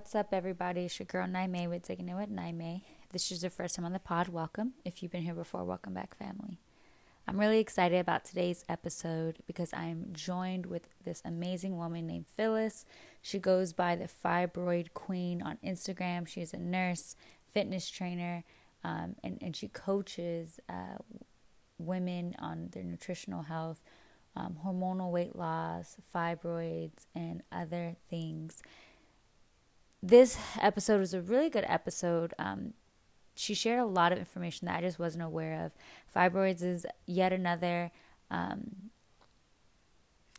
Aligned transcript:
What's 0.00 0.14
up, 0.14 0.32
everybody? 0.32 0.86
It's 0.86 0.98
your 0.98 1.04
girl 1.04 1.26
Niamey 1.26 1.68
with 1.68 1.82
Taking 1.82 2.08
It 2.08 2.14
with 2.14 2.34
Niamey. 2.34 2.80
If 3.02 3.10
this 3.10 3.30
is 3.30 3.42
your 3.42 3.50
first 3.50 3.74
time 3.74 3.84
on 3.84 3.92
the 3.92 3.98
pod, 3.98 4.28
welcome. 4.28 4.72
If 4.82 5.02
you've 5.02 5.12
been 5.12 5.24
here 5.24 5.34
before, 5.34 5.62
welcome 5.62 5.92
back, 5.92 6.16
family. 6.16 6.58
I'm 7.28 7.38
really 7.38 7.58
excited 7.58 8.00
about 8.00 8.24
today's 8.24 8.64
episode 8.66 9.40
because 9.46 9.74
I'm 9.74 10.06
joined 10.14 10.64
with 10.64 10.84
this 11.04 11.20
amazing 11.22 11.76
woman 11.76 12.06
named 12.06 12.24
Phyllis. 12.34 12.86
She 13.20 13.38
goes 13.38 13.74
by 13.74 13.94
the 13.94 14.08
Fibroid 14.08 14.94
Queen 14.94 15.42
on 15.42 15.58
Instagram. 15.62 16.26
She's 16.26 16.54
a 16.54 16.58
nurse, 16.58 17.14
fitness 17.52 17.90
trainer, 17.90 18.42
um, 18.82 19.16
and, 19.22 19.36
and 19.42 19.54
she 19.54 19.68
coaches 19.68 20.58
uh, 20.70 20.96
women 21.76 22.34
on 22.38 22.70
their 22.72 22.84
nutritional 22.84 23.42
health, 23.42 23.82
um, 24.34 24.56
hormonal 24.64 25.10
weight 25.10 25.36
loss, 25.36 25.98
fibroids, 26.14 27.04
and 27.14 27.42
other 27.52 27.96
things 28.08 28.62
this 30.02 30.38
episode 30.60 31.00
was 31.00 31.14
a 31.14 31.20
really 31.20 31.50
good 31.50 31.64
episode. 31.66 32.34
Um, 32.38 32.74
she 33.34 33.54
shared 33.54 33.80
a 33.80 33.86
lot 33.86 34.12
of 34.12 34.18
information 34.18 34.66
that 34.66 34.78
I 34.78 34.80
just 34.80 34.98
wasn't 34.98 35.24
aware 35.24 35.64
of. 35.64 35.72
Fibroids 36.14 36.62
is 36.62 36.86
yet 37.06 37.32
another 37.32 37.90
um, 38.30 38.90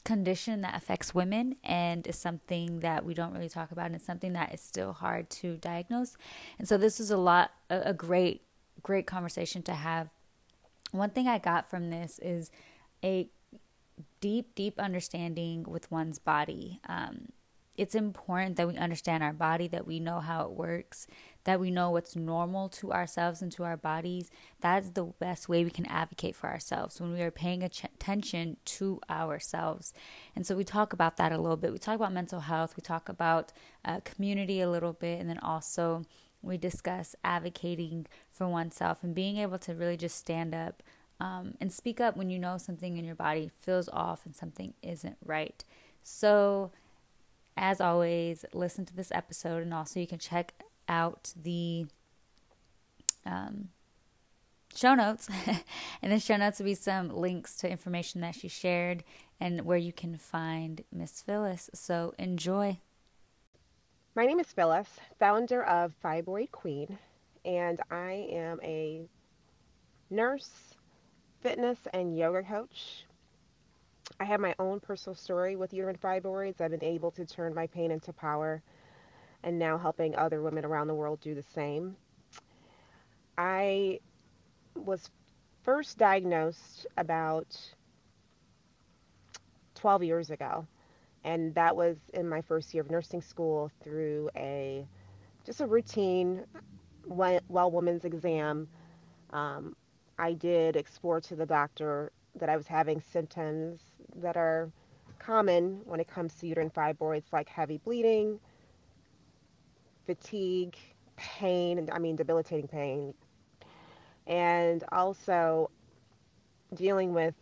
condition 0.03 0.61
that 0.61 0.75
affects 0.75 1.13
women 1.13 1.55
and 1.63 2.07
is 2.07 2.17
something 2.17 2.79
that 2.79 3.05
we 3.05 3.13
don't 3.13 3.33
really 3.33 3.49
talk 3.49 3.71
about 3.71 3.87
and 3.87 3.95
it's 3.95 4.05
something 4.05 4.33
that 4.33 4.53
is 4.53 4.61
still 4.61 4.93
hard 4.93 5.29
to 5.29 5.57
diagnose. 5.57 6.17
And 6.57 6.67
so 6.67 6.77
this 6.77 6.99
is 6.99 7.11
a 7.11 7.17
lot 7.17 7.51
a, 7.69 7.81
a 7.85 7.93
great 7.93 8.41
great 8.81 9.05
conversation 9.05 9.61
to 9.63 9.73
have. 9.73 10.09
One 10.91 11.11
thing 11.11 11.27
I 11.27 11.37
got 11.37 11.69
from 11.69 11.89
this 11.89 12.19
is 12.19 12.51
a 13.03 13.29
deep 14.19 14.55
deep 14.55 14.79
understanding 14.79 15.63
with 15.63 15.91
one's 15.91 16.19
body. 16.19 16.79
Um, 16.87 17.29
it's 17.81 17.95
important 17.95 18.57
that 18.57 18.67
we 18.67 18.77
understand 18.77 19.23
our 19.23 19.33
body, 19.33 19.67
that 19.67 19.87
we 19.87 19.99
know 19.99 20.19
how 20.19 20.45
it 20.45 20.51
works, 20.51 21.07
that 21.45 21.59
we 21.59 21.71
know 21.71 21.89
what's 21.89 22.15
normal 22.15 22.69
to 22.69 22.93
ourselves 22.93 23.41
and 23.41 23.51
to 23.53 23.63
our 23.63 23.75
bodies. 23.75 24.29
That's 24.59 24.91
the 24.91 25.05
best 25.05 25.49
way 25.49 25.63
we 25.63 25.71
can 25.71 25.87
advocate 25.87 26.35
for 26.35 26.47
ourselves 26.47 27.01
when 27.01 27.11
we 27.11 27.23
are 27.23 27.31
paying 27.31 27.63
attention 27.63 28.57
to 28.65 29.01
ourselves. 29.09 29.95
And 30.35 30.45
so 30.45 30.55
we 30.55 30.63
talk 30.63 30.93
about 30.93 31.17
that 31.17 31.31
a 31.31 31.39
little 31.39 31.57
bit. 31.57 31.71
We 31.71 31.79
talk 31.79 31.95
about 31.95 32.13
mental 32.13 32.41
health, 32.41 32.77
we 32.77 32.81
talk 32.81 33.09
about 33.09 33.51
uh, 33.83 34.01
community 34.01 34.61
a 34.61 34.69
little 34.69 34.93
bit, 34.93 35.19
and 35.19 35.27
then 35.27 35.39
also 35.39 36.03
we 36.43 36.59
discuss 36.59 37.15
advocating 37.23 38.05
for 38.31 38.47
oneself 38.47 38.99
and 39.01 39.15
being 39.15 39.37
able 39.37 39.57
to 39.57 39.73
really 39.73 39.97
just 39.97 40.17
stand 40.17 40.53
up 40.53 40.83
um, 41.19 41.55
and 41.59 41.73
speak 41.73 41.99
up 41.99 42.15
when 42.15 42.29
you 42.29 42.37
know 42.37 42.59
something 42.59 42.97
in 42.97 43.05
your 43.05 43.15
body 43.15 43.49
feels 43.59 43.89
off 43.89 44.23
and 44.23 44.35
something 44.35 44.75
isn't 44.83 45.17
right. 45.25 45.63
So, 46.03 46.71
as 47.61 47.79
always, 47.79 48.43
listen 48.53 48.85
to 48.87 48.95
this 48.95 49.11
episode, 49.11 49.61
and 49.61 49.71
also 49.71 49.99
you 49.99 50.07
can 50.07 50.17
check 50.17 50.53
out 50.89 51.31
the 51.39 51.85
um, 53.23 53.69
show 54.75 54.95
notes. 54.95 55.29
and 56.01 56.11
the 56.11 56.19
show 56.19 56.37
notes 56.37 56.57
will 56.57 56.65
be 56.65 56.73
some 56.73 57.09
links 57.09 57.55
to 57.57 57.69
information 57.69 58.19
that 58.21 58.33
she 58.33 58.47
shared 58.47 59.03
and 59.39 59.61
where 59.61 59.77
you 59.77 59.93
can 59.93 60.17
find 60.17 60.83
Miss 60.91 61.21
Phyllis. 61.21 61.69
So 61.71 62.15
enjoy. 62.17 62.79
My 64.15 64.25
name 64.25 64.39
is 64.39 64.47
Phyllis, 64.47 64.89
founder 65.19 65.63
of 65.63 65.93
Fibroid 66.03 66.49
Queen, 66.51 66.97
and 67.45 67.79
I 67.91 68.27
am 68.31 68.59
a 68.63 69.03
nurse, 70.09 70.49
fitness, 71.41 71.77
and 71.93 72.17
yoga 72.17 72.41
coach 72.41 73.05
I 74.19 74.25
have 74.25 74.39
my 74.39 74.55
own 74.59 74.79
personal 74.79 75.15
story 75.15 75.55
with 75.55 75.73
uterine 75.73 75.97
fibroids. 75.97 76.61
I've 76.61 76.71
been 76.71 76.83
able 76.83 77.11
to 77.11 77.25
turn 77.25 77.53
my 77.53 77.67
pain 77.67 77.91
into 77.91 78.13
power 78.13 78.61
and 79.43 79.57
now 79.57 79.77
helping 79.77 80.15
other 80.15 80.41
women 80.41 80.65
around 80.65 80.87
the 80.87 80.95
world 80.95 81.19
do 81.21 81.33
the 81.35 81.43
same. 81.43 81.95
I 83.37 83.99
was 84.75 85.09
first 85.63 85.97
diagnosed 85.97 86.87
about 86.97 87.57
12 89.75 90.03
years 90.03 90.29
ago 90.31 90.67
and 91.23 91.53
that 91.55 91.75
was 91.75 91.97
in 92.13 92.27
my 92.27 92.41
first 92.41 92.73
year 92.73 92.81
of 92.81 92.89
nursing 92.89 93.21
school 93.21 93.71
through 93.83 94.29
a 94.35 94.85
just 95.45 95.61
a 95.61 95.65
routine 95.67 96.43
well 97.05 97.71
woman's 97.71 98.05
exam 98.05 98.67
um, 99.31 99.75
i 100.19 100.33
did 100.33 100.75
explore 100.75 101.19
to 101.19 101.35
the 101.35 101.45
doctor 101.45 102.11
that 102.35 102.49
i 102.49 102.57
was 102.57 102.67
having 102.67 103.01
symptoms 103.01 103.81
that 104.15 104.37
are 104.37 104.71
common 105.19 105.81
when 105.85 105.99
it 105.99 106.07
comes 106.07 106.33
to 106.35 106.47
uterine 106.47 106.69
fibroids, 106.71 107.31
like 107.31 107.47
heavy 107.49 107.77
bleeding, 107.77 108.39
fatigue, 110.05 110.75
pain, 111.15 111.77
and 111.77 111.89
I 111.91 111.99
mean, 111.99 112.15
debilitating 112.15 112.67
pain, 112.67 113.13
and 114.27 114.83
also 114.91 115.69
dealing 116.75 117.13
with 117.13 117.35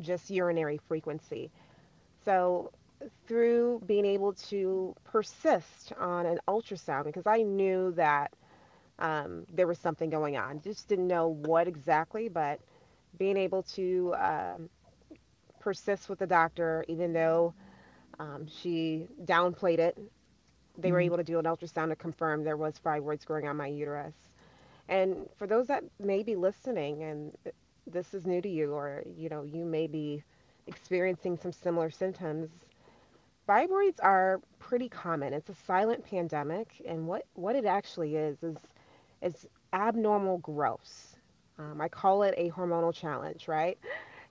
just 0.00 0.30
urinary 0.30 0.78
frequency. 0.88 1.50
So, 2.24 2.72
through 3.26 3.82
being 3.86 4.04
able 4.04 4.32
to 4.34 4.94
persist 5.04 5.92
on 5.98 6.26
an 6.26 6.38
ultrasound, 6.48 7.04
because 7.04 7.26
I 7.26 7.42
knew 7.42 7.92
that 7.92 8.32
um, 8.98 9.46
there 9.52 9.66
was 9.66 9.78
something 9.78 10.10
going 10.10 10.36
on, 10.36 10.60
just 10.60 10.88
didn't 10.88 11.06
know 11.08 11.28
what 11.28 11.68
exactly, 11.68 12.28
but 12.28 12.60
being 13.16 13.36
able 13.36 13.62
to 13.62 14.14
um, 14.18 14.68
persist 15.60 16.08
with 16.08 16.18
the 16.18 16.26
doctor, 16.26 16.84
even 16.88 17.12
though 17.12 17.54
um, 18.18 18.46
she 18.46 19.08
downplayed 19.24 19.78
it. 19.78 19.96
They 20.76 20.88
mm-hmm. 20.88 20.92
were 20.94 21.00
able 21.00 21.16
to 21.16 21.24
do 21.24 21.38
an 21.38 21.44
ultrasound 21.44 21.88
to 21.88 21.96
confirm 21.96 22.44
there 22.44 22.56
was 22.56 22.74
fibroids 22.84 23.24
growing 23.24 23.48
on 23.48 23.56
my 23.56 23.66
uterus. 23.66 24.14
And 24.88 25.28
for 25.36 25.46
those 25.46 25.66
that 25.66 25.84
may 25.98 26.22
be 26.22 26.36
listening 26.36 27.02
and 27.02 27.36
this 27.86 28.14
is 28.14 28.26
new 28.26 28.40
to 28.40 28.48
you, 28.48 28.72
or 28.72 29.02
you 29.16 29.28
know, 29.28 29.42
you 29.42 29.64
may 29.64 29.86
be 29.86 30.22
experiencing 30.66 31.36
some 31.36 31.52
similar 31.52 31.90
symptoms, 31.90 32.50
fibroids 33.48 33.98
are 34.02 34.40
pretty 34.58 34.88
common. 34.88 35.32
It's 35.32 35.48
a 35.48 35.54
silent 35.66 36.04
pandemic, 36.04 36.82
and 36.86 37.06
what 37.06 37.24
what 37.34 37.56
it 37.56 37.64
actually 37.64 38.16
is 38.16 38.42
is 38.42 38.56
is 39.22 39.46
abnormal 39.72 40.38
growths. 40.38 41.17
Um, 41.58 41.80
I 41.80 41.88
call 41.88 42.22
it 42.22 42.34
a 42.36 42.50
hormonal 42.50 42.94
challenge, 42.94 43.48
right? 43.48 43.78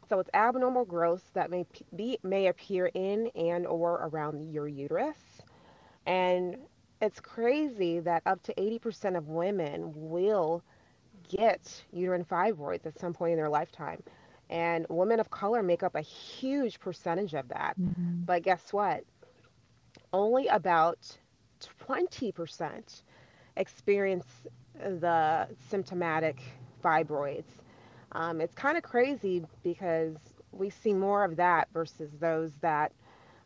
So 0.09 0.19
it's 0.19 0.29
abnormal 0.33 0.85
growths 0.85 1.29
that 1.33 1.49
may 1.49 1.65
be 1.95 2.17
may 2.23 2.47
appear 2.47 2.87
in 2.93 3.27
and 3.35 3.67
or 3.67 4.09
around 4.11 4.41
your 4.51 4.67
uterus. 4.67 5.17
And 6.05 6.57
it's 7.01 7.19
crazy 7.19 7.99
that 7.99 8.23
up 8.25 8.41
to 8.43 8.53
80% 8.55 9.17
of 9.17 9.27
women 9.27 9.91
will 9.93 10.63
get 11.27 11.83
uterine 11.91 12.23
fibroids 12.23 12.85
at 12.85 12.97
some 12.97 13.13
point 13.13 13.33
in 13.33 13.37
their 13.37 13.49
lifetime. 13.49 14.01
And 14.49 14.85
women 14.89 15.19
of 15.19 15.29
color 15.29 15.61
make 15.61 15.83
up 15.83 15.95
a 15.95 16.01
huge 16.01 16.79
percentage 16.79 17.33
of 17.33 17.49
that. 17.49 17.77
Mm-hmm. 17.79 18.23
But 18.23 18.43
guess 18.43 18.71
what? 18.71 19.03
Only 20.13 20.47
about 20.47 20.99
20% 21.87 23.01
experience 23.57 24.25
the 24.79 25.47
symptomatic 25.69 26.41
fibroids. 26.87 27.43
Um, 28.13 28.39
it's 28.39 28.55
kind 28.55 28.77
of 28.77 28.83
crazy 28.83 29.43
because 29.63 30.15
we 30.51 30.69
see 30.69 30.93
more 30.93 31.23
of 31.25 31.35
that 31.35 31.67
versus 31.73 32.09
those 32.19 32.51
that 32.61 32.91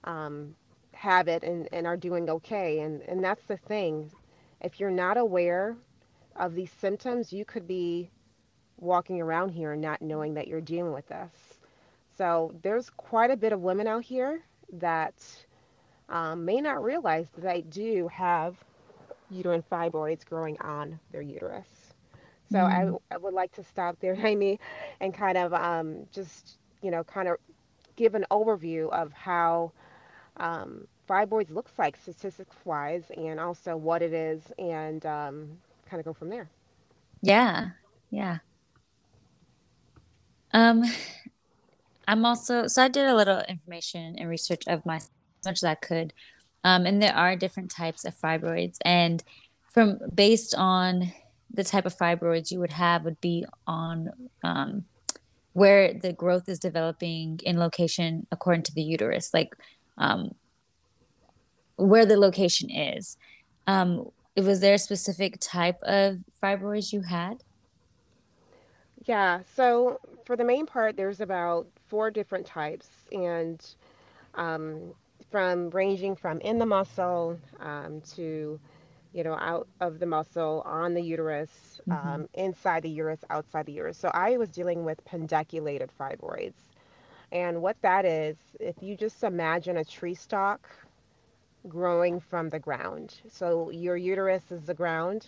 um, 0.03 0.56
have 0.94 1.28
it 1.28 1.44
and, 1.44 1.68
and 1.72 1.88
are 1.88 1.97
doing 1.97 2.29
okay. 2.29 2.79
And, 2.79 3.02
and 3.03 3.24
that's 3.24 3.44
the 3.47 3.57
thing. 3.57 4.12
If 4.61 4.79
you're 4.79 4.91
not 4.91 5.17
aware 5.17 5.76
of 6.35 6.53
these 6.53 6.72
symptoms, 6.79 7.34
you 7.34 7.43
could 7.46 7.67
be 7.67 8.11
walking 8.78 9.22
around 9.22 9.49
here 9.49 9.76
not 9.76 10.02
knowing 10.02 10.35
that 10.35 10.47
you're 10.47 10.61
dealing 10.61 10.94
with 10.94 11.08
this. 11.08 11.32
So 12.17 12.53
there's 12.61 12.90
quite 12.91 13.32
a 13.32 13.37
bit 13.37 13.53
of 13.53 13.61
women 13.61 13.87
out 13.87 14.03
here 14.03 14.44
that 14.73 15.16
um, 16.09 16.46
may 16.46 16.61
not 16.61 16.84
realize 16.84 17.28
that 17.35 17.44
they 17.44 17.61
do 17.61 18.08
have 18.09 18.55
uterine 19.29 19.64
fibroids 19.72 20.26
growing 20.26 20.59
on 20.61 20.99
their 21.11 21.22
uterus. 21.22 21.81
So 22.52 22.58
mm. 22.58 23.00
I, 23.12 23.16
I 23.16 23.18
would 23.18 23.34
like 23.34 23.53
to 23.53 23.64
stop 23.64 23.98
there, 24.02 24.14
Amy, 24.26 24.59
and 25.00 25.14
kind 25.14 25.38
of 25.38 25.53
um, 25.53 26.06
just, 26.12 26.58
you 26.82 26.92
know, 26.92 27.03
kind 27.03 27.28
of 27.28 27.38
give 27.96 28.16
an 28.16 28.26
overview 28.32 28.90
of 28.90 29.14
how 29.14 29.72
um, 30.38 30.88
fibroids 31.09 31.50
looks 31.50 31.72
like 31.78 31.96
statistics 31.96 32.56
wise 32.66 33.03
and 33.16 33.40
also 33.40 33.76
what 33.76 34.02
it 34.02 34.14
is 34.14 34.42
and 34.59 35.06
um, 35.06 35.50
kind 35.90 36.00
of 36.00 36.06
go 36.06 36.14
from 36.14 36.30
there. 36.30 36.50
Yeah. 37.22 37.70
Yeah. 38.09 38.40
Um, 40.54 40.84
I'm 42.08 42.26
also, 42.26 42.68
so 42.68 42.84
I 42.84 42.88
did 42.90 43.08
a 43.08 43.16
little 43.16 43.42
information 43.47 44.16
and 44.18 44.28
research 44.28 44.64
of 44.68 44.86
my, 44.86 44.97
as 44.97 45.09
much 45.46 45.59
as 45.59 45.64
I 45.64 45.76
could. 45.76 46.14
Um, 46.64 46.86
and 46.86 47.02
there 47.02 47.16
are 47.16 47.36
different 47.36 47.72
types 47.72 48.04
of 48.04 48.16
fibroids 48.16 48.78
and 48.84 49.24
from 49.74 50.00
based 50.14 50.54
on 50.54 51.14
the 51.53 51.64
type 51.64 51.86
of 51.86 51.98
fibroids 51.98 52.52
you 52.52 52.59
would 52.59 52.72
have 52.72 53.03
would 53.03 53.20
be 53.22 53.46
on 53.68 54.09
um, 54.44 54.86
where 55.53 55.94
the 55.94 56.14
growth 56.14 56.48
is 56.48 56.59
developing 56.59 57.40
in 57.44 57.59
location 57.59 58.26
according 58.32 58.64
to 58.64 58.74
the 58.74 58.82
uterus, 58.82 59.34
like 59.34 59.56
um, 59.98 60.34
where 61.76 62.06
the 62.06 62.18
location 62.18 62.70
is. 62.70 63.18
Um, 63.68 64.09
was 64.36 64.62
there 64.62 64.76
a 64.76 64.80
specific 64.80 65.38
type 65.40 65.82
of 65.84 66.20
fibroids 66.42 66.94
you 66.94 67.02
had? 67.02 67.44
Yeah, 69.06 69.42
so 69.56 70.00
for 70.26 70.36
the 70.36 70.44
main 70.44 70.66
part, 70.66 70.96
there's 70.96 71.22
about 71.22 71.68
four 71.88 72.12
different 72.12 72.46
types, 72.46 72.88
and 73.12 73.59
um, 74.36 74.94
from 75.32 75.70
ranging 75.72 76.16
from 76.16 76.40
in 76.42 76.59
the 76.59 76.66
muscle 76.66 77.38
um, 77.59 78.02
to, 78.16 78.59
you 79.13 79.23
know, 79.23 79.35
out 79.35 79.67
of 79.79 79.99
the 79.99 80.05
muscle, 80.05 80.61
on 80.66 80.93
the 80.93 81.02
uterus, 81.02 81.79
hmm 81.85 82.16
um, 82.16 82.28
inside 82.34 82.84
the 82.84 82.90
uterus, 82.90 83.23
outside 83.29 83.66
the 83.66 83.73
uterus. 83.73 83.97
So 83.97 84.09
I 84.13 84.37
was 84.37 84.49
dealing 84.52 84.84
with 84.85 85.03
pedunculated 85.05 85.90
fibroids. 85.99 86.69
And 87.31 87.61
what 87.61 87.78
that 87.81 88.05
is, 88.05 88.37
if 88.59 88.81
you 88.81 88.96
just 88.96 89.23
imagine 89.23 89.78
a 89.78 89.85
tree 89.85 90.16
stalk 90.16 90.69
growing 91.67 92.19
from 92.19 92.49
the 92.49 92.59
ground. 92.59 93.22
So 93.28 93.69
your 93.69 93.96
uterus 93.97 94.52
is 94.52 94.66
the 94.66 94.73
ground, 94.73 95.28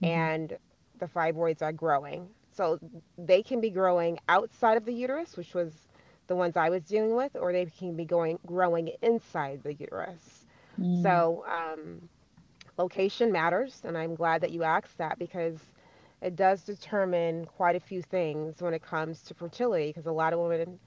hmm 0.00 0.02
and 0.02 0.56
the 0.98 1.06
fibroids 1.06 1.62
are 1.62 1.72
growing. 1.72 2.28
So 2.50 2.78
they 3.18 3.42
can 3.42 3.60
be 3.60 3.70
growing 3.70 4.18
outside 4.28 4.76
of 4.76 4.84
the 4.84 4.92
uterus, 4.94 5.36
which 5.36 5.54
was 5.54 5.88
the 6.26 6.36
ones 6.36 6.56
I 6.56 6.70
was 6.70 6.84
dealing 6.84 7.14
with, 7.14 7.36
or 7.36 7.52
they 7.52 7.66
can 7.66 7.96
be 7.96 8.04
going 8.04 8.38
growing 8.46 8.88
inside 9.02 9.62
the 9.62 9.74
uterus. 9.74 10.44
mm 10.78 11.24
So 11.30 11.44
um, 11.48 12.08
location 12.78 13.32
matters, 13.32 13.82
and 13.84 13.96
I'm 13.96 14.14
glad 14.14 14.40
that 14.42 14.50
you 14.50 14.62
asked 14.62 14.98
that 14.98 15.18
because 15.18 15.58
it 16.22 16.36
does 16.36 16.62
determine 16.62 17.46
quite 17.46 17.76
a 17.76 17.80
few 17.80 18.02
things 18.02 18.60
when 18.60 18.74
it 18.74 18.82
comes 18.82 19.22
to 19.22 19.34
fertility. 19.34 19.88
Because 19.88 20.06
a 20.06 20.12
lot 20.12 20.32
of 20.32 20.40
women 20.40 20.78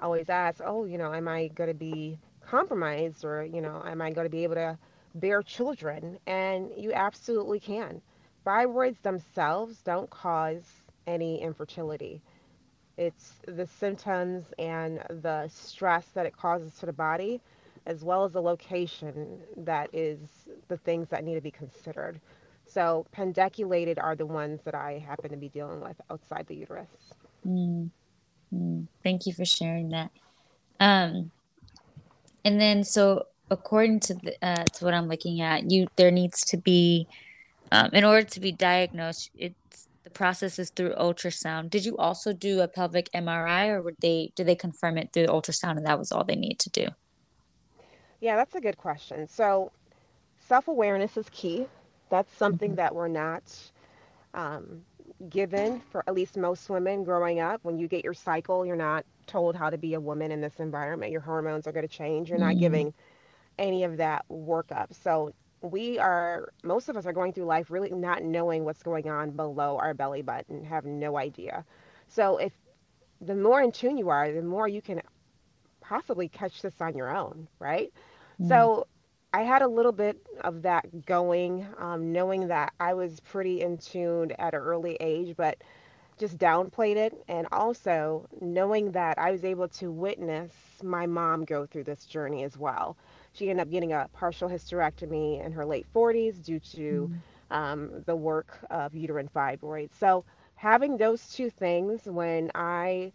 always 0.00 0.28
ask, 0.28 0.60
oh, 0.64 0.84
you 0.84 0.98
know, 0.98 1.12
am 1.12 1.28
I 1.28 1.48
going 1.48 1.68
to 1.68 1.74
be 1.74 2.18
compromised 2.46 3.24
or, 3.24 3.44
you 3.44 3.60
know, 3.60 3.82
am 3.86 4.02
I 4.02 4.10
going 4.10 4.26
to 4.26 4.30
be 4.30 4.44
able 4.44 4.56
to 4.56 4.78
bear 5.14 5.42
children? 5.42 6.18
And 6.26 6.70
you 6.76 6.92
absolutely 6.92 7.60
can. 7.60 8.00
Fibroids 8.46 9.00
themselves 9.02 9.80
don't 9.82 10.10
cause 10.10 10.64
any 11.06 11.40
infertility. 11.40 12.20
It's 12.96 13.34
the 13.46 13.66
symptoms 13.66 14.44
and 14.58 15.02
the 15.08 15.48
stress 15.48 16.06
that 16.14 16.26
it 16.26 16.36
causes 16.36 16.74
to 16.78 16.86
the 16.86 16.92
body, 16.92 17.40
as 17.86 18.02
well 18.02 18.24
as 18.24 18.32
the 18.32 18.42
location 18.42 19.40
that 19.56 19.90
is 19.92 20.18
the 20.68 20.76
things 20.76 21.08
that 21.08 21.24
need 21.24 21.34
to 21.34 21.40
be 21.40 21.50
considered. 21.50 22.20
So, 22.66 23.06
pedunculated 23.14 23.98
are 24.02 24.16
the 24.16 24.26
ones 24.26 24.60
that 24.64 24.74
I 24.74 25.04
happen 25.06 25.30
to 25.30 25.36
be 25.36 25.48
dealing 25.48 25.80
with 25.80 26.00
outside 26.10 26.46
the 26.46 26.54
uterus. 26.56 26.88
mm. 28.52 28.86
Thank 29.02 29.26
you 29.26 29.32
for 29.32 29.44
sharing 29.44 29.90
that. 29.90 30.10
Um, 30.80 31.30
and 32.44 32.60
then 32.60 32.84
so 32.84 33.26
according 33.50 34.00
to 34.00 34.14
the 34.14 34.36
uh, 34.42 34.64
to 34.64 34.84
what 34.84 34.94
I'm 34.94 35.08
looking 35.08 35.40
at, 35.40 35.70
you 35.70 35.86
there 35.96 36.10
needs 36.10 36.44
to 36.46 36.56
be 36.56 37.06
um, 37.72 37.90
in 37.92 38.04
order 38.04 38.26
to 38.26 38.40
be 38.40 38.52
diagnosed, 38.52 39.30
it's 39.36 39.88
the 40.04 40.10
process 40.10 40.58
is 40.58 40.70
through 40.70 40.94
ultrasound. 40.94 41.70
Did 41.70 41.84
you 41.84 41.96
also 41.96 42.32
do 42.32 42.60
a 42.60 42.68
pelvic 42.68 43.10
MRI, 43.12 43.68
or 43.68 43.82
would 43.82 43.96
they 44.00 44.32
did 44.36 44.46
they 44.46 44.54
confirm 44.54 44.98
it 44.98 45.10
through 45.12 45.26
ultrasound 45.26 45.76
and 45.76 45.86
that 45.86 45.98
was 45.98 46.12
all 46.12 46.24
they 46.24 46.36
need 46.36 46.58
to 46.60 46.70
do? 46.70 46.88
Yeah, 48.20 48.36
that's 48.36 48.54
a 48.54 48.60
good 48.60 48.76
question. 48.76 49.26
So, 49.26 49.72
self 50.38 50.68
awareness 50.68 51.16
is 51.16 51.28
key. 51.30 51.66
That's 52.10 52.32
something 52.32 52.74
hmm 52.74 52.76
that 52.76 52.94
we're 52.94 53.08
not 53.08 53.72
um, 54.34 54.84
given 55.28 55.80
for 55.80 56.04
at 56.06 56.14
least 56.14 56.36
most 56.36 56.68
women 56.70 57.04
growing 57.04 57.40
up. 57.40 57.60
When 57.64 57.78
you 57.78 57.88
get 57.88 58.04
your 58.04 58.14
cycle, 58.14 58.64
you're 58.64 58.76
not 58.76 59.04
told 59.26 59.56
how 59.56 59.70
to 59.70 59.78
be 59.78 59.94
a 59.94 60.00
woman 60.00 60.30
in 60.30 60.40
this 60.40 60.60
environment. 60.60 61.12
Your 61.12 61.20
hormones 61.20 61.66
are 61.66 61.72
going 61.72 61.86
to 61.86 61.94
change. 61.96 62.30
You're 62.30 62.38
not 62.38 62.58
mm 62.58 62.58
giving 62.58 62.92
any 63.58 63.84
of 63.84 63.96
that 63.98 64.24
workup. 64.30 64.92
So 64.94 65.32
we 65.62 65.98
are, 65.98 66.48
most 66.64 66.88
of 66.88 66.96
us 66.96 67.06
are 67.06 67.12
going 67.12 67.32
through 67.32 67.44
life 67.44 67.70
really 67.70 67.90
not 67.90 68.22
knowing 68.22 68.64
what's 68.64 68.82
going 68.82 69.08
on 69.08 69.30
below 69.30 69.78
our 69.78 69.94
belly 69.94 70.22
button, 70.22 70.64
have 70.64 70.84
no 70.84 71.16
idea. 71.18 71.64
So 72.08 72.36
if 72.38 72.52
the 73.20 73.34
more 73.34 73.60
in 73.60 73.72
tune 73.72 73.96
you 73.96 74.08
are, 74.10 74.30
the 74.32 74.42
more 74.42 74.68
you 74.68 74.82
can 74.82 75.00
possibly 75.84 76.28
catch 76.28 76.62
this 76.62 76.80
on 76.82 76.96
your 76.96 77.14
own, 77.16 77.48
right? 77.60 77.92
mm 78.40 78.70
So 78.70 78.86
I 79.32 79.42
had 79.42 79.62
a 79.62 79.68
little 79.68 79.92
bit 79.92 80.18
of 80.42 80.62
that 80.62 81.06
going, 81.06 81.66
um, 81.78 82.12
knowing 82.12 82.48
that 82.48 82.72
I 82.80 82.94
was 82.94 83.20
pretty 83.20 83.62
in 83.62 83.78
tune 83.78 84.32
at 84.38 84.54
an 84.54 84.60
early 84.60 84.96
age, 85.00 85.36
but 85.36 85.58
just 86.18 86.38
downplayed 86.38 86.96
it. 86.96 87.14
And 87.28 87.46
also 87.52 88.28
knowing 88.40 88.92
that 88.92 89.18
I 89.18 89.30
was 89.32 89.44
able 89.44 89.68
to 89.68 89.90
witness 89.90 90.80
my 90.82 91.06
mom 91.06 91.44
go 91.44 91.66
through 91.66 91.84
this 91.84 92.06
journey 92.06 92.44
as 92.44 92.58
well. 92.58 92.96
She 93.32 93.50
ended 93.50 93.66
up 93.66 93.70
getting 93.70 93.92
a 93.92 94.08
partial 94.12 94.48
hysterectomy 94.48 95.44
in 95.44 95.52
her 95.52 95.66
late 95.66 95.86
40s 95.92 96.40
due 96.40 96.60
to 96.60 97.10
mm 97.10 97.22
um, 97.50 98.02
the 98.06 98.16
work 98.16 98.64
of 98.70 98.94
uterine 98.94 99.28
fibroids. 99.34 99.94
So, 99.94 100.24
having 100.56 100.96
those 100.98 101.32
two 101.32 101.50
things 101.50 102.06
when 102.06 102.50
I 102.54 103.12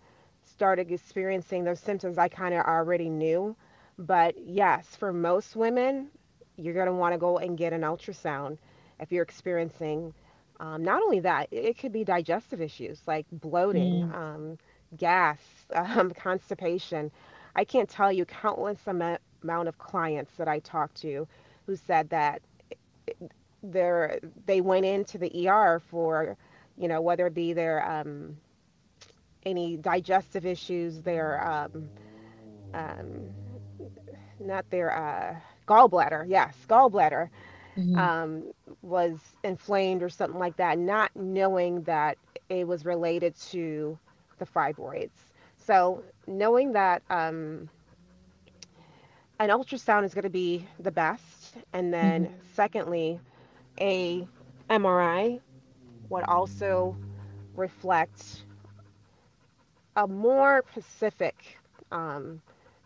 started 0.50 0.92
experiencing 0.92 1.63
those 1.63 1.80
symptoms, 1.80 2.18
I 2.18 2.30
kind 2.30 2.54
of 2.56 2.66
already 2.66 3.10
knew. 3.10 3.56
But 3.98 4.36
yes, 4.38 4.96
for 4.96 5.13
most 5.13 5.56
women, 5.56 6.10
you're 6.57 6.74
going 6.74 6.88
to 6.88 6.94
want 6.94 7.13
to 7.13 7.19
go 7.19 7.38
and 7.38 7.57
get 7.57 7.74
an 7.74 7.81
ultrasound 7.81 8.57
if 9.00 9.12
you're 9.12 9.24
experiencing 9.24 10.13
um, 10.60 10.84
not 10.84 11.01
only 11.01 11.19
that, 11.22 11.48
it 11.51 11.78
could 11.78 11.92
be 11.92 12.04
digestive 12.04 12.62
issues 12.62 13.01
like 13.07 13.25
bloating, 13.31 14.04
mm 14.04 14.13
um, 14.13 14.57
gas, 14.98 15.40
um, 15.75 16.12
constipation. 16.12 17.12
I 17.56 17.63
can't 17.66 17.90
tell 17.90 18.12
you 18.12 18.25
countless 18.25 18.88
amount 18.88 19.68
of 19.68 19.78
clients 19.78 20.34
that 20.38 20.48
I 20.48 20.60
talked 20.60 20.95
to 21.02 21.28
who 21.66 21.75
said 21.75 22.10
that 22.10 22.42
they're, 23.63 24.19
they 24.45 24.62
went 24.62 24.86
into 24.86 25.18
the 25.18 25.48
ER 25.50 25.80
for, 25.80 26.38
you 26.78 26.88
know, 26.88 27.02
whether 27.02 27.28
it 27.28 27.34
be 27.34 27.54
their 27.54 27.90
um, 27.90 28.38
any 29.46 29.78
digestive 29.78 30.46
issues, 30.46 31.02
their 31.02 31.46
um, 31.48 31.90
um, 32.74 33.30
not 34.40 34.70
their 34.70 34.92
uh, 34.96 35.36
gallbladder, 35.68 36.26
yes, 36.28 36.66
gallbladder 36.70 37.30
mm 37.78 38.12
um, 38.12 38.52
was 38.82 39.36
inflamed 39.44 40.02
or 40.04 40.10
something 40.10 40.40
like 40.40 40.58
that, 40.58 40.78
not 40.78 41.16
knowing 41.16 41.81
that 41.84 42.18
it 42.50 42.68
was 42.68 42.86
related 42.86 43.36
to 43.36 43.98
the 44.38 44.46
fibroids. 44.46 45.31
So 45.58 46.04
knowing 46.28 46.74
that 46.74 47.02
um, 47.10 47.69
an 49.40 49.50
ultrasound 49.50 50.04
is 50.04 50.14
going 50.14 50.24
to 50.24 50.30
be 50.30 50.68
the 50.80 50.92
best, 50.92 51.58
and 51.74 51.94
then 51.94 52.30
hmm 52.30 52.42
secondly, 52.54 53.19
a 53.80 54.28
MRI 54.69 55.40
would 56.10 56.24
also 56.24 56.98
reflect 57.56 58.44
a 60.00 60.08
more 60.08 60.64
specific 60.72 61.60
um, 61.92 62.42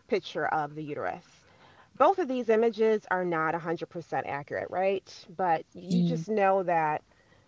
picture 0.09 0.47
of 0.47 0.75
the 0.75 0.83
uterus. 0.83 1.25
Both 1.97 2.19
of 2.19 2.27
these 2.27 2.49
images 2.49 3.03
are 3.11 3.25
not 3.25 3.55
100% 3.55 4.23
accurate, 4.27 4.67
right? 4.71 5.11
But 5.37 5.65
you 5.75 6.03
mm 6.03 6.03
just 6.03 6.29
know 6.29 6.63
that 6.63 7.03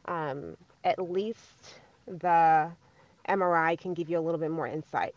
um, 0.07 0.57
at 0.85 0.99
least 0.99 1.79
the 2.07 2.71
MRI 3.29 3.79
can 3.79 3.95
give 3.95 4.09
you 4.09 4.19
a 4.19 4.21
little 4.21 4.39
bit 4.39 4.51
more 4.51 4.67
insight. 4.67 5.15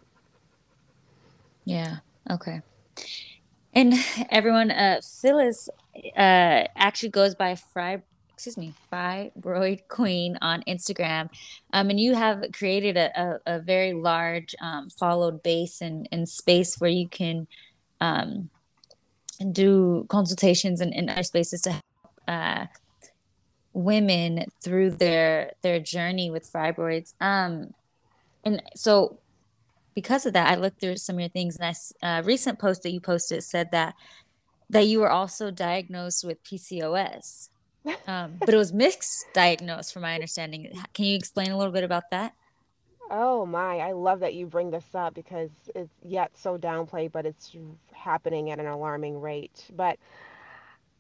Yeah. 1.65 1.99
Okay. 2.31 2.63
And 3.75 3.95
everyone, 4.31 4.71
uh, 4.71 5.01
Phyllis, 5.23 5.69
uh, 6.17 6.65
actually 6.77 7.11
goes 7.11 7.35
by 7.35 7.57
Fry, 7.57 8.03
excuse 8.39 8.57
me, 8.57 8.73
Fibroid 8.93 9.89
Queen 9.89 10.39
on 10.41 10.63
Instagram. 10.69 11.29
Um, 11.73 11.91
and 11.91 11.99
you 11.99 12.15
have 12.15 12.45
created 12.53 12.97
a, 12.97 13.11
a, 13.21 13.57
a 13.57 13.59
very 13.59 13.95
large, 13.95 14.55
um, 14.63 14.91
followed 14.91 15.43
base 15.43 15.81
and, 15.81 16.09
and 16.13 16.29
space 16.29 16.77
where 16.77 16.89
you 16.89 17.09
can, 17.09 17.49
um, 18.01 18.49
do 19.51 20.07
consultations 20.09 20.81
and, 20.81 20.95
and 20.95 21.11
other 21.11 21.25
spaces 21.25 21.63
to 21.63 21.73
help, 21.73 21.85
uh, 22.29 22.67
women 23.73 24.45
through 24.63 24.91
their, 24.93 25.55
their 25.63 25.81
journey 25.81 26.31
with 26.31 26.53
fibroids. 26.53 27.15
Um, 27.21 27.75
and 28.45 28.63
so 28.77 29.19
because 29.97 30.27
of 30.27 30.33
that, 30.35 30.49
I 30.49 30.55
looked 30.55 30.81
through 30.81 30.99
some 30.99 31.17
of 31.17 31.21
your 31.21 31.29
things 31.29 31.59
and 31.59 31.75
I, 32.05 32.19
a 32.21 32.23
recent 32.23 32.61
post 32.61 32.85
that 32.85 32.93
you 32.93 33.01
posted 33.01 33.43
said 33.43 33.73
that 33.73 33.95
that 34.71 34.87
you 34.87 35.01
were 35.01 35.11
also 35.11 35.51
diagnosed 35.51 36.25
with 36.25 36.45
PCOS, 36.45 37.49
um, 38.07 38.35
but 38.45 38.55
it 38.55 38.57
was 38.59 38.73
misdiagnosed, 38.73 39.25
diagnosed, 39.33 39.93
from 39.93 40.03
my 40.03 40.15
understanding. 40.15 40.71
Can 40.95 41.05
you 41.05 41.17
explain 41.17 41.51
a 41.51 41.59
little 41.59 41.73
bit 41.73 41.85
about 41.85 42.11
that? 42.11 42.35
Oh 43.11 43.47
my, 43.47 43.79
I 43.79 43.93
love 43.93 44.21
that 44.21 44.35
you 44.35 44.47
bring 44.47 44.71
this 44.71 44.95
up 44.95 45.15
because 45.15 45.51
it's 45.75 45.95
yet 46.03 46.37
so 46.37 46.59
downplayed, 46.59 47.13
but 47.13 47.25
it's 47.25 47.57
happening 47.93 48.51
at 48.51 48.59
an 48.61 48.67
alarming 48.67 49.21
rate. 49.21 49.65
But 49.75 49.99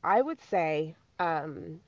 I 0.03 0.23
would 0.23 0.41
say 0.41 0.95
um, 1.19 1.81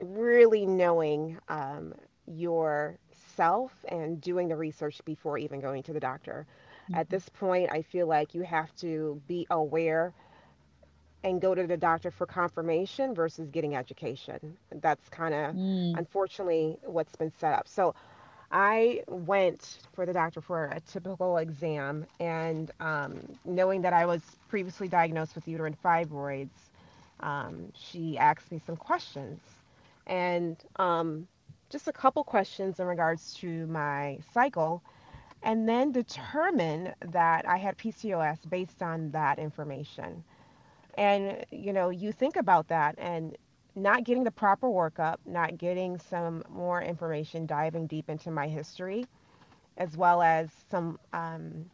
really 0.00 0.66
knowing 0.66 1.38
um, 1.48 1.94
yourself 2.26 3.72
and 3.88 4.20
doing 4.20 4.48
the 4.48 4.56
research 4.56 5.00
before 5.04 5.38
even 5.38 5.60
going 5.60 5.82
to 5.84 5.92
the 5.92 6.00
doctor. 6.00 6.46
At 6.92 7.06
Mhm. 7.06 7.10
this 7.10 7.28
point, 7.30 7.70
I 7.72 7.82
feel 7.82 8.06
like 8.06 8.34
you 8.34 8.42
have 8.42 8.74
to 8.76 9.20
be 9.26 9.46
aware 9.50 10.12
and 11.24 11.40
go 11.42 11.54
to 11.54 11.66
the 11.66 11.76
doctor 11.78 12.10
for 12.12 12.26
confirmation 12.26 13.14
versus 13.14 13.50
getting 13.50 13.76
education. 13.76 14.58
That's 14.72 15.08
kind 15.10 15.34
of 15.34 15.56
Mm. 15.56 15.98
unfortunately 15.98 16.78
what's 16.84 17.16
been 17.16 17.32
set 17.32 17.54
up. 17.54 17.68
So 17.68 17.94
I 18.52 19.02
went 19.08 19.80
for 19.94 20.06
the 20.06 20.12
doctor 20.14 20.40
for 20.42 20.66
a 20.66 20.80
typical 20.80 21.38
exam, 21.38 22.06
and 22.20 22.70
um, 22.80 23.20
knowing 23.44 23.82
that 23.82 23.92
I 23.94 24.06
was 24.06 24.22
previously 24.48 24.88
diagnosed 24.88 25.34
with 25.34 25.48
uterine 25.48 25.76
fibroids, 25.84 26.70
um, 27.20 27.72
she 27.74 28.18
asked 28.18 28.52
me 28.52 28.60
some 28.66 28.76
questions. 28.76 29.40
And 30.06 30.56
um, 30.76 31.28
just 31.70 31.88
a 31.88 31.92
couple 31.92 32.24
questions 32.24 32.80
in 32.80 32.86
regards 32.86 33.34
to 33.34 33.66
my 33.66 34.18
cycle, 34.32 34.82
and 35.42 35.68
then 35.68 35.92
determined 35.92 36.94
that 37.00 37.48
I 37.48 37.56
had 37.56 37.76
PCOS 37.78 38.38
based 38.48 38.82
on 38.82 39.10
that 39.12 39.38
information. 39.38 40.24
And, 40.96 41.44
you 41.50 41.72
know, 41.72 41.90
you 41.90 42.12
think 42.12 42.36
about 42.36 42.68
that 42.68 42.94
and 42.98 43.36
not 43.74 44.04
getting 44.04 44.24
the 44.24 44.30
proper 44.30 44.68
workup, 44.68 45.16
not 45.26 45.58
getting 45.58 45.98
some 45.98 46.42
more 46.48 46.82
information, 46.82 47.46
diving 47.46 47.86
deep 47.86 48.08
into 48.08 48.30
my 48.30 48.48
history, 48.48 49.06
as 49.76 49.96
well 49.96 50.22
as 50.22 50.52
some 50.70 50.98
um, 51.12 51.70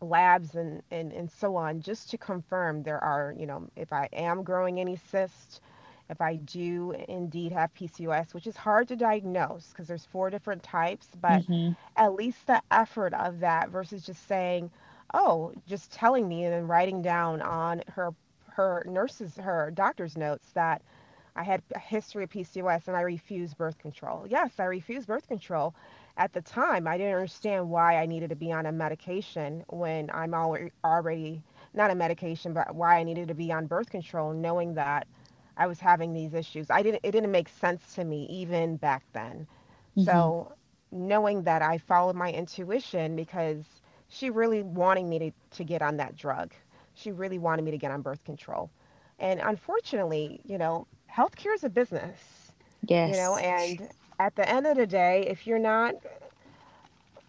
labs 0.00 0.54
and, 0.54 0.82
and, 0.90 1.12
and 1.12 1.30
so 1.30 1.56
on, 1.56 1.80
just 1.80 2.10
to 2.10 2.18
confirm 2.18 2.82
there 2.82 3.02
are, 3.02 3.34
you 3.38 3.46
know, 3.46 3.68
if 3.76 3.92
I 3.92 4.08
am 4.12 4.42
growing 4.42 4.80
any 4.80 4.96
cysts, 4.96 5.60
if 6.08 6.20
I 6.20 6.36
do 6.36 6.92
indeed 7.08 7.52
have 7.52 7.74
PCOS, 7.74 8.34
which 8.34 8.46
is 8.46 8.56
hard 8.56 8.88
to 8.88 8.96
diagnose 8.96 9.70
because 9.70 9.88
there's 9.88 10.04
four 10.06 10.30
different 10.30 10.62
types, 10.62 11.08
but 11.20 11.44
Mm-hmm. 11.48 11.72
at 11.96 12.14
least 12.14 12.46
the 12.46 12.62
effort 12.70 13.14
of 13.14 13.40
that 13.40 13.70
versus 13.70 14.04
just 14.04 14.26
saying, 14.26 14.70
oh, 15.14 15.52
just 15.66 15.92
telling 15.92 16.28
me 16.28 16.44
and 16.44 16.52
then 16.52 16.66
writing 16.66 17.02
down 17.02 17.40
on 17.42 17.82
her 17.88 18.12
her 18.54 18.84
nurses 18.86 19.36
her 19.36 19.70
doctor's 19.74 20.16
notes 20.16 20.50
that 20.54 20.82
I 21.36 21.42
had 21.42 21.62
a 21.74 21.78
history 21.80 22.24
of 22.24 22.30
PCOS 22.30 22.86
and 22.86 22.96
I 22.96 23.00
refused 23.00 23.56
birth 23.58 23.78
control. 23.78 24.26
Yes, 24.28 24.52
I 24.60 24.64
refused 24.64 25.08
birth 25.08 25.26
control. 25.26 25.74
At 26.16 26.32
the 26.32 26.40
time, 26.42 26.86
I 26.86 26.96
didn't 26.96 27.14
understand 27.14 27.68
why 27.68 27.96
I 27.96 28.06
needed 28.06 28.30
to 28.30 28.36
be 28.36 28.52
on 28.52 28.66
a 28.66 28.72
medication 28.72 29.64
when 29.68 30.10
I'm 30.12 30.32
already 30.32 30.70
already 30.84 31.42
not 31.74 31.90
a 31.90 31.94
medication, 31.96 32.52
but 32.52 32.72
why 32.74 32.98
I 32.98 33.02
needed 33.02 33.26
to 33.28 33.34
be 33.34 33.50
on 33.50 33.66
birth 33.66 33.90
control, 33.90 34.32
knowing 34.32 34.74
that 34.74 35.08
I 35.56 35.66
was 35.66 35.80
having 35.80 36.12
these 36.12 36.34
issues. 36.34 36.70
I 36.70 36.82
didn't 36.82 37.00
it 37.02 37.10
didn't 37.10 37.32
make 37.32 37.48
sense 37.48 37.94
to 37.96 38.04
me 38.04 38.26
even 38.30 38.76
back 38.76 39.02
then. 39.12 39.48
Mm-hmm. 39.96 40.04
So 40.04 40.52
knowing 40.92 41.42
that 41.42 41.62
I 41.62 41.78
followed 41.78 42.14
my 42.14 42.30
intuition 42.30 43.16
because 43.16 43.64
she 44.08 44.30
really 44.30 44.62
wanted 44.62 45.06
me 45.06 45.18
to, 45.18 45.30
to 45.56 45.64
get 45.64 45.82
on 45.82 45.96
that 45.96 46.16
drug. 46.16 46.52
She 46.94 47.12
really 47.12 47.38
wanted 47.38 47.62
me 47.64 47.70
to 47.72 47.78
get 47.78 47.90
on 47.90 48.02
birth 48.02 48.24
control. 48.24 48.70
And 49.18 49.40
unfortunately, 49.40 50.40
you 50.44 50.58
know, 50.58 50.86
healthcare 51.12 51.54
is 51.54 51.64
a 51.64 51.70
business, 51.70 52.52
Yes. 52.82 53.04
you 53.04 53.16
know, 53.16 53.36
and 53.36 53.88
at 54.18 54.36
the 54.36 54.48
end 54.48 54.66
of 54.66 54.76
the 54.76 54.86
day, 54.86 55.24
if 55.28 55.46
you're 55.46 55.58
not 55.58 55.94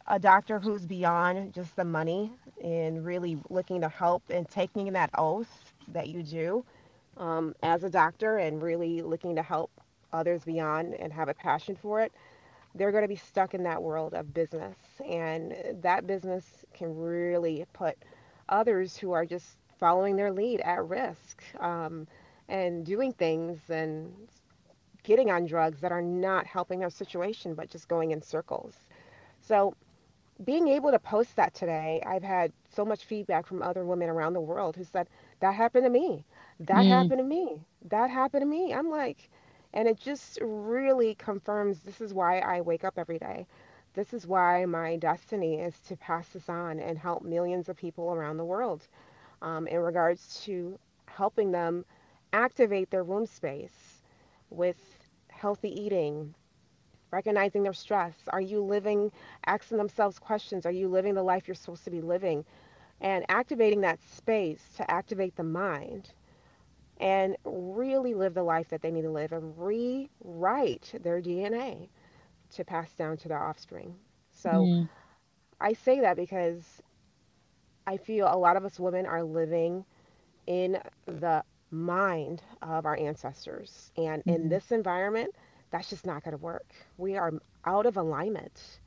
a 0.08 0.20
doctor 0.20 0.60
who's 0.60 0.86
beyond 0.86 1.54
just 1.54 1.76
the 1.76 1.84
money 1.86 2.32
and 2.64 3.06
really 3.06 3.38
looking 3.50 3.82
to 3.82 3.90
help 3.90 4.24
and 4.30 4.50
taking 4.50 4.94
that 4.94 5.10
oath 5.18 5.74
that 5.88 6.08
you 6.10 6.24
do 6.24 6.66
um, 7.18 7.56
as 7.64 7.84
a 7.84 7.90
doctor 7.90 8.38
and 8.38 8.62
really 8.62 9.02
looking 9.02 9.36
to 9.36 9.42
help 9.44 9.72
others 10.14 10.44
beyond 10.46 10.94
and 10.96 11.14
have 11.14 11.30
a 11.30 11.34
passion 11.34 11.76
for 11.76 12.02
it, 12.02 12.12
they're 12.76 12.92
going 12.92 13.04
to 13.04 13.08
be 13.08 13.16
stuck 13.16 13.54
in 13.54 13.64
that 13.64 13.82
world 13.82 14.14
of 14.14 14.34
business. 14.34 14.78
And 15.06 15.56
that 15.82 16.06
business 16.08 16.66
can 16.74 16.96
really 16.96 17.66
put 17.74 17.98
others 18.50 18.98
who 18.98 19.12
are 19.12 19.26
just 19.26 19.58
following 19.80 20.16
their 20.16 20.32
lead 20.32 20.62
at 20.62 20.84
risk 20.86 21.44
um, 21.60 22.08
and 22.48 22.86
doing 22.86 23.12
things 23.14 23.70
and 23.70 24.14
getting 25.04 25.32
on 25.32 25.46
drugs 25.46 25.80
that 25.82 25.92
are 25.92 26.02
not 26.02 26.46
helping 26.46 26.80
their 26.80 26.90
situation 26.90 27.54
but 27.54 27.70
just 27.70 27.88
going 27.88 28.12
in 28.12 28.22
circles. 28.22 28.88
So, 29.40 29.76
being 30.44 30.68
able 30.68 30.92
to 30.92 31.00
post 31.00 31.36
that 31.36 31.54
today, 31.54 32.02
I've 32.06 32.24
had 32.24 32.52
so 32.70 32.86
much 32.86 33.06
feedback 33.06 33.46
from 33.46 33.62
other 33.62 33.86
women 33.86 34.10
around 34.10 34.34
the 34.34 34.42
world 34.42 34.76
who 34.76 34.84
said, 34.84 35.08
That 35.40 35.54
happened 35.54 35.86
to 35.86 35.90
me. 35.90 36.26
That 36.60 36.86
Mm. 36.86 36.88
happened 36.88 37.20
to 37.20 37.24
me. 37.24 37.62
That 37.90 38.10
happened 38.10 38.42
to 38.42 38.48
me. 38.48 38.74
I'm 38.74 38.90
like, 38.90 39.30
and 39.74 39.88
it 39.88 40.00
just 40.00 40.40
really 40.42 41.16
confirms 41.16 41.82
this 41.82 42.02
is 42.02 42.14
why 42.14 42.40
I 42.40 42.62
wake 42.62 42.84
up 42.84 42.98
every 42.98 43.20
day. 43.20 43.46
This 43.96 44.14
is 44.14 44.28
why 44.28 44.66
my 44.66 44.98
destiny 44.98 45.62
is 45.62 45.80
to 45.88 45.96
pass 45.96 46.28
this 46.30 46.50
on 46.50 46.80
and 46.82 46.98
help 46.98 47.24
millions 47.24 47.70
of 47.70 47.78
people 47.78 48.14
around 48.14 48.36
the 48.36 48.44
world 48.44 48.88
um, 49.42 49.68
in 49.68 49.80
regards 49.80 50.42
to 50.44 50.78
helping 51.06 51.52
them 51.52 51.86
activate 52.34 52.92
their 52.92 53.06
womb 53.06 53.26
space 53.26 54.04
with 54.50 54.76
healthy 55.30 55.70
eating, 55.82 56.36
recognizing 57.12 57.64
their 57.64 57.74
stress. 57.74 58.16
Are 58.28 58.42
you 58.42 58.62
living, 58.62 59.14
asking 59.46 59.78
themselves 59.78 60.20
questions? 60.20 60.66
Are 60.66 60.72
you 60.72 60.90
living 60.90 61.14
the 61.14 61.24
life 61.24 61.48
you're 61.48 61.56
supposed 61.56 61.86
to 61.86 61.92
be 61.92 62.02
living? 62.02 62.44
And 63.00 63.24
activating 63.30 63.80
that 63.82 64.04
space 64.04 64.62
to 64.76 64.92
activate 64.92 65.38
the 65.38 65.44
mind 65.44 66.12
and 67.00 67.38
really 67.46 68.14
live 68.14 68.34
the 68.34 68.44
life 68.44 68.68
that 68.70 68.82
they 68.82 68.92
need 68.92 69.04
to 69.04 69.10
live 69.10 69.32
and 69.32 69.58
rewrite 69.58 70.94
their 71.02 71.22
DNA 71.22 71.88
to 72.52 72.64
pass 72.64 72.94
down 72.94 73.18
to 73.18 73.28
their 73.28 73.42
offspring. 73.44 73.96
So 74.32 74.70
Mm. 74.70 74.90
I 75.60 75.74
say 75.74 76.00
that 76.02 76.16
because 76.18 76.82
I 77.88 77.98
feel 77.98 78.28
a 78.32 78.38
lot 78.38 78.56
of 78.58 78.66
us 78.66 78.80
women 78.80 79.06
are 79.06 79.24
living 79.24 79.86
in 80.48 80.82
the 81.06 81.44
mind 81.72 82.44
of 82.62 82.86
our 82.86 82.98
ancestors. 82.98 83.92
And 83.98 84.24
in 84.28 84.48
Mm-hmm. 84.48 84.50
this 84.50 84.72
environment, 84.72 85.36
that's 85.72 85.90
just 85.90 86.06
not 86.06 86.24
going 86.24 86.34
to 86.34 86.44
work. 86.44 86.74
We 86.98 87.16
are 87.18 87.34
out 87.66 87.86
of 87.86 87.98
alignment 87.98 88.80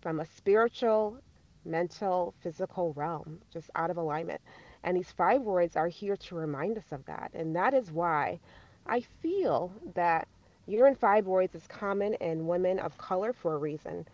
from 0.00 0.20
a 0.20 0.24
spiritual, 0.26 1.18
mental, 1.64 2.34
physical 2.40 2.92
realm, 2.94 3.40
just 3.50 3.70
out 3.74 3.90
of 3.90 3.96
alignment. 3.96 4.40
And 4.82 4.96
these 4.96 5.10
five 5.12 5.42
words 5.42 5.76
are 5.76 5.88
here 5.88 6.16
to 6.16 6.34
remind 6.36 6.78
us 6.78 6.92
of 6.92 7.04
that. 7.06 7.30
And 7.34 7.54
that 7.56 7.74
is 7.74 7.92
why 7.92 8.40
I 8.86 9.00
feel 9.00 9.72
that 9.94 10.28
uterine 10.66 10.96
fibroids 10.96 11.54
is 11.54 11.66
common 11.68 12.14
in 12.14 12.46
women 12.46 12.78
of 12.78 12.98
color 12.98 13.32
for 13.32 13.54
a 13.54 13.58
reason. 13.58 14.06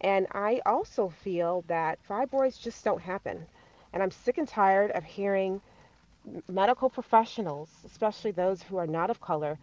And 0.00 0.26
I 0.32 0.60
also 0.66 1.08
feel 1.08 1.64
that 1.68 1.98
fibroids 2.08 2.60
just 2.60 2.84
don't 2.84 3.00
happen. 3.00 3.46
And 3.92 4.02
I'm 4.02 4.10
sick 4.10 4.38
and 4.38 4.48
tired 4.48 4.90
of 4.92 5.04
hearing 5.04 5.60
medical 6.48 6.90
professionals, 6.90 7.70
especially 7.84 8.30
those 8.30 8.62
who 8.62 8.76
are 8.76 8.86
not 8.86 9.10
of 9.10 9.20
color, 9.20 9.58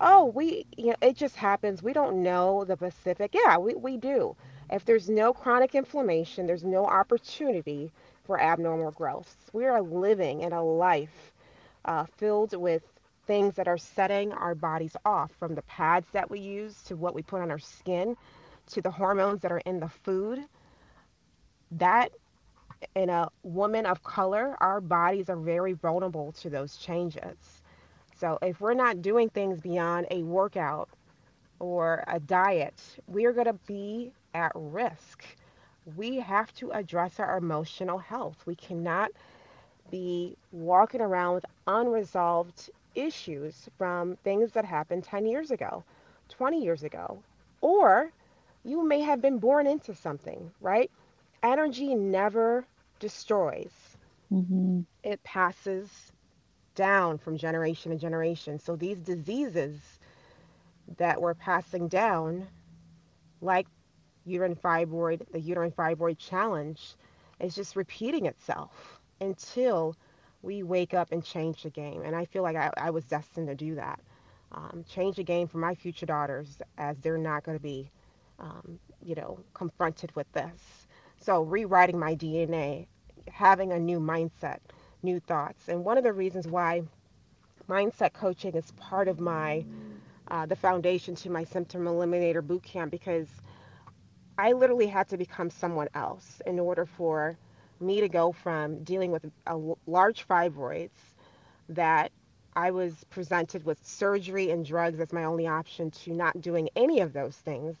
oh, 0.00 0.26
we, 0.26 0.66
you 0.76 0.86
know, 0.86 0.96
it 1.02 1.16
just 1.16 1.36
happens. 1.36 1.82
We 1.82 1.92
don't 1.92 2.22
know 2.22 2.64
the 2.64 2.76
specific. 2.76 3.34
Yeah, 3.34 3.58
we, 3.58 3.74
we 3.74 3.96
do. 3.96 4.36
If 4.70 4.84
there's 4.84 5.08
no 5.08 5.32
chronic 5.32 5.74
inflammation, 5.74 6.46
there's 6.46 6.64
no 6.64 6.86
opportunity 6.86 7.90
for 8.24 8.40
abnormal 8.40 8.92
growth. 8.92 9.36
We 9.52 9.66
are 9.66 9.82
living 9.82 10.40
in 10.42 10.52
a 10.52 10.64
life 10.64 11.32
uh, 11.84 12.06
filled 12.16 12.56
with 12.56 12.82
things 13.30 13.54
that 13.54 13.68
are 13.68 13.78
setting 13.78 14.32
our 14.32 14.56
bodies 14.56 14.96
off 15.04 15.30
from 15.38 15.54
the 15.54 15.62
pads 15.62 16.08
that 16.10 16.28
we 16.28 16.40
use 16.40 16.82
to 16.82 16.96
what 16.96 17.14
we 17.14 17.22
put 17.22 17.40
on 17.40 17.48
our 17.48 17.60
skin 17.60 18.16
to 18.66 18.82
the 18.82 18.90
hormones 18.90 19.40
that 19.40 19.52
are 19.52 19.62
in 19.66 19.78
the 19.78 19.88
food. 19.88 20.40
That 21.70 22.10
in 22.96 23.08
a 23.08 23.28
woman 23.44 23.86
of 23.86 24.02
color, 24.02 24.56
our 24.58 24.80
bodies 24.80 25.30
are 25.30 25.36
very 25.36 25.74
vulnerable 25.74 26.32
to 26.40 26.50
those 26.50 26.76
changes. 26.76 27.62
So 28.18 28.36
if 28.42 28.60
we're 28.60 28.74
not 28.74 29.00
doing 29.00 29.28
things 29.28 29.60
beyond 29.60 30.08
a 30.10 30.24
workout 30.24 30.88
or 31.60 32.02
a 32.08 32.18
diet, 32.18 32.82
we 33.06 33.26
are 33.26 33.32
going 33.32 33.46
to 33.46 33.60
be 33.64 34.10
at 34.34 34.50
risk. 34.56 35.24
We 35.94 36.16
have 36.16 36.52
to 36.54 36.72
address 36.72 37.20
our 37.20 37.38
emotional 37.38 37.98
health. 37.98 38.42
We 38.44 38.56
cannot 38.56 39.12
be 39.88 40.36
walking 40.50 41.00
around 41.00 41.34
with 41.34 41.46
unresolved 41.68 42.70
issues 42.94 43.68
from 43.76 44.16
things 44.16 44.52
that 44.52 44.64
happened 44.64 45.04
10 45.04 45.26
years 45.26 45.50
ago, 45.50 45.84
20 46.28 46.62
years 46.62 46.82
ago, 46.84 47.22
or 47.60 48.12
you 48.64 48.84
may 48.86 49.00
have 49.00 49.20
been 49.20 49.38
born 49.38 49.66
into 49.66 49.94
something, 49.94 50.52
right? 50.60 50.90
Energy 51.42 51.94
never 51.94 52.66
destroys, 52.98 53.96
Mm-hmm. 54.32 54.80
it 55.02 55.22
passes 55.22 56.12
down 56.74 57.18
from 57.18 57.36
generation 57.36 57.90
to 57.92 57.98
generation. 57.98 58.58
So 58.58 58.76
these 58.76 58.98
diseases 59.00 59.98
that 60.98 61.20
we're 61.20 61.34
passing 61.34 61.88
down, 61.88 62.48
like 63.40 63.66
uterine 64.24 64.56
fibroid, 64.56 65.22
the 65.32 65.40
uterine 65.40 65.72
fibroid 65.72 66.18
challenge, 66.18 66.96
is 67.40 67.54
just 67.54 67.76
repeating 67.76 68.26
itself 68.26 69.00
until 69.20 69.96
we 70.42 70.62
wake 70.62 70.94
up 70.94 71.12
and 71.12 71.24
change 71.24 71.62
the 71.62 71.70
game. 71.70 72.02
And 72.02 72.14
I 72.16 72.24
feel 72.24 72.42
like 72.42 72.56
I, 72.56 72.70
I 72.76 72.90
was 72.90 73.04
destined 73.04 73.48
to 73.48 73.54
do 73.54 73.74
that. 73.76 74.00
Um, 74.52 74.84
change 74.88 75.16
the 75.16 75.24
game 75.24 75.46
for 75.48 75.58
my 75.58 75.74
future 75.74 76.06
daughters 76.06 76.58
as 76.78 76.98
they're 76.98 77.18
not 77.18 77.44
going 77.44 77.56
to 77.56 77.62
be, 77.62 77.90
um, 78.38 78.78
you 79.02 79.14
know, 79.14 79.38
confronted 79.54 80.14
with 80.16 80.30
this. 80.32 80.86
So 81.18 81.42
rewriting 81.42 81.98
my 81.98 82.14
DNA, 82.14 82.86
having 83.28 83.72
a 83.72 83.78
new 83.78 84.00
mindset, 84.00 84.58
new 85.02 85.20
thoughts. 85.20 85.68
And 85.68 85.84
one 85.84 85.98
of 85.98 86.04
the 86.04 86.12
reasons 86.12 86.48
why 86.48 86.82
mindset 87.68 88.12
coaching 88.12 88.54
is 88.54 88.70
part 88.72 89.08
of 89.08 89.20
my 89.20 89.64
uh, 90.28 90.46
the 90.46 90.56
foundation 90.56 91.14
to 91.16 91.30
my 91.30 91.44
symptom 91.44 91.84
eliminator 91.84 92.46
boot 92.46 92.62
camp 92.62 92.90
because 92.90 93.28
I 94.38 94.52
literally 94.52 94.86
had 94.86 95.08
to 95.08 95.16
become 95.18 95.50
someone 95.50 95.88
else 95.94 96.40
in 96.46 96.58
order 96.58 96.86
for 96.86 97.36
me 97.80 98.00
to 98.00 98.08
go 98.08 98.32
from 98.32 98.84
dealing 98.84 99.10
with 99.10 99.24
a 99.46 99.56
large 99.86 100.26
fibroids 100.26 100.90
that 101.68 102.12
I 102.56 102.70
was 102.72 103.04
presented 103.10 103.64
with 103.64 103.84
surgery 103.86 104.50
and 104.50 104.64
drugs 104.64 105.00
as 105.00 105.12
my 105.12 105.24
only 105.24 105.46
option 105.46 105.90
to 105.92 106.12
not 106.12 106.40
doing 106.40 106.68
any 106.76 107.00
of 107.00 107.12
those 107.12 107.36
things. 107.36 107.76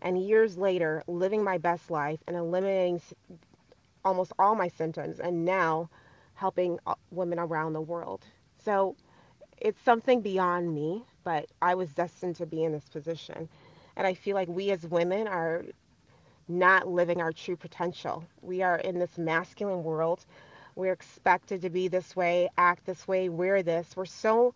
And 0.00 0.20
years 0.22 0.56
later, 0.56 1.02
living 1.06 1.44
my 1.44 1.58
best 1.58 1.90
life 1.90 2.20
and 2.26 2.36
eliminating 2.36 3.00
almost 4.04 4.32
all 4.38 4.54
my 4.54 4.68
symptoms, 4.68 5.20
and 5.20 5.44
now 5.44 5.88
helping 6.34 6.78
uh, 6.86 6.94
women 7.10 7.38
around 7.38 7.72
the 7.72 7.80
world. 7.80 8.24
So 8.64 8.96
it's 9.60 9.80
something 9.84 10.20
beyond 10.20 10.74
me, 10.74 11.04
but 11.24 11.46
I 11.60 11.74
was 11.74 11.90
destined 11.90 12.36
to 12.36 12.46
be 12.46 12.64
in 12.64 12.72
this 12.72 12.88
position. 12.88 13.48
And 13.96 14.06
I 14.06 14.14
feel 14.14 14.34
like 14.34 14.48
we 14.48 14.70
as 14.70 14.84
women 14.86 15.28
are 15.28 15.64
not 16.48 16.88
living 16.88 17.20
our 17.20 17.32
true 17.32 17.56
potential. 17.56 18.24
We 18.40 18.62
are 18.62 18.78
in 18.78 18.98
this 18.98 19.18
masculine 19.18 19.84
world. 19.84 20.24
We're 20.74 20.92
expected 20.92 21.62
to 21.62 21.70
be 21.70 21.88
this 21.88 22.16
way, 22.16 22.48
act 22.56 22.86
this 22.86 23.06
way, 23.06 23.28
wear 23.28 23.62
this. 23.62 23.94
We're 23.96 24.04
so 24.06 24.54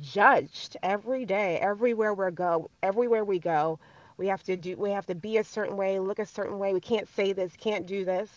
judged 0.00 0.76
every 0.82 1.24
day, 1.24 1.58
everywhere 1.58 2.14
we 2.14 2.30
go, 2.30 2.70
everywhere 2.82 3.24
we 3.24 3.38
go. 3.38 3.78
We 4.16 4.26
have 4.28 4.42
to 4.44 4.56
do 4.56 4.76
we 4.76 4.90
have 4.90 5.06
to 5.06 5.14
be 5.14 5.38
a 5.38 5.44
certain 5.44 5.76
way, 5.76 5.98
look 5.98 6.18
a 6.18 6.26
certain 6.26 6.58
way. 6.58 6.72
We 6.74 6.80
can't 6.80 7.08
say 7.08 7.32
this, 7.32 7.56
can't 7.56 7.86
do 7.86 8.04
this. 8.04 8.30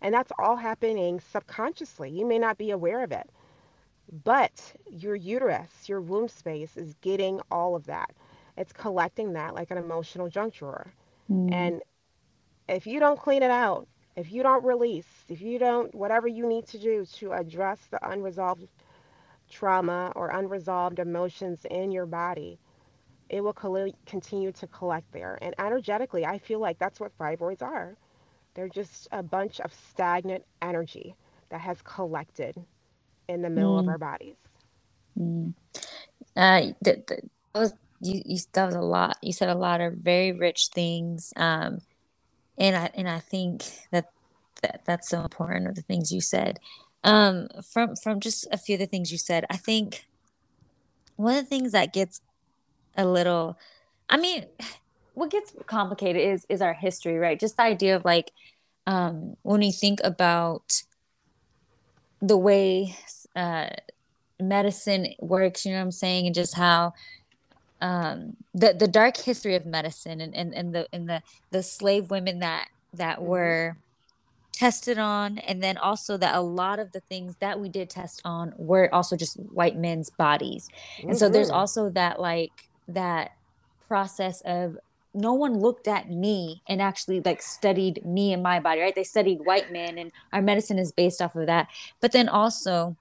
And 0.00 0.14
that's 0.14 0.32
all 0.38 0.56
happening 0.56 1.20
subconsciously. 1.32 2.10
You 2.10 2.26
may 2.26 2.38
not 2.38 2.58
be 2.58 2.70
aware 2.70 3.02
of 3.02 3.12
it. 3.12 3.28
But 4.24 4.74
your 4.90 5.14
uterus, 5.14 5.88
your 5.88 6.00
womb 6.00 6.28
space 6.28 6.76
is 6.76 6.94
getting 7.00 7.40
all 7.50 7.74
of 7.76 7.86
that. 7.86 8.10
It's 8.56 8.72
collecting 8.72 9.32
that 9.32 9.54
like 9.54 9.70
an 9.70 9.78
emotional 9.78 10.28
junk 10.28 10.54
drawer. 10.54 10.92
Mm. 11.30 11.52
And 11.52 11.82
if 12.72 12.86
you 12.86 13.00
don't 13.00 13.20
clean 13.20 13.42
it 13.42 13.50
out, 13.50 13.86
if 14.16 14.32
you 14.32 14.42
don't 14.42 14.64
release, 14.64 15.06
if 15.28 15.40
you 15.40 15.58
don't, 15.58 15.94
whatever 15.94 16.28
you 16.28 16.46
need 16.46 16.66
to 16.68 16.78
do 16.78 17.04
to 17.04 17.32
address 17.32 17.78
the 17.90 18.10
unresolved 18.10 18.66
trauma 19.50 20.12
or 20.16 20.28
unresolved 20.28 20.98
emotions 20.98 21.64
in 21.70 21.90
your 21.90 22.06
body, 22.06 22.58
it 23.28 23.42
will 23.42 23.54
continue 24.06 24.52
to 24.52 24.66
collect 24.66 25.10
there. 25.12 25.38
And 25.40 25.54
energetically, 25.58 26.26
I 26.26 26.38
feel 26.38 26.60
like 26.60 26.78
that's 26.78 27.00
what 27.00 27.16
fibroids 27.18 27.62
are. 27.62 27.96
They're 28.54 28.68
just 28.68 29.08
a 29.12 29.22
bunch 29.22 29.60
of 29.60 29.72
stagnant 29.90 30.44
energy 30.60 31.14
that 31.48 31.60
has 31.60 31.80
collected 31.82 32.62
in 33.28 33.40
the 33.40 33.48
middle 33.48 33.76
mm. 33.76 33.80
of 33.80 33.88
our 33.88 33.98
bodies. 33.98 34.36
Mm. 35.18 35.54
Uh, 36.36 36.72
that, 36.82 37.06
that 37.06 37.20
was 37.54 37.72
you, 38.00 38.20
you. 38.24 38.38
That 38.52 38.66
was 38.66 38.74
a 38.74 38.80
lot. 38.80 39.16
You 39.22 39.32
said 39.32 39.48
a 39.48 39.54
lot 39.54 39.80
of 39.80 39.94
very 39.94 40.32
rich 40.32 40.68
things. 40.74 41.32
Um, 41.36 41.78
and 42.58 42.76
I 42.76 42.90
and 42.94 43.08
I 43.08 43.18
think 43.18 43.64
that, 43.90 44.10
that 44.62 44.82
that's 44.84 45.08
so 45.08 45.22
important 45.22 45.66
of 45.66 45.74
the 45.74 45.82
things 45.82 46.12
you 46.12 46.20
said. 46.20 46.58
Um, 47.04 47.48
from 47.72 47.96
from 47.96 48.20
just 48.20 48.46
a 48.52 48.58
few 48.58 48.74
of 48.74 48.80
the 48.80 48.86
things 48.86 49.10
you 49.10 49.18
said, 49.18 49.44
I 49.50 49.56
think 49.56 50.06
one 51.16 51.36
of 51.36 51.44
the 51.44 51.48
things 51.48 51.72
that 51.72 51.92
gets 51.92 52.20
a 52.96 53.06
little, 53.06 53.58
I 54.08 54.16
mean, 54.16 54.46
what 55.14 55.30
gets 55.30 55.54
complicated 55.66 56.22
is 56.22 56.46
is 56.48 56.62
our 56.62 56.74
history, 56.74 57.18
right? 57.18 57.38
Just 57.38 57.56
the 57.56 57.62
idea 57.62 57.96
of 57.96 58.04
like 58.04 58.32
um, 58.86 59.36
when 59.42 59.62
you 59.62 59.72
think 59.72 60.00
about 60.04 60.82
the 62.20 62.36
way 62.36 62.96
uh, 63.34 63.68
medicine 64.40 65.14
works, 65.18 65.64
you 65.64 65.72
know 65.72 65.78
what 65.78 65.84
I'm 65.84 65.90
saying, 65.92 66.26
and 66.26 66.34
just 66.34 66.54
how 66.54 66.94
um, 67.82 68.36
the 68.54 68.72
the 68.72 68.88
dark 68.88 69.16
history 69.16 69.56
of 69.56 69.66
medicine 69.66 70.20
and, 70.20 70.34
and, 70.34 70.54
and 70.54 70.74
the 70.74 70.86
and 70.92 71.08
the 71.08 71.22
the 71.50 71.62
slave 71.62 72.10
women 72.10 72.38
that 72.38 72.68
that 72.94 73.18
mm-hmm. 73.18 73.26
were 73.26 73.76
tested 74.52 74.98
on 74.98 75.38
and 75.38 75.62
then 75.62 75.76
also 75.76 76.16
that 76.16 76.34
a 76.34 76.40
lot 76.40 76.78
of 76.78 76.92
the 76.92 77.00
things 77.00 77.34
that 77.40 77.58
we 77.58 77.68
did 77.68 77.90
test 77.90 78.22
on 78.24 78.52
were 78.56 78.88
also 78.94 79.16
just 79.16 79.36
white 79.36 79.76
men's 79.76 80.10
bodies 80.10 80.68
and 81.00 81.10
mm-hmm. 81.10 81.16
so 81.16 81.28
there's 81.28 81.48
mm-hmm. 81.48 81.56
also 81.56 81.90
that 81.90 82.20
like 82.20 82.68
that 82.86 83.32
process 83.88 84.40
of 84.42 84.78
no 85.14 85.32
one 85.32 85.58
looked 85.58 85.88
at 85.88 86.10
me 86.10 86.62
and 86.68 86.80
actually 86.80 87.20
like 87.20 87.42
studied 87.42 88.04
me 88.04 88.32
and 88.32 88.42
my 88.42 88.60
body 88.60 88.80
right 88.80 88.94
they 88.94 89.04
studied 89.04 89.44
white 89.44 89.72
men 89.72 89.98
and 89.98 90.12
our 90.32 90.42
medicine 90.42 90.78
is 90.78 90.92
based 90.92 91.20
off 91.20 91.34
of 91.34 91.46
that 91.46 91.66
but 92.00 92.12
then 92.12 92.28
also 92.28 92.96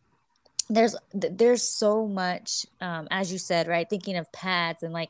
there's 0.72 0.96
there's 1.14 1.64
so 1.64 2.08
much 2.08 2.66
um, 2.80 3.08
as 3.12 3.32
you 3.32 3.38
said 3.38 3.68
right 3.68 3.90
thinking 3.90 4.16
of 4.16 4.32
pads 4.32 4.84
and 4.84 4.94
like 4.94 5.10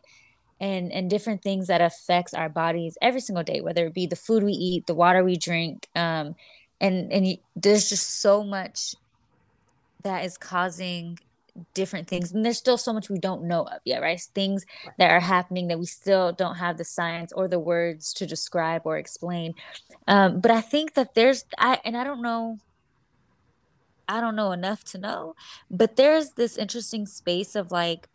and 0.60 0.92
and 0.92 1.10
different 1.10 1.42
things 1.42 1.68
that 1.68 1.82
affects 1.82 2.34
our 2.34 2.50
bodies 2.50 2.98
every 3.02 3.22
single 3.22 3.44
day 3.44 3.62
whether 3.62 3.86
it 3.86 3.94
be 3.94 4.08
the 4.08 4.16
food 4.16 4.44
we 4.44 4.52
eat 4.54 4.88
the 4.88 4.96
water 4.96 5.24
we 5.24 5.38
drink 5.38 5.88
um, 5.96 6.36
and 6.80 7.12
and 7.12 7.38
there's 7.56 7.90
just 7.90 8.22
so 8.22 8.44
much 8.44 8.96
that 10.04 10.26
is 10.26 10.38
causing 10.38 11.18
different 11.74 12.08
things 12.08 12.32
and 12.32 12.46
there's 12.46 12.58
still 12.58 12.78
so 12.78 12.94
much 12.94 13.10
we 13.10 13.20
don't 13.20 13.44
know 13.44 13.64
of 13.64 13.80
yet 13.86 14.02
right? 14.02 14.22
Things 14.34 14.66
that 14.98 15.12
are 15.12 15.20
happening 15.20 15.68
that 15.68 15.80
we 15.80 15.86
still 15.86 16.32
don't 16.32 16.56
have 16.56 16.78
the 16.78 16.86
science 16.86 17.32
or 17.34 17.48
the 17.48 17.60
words 17.60 18.14
to 18.14 18.26
describe 18.26 18.84
or 18.86 18.98
explain. 18.98 19.54
Um, 20.08 20.40
but 20.40 20.50
i 20.50 20.62
think 20.62 20.94
that 20.94 21.14
there's 21.14 21.46
i 21.58 21.80
and 21.84 21.98
i 21.98 22.04
don't 22.04 22.22
know 22.22 22.58
I 24.12 24.20
don't 24.20 24.36
know 24.36 24.52
enough 24.52 24.84
to 24.86 24.98
know. 24.98 25.36
But 25.70 25.96
there's 25.96 26.32
this 26.32 26.58
interesting 26.58 27.06
space 27.06 27.56
of 27.56 27.72
like 27.72 28.10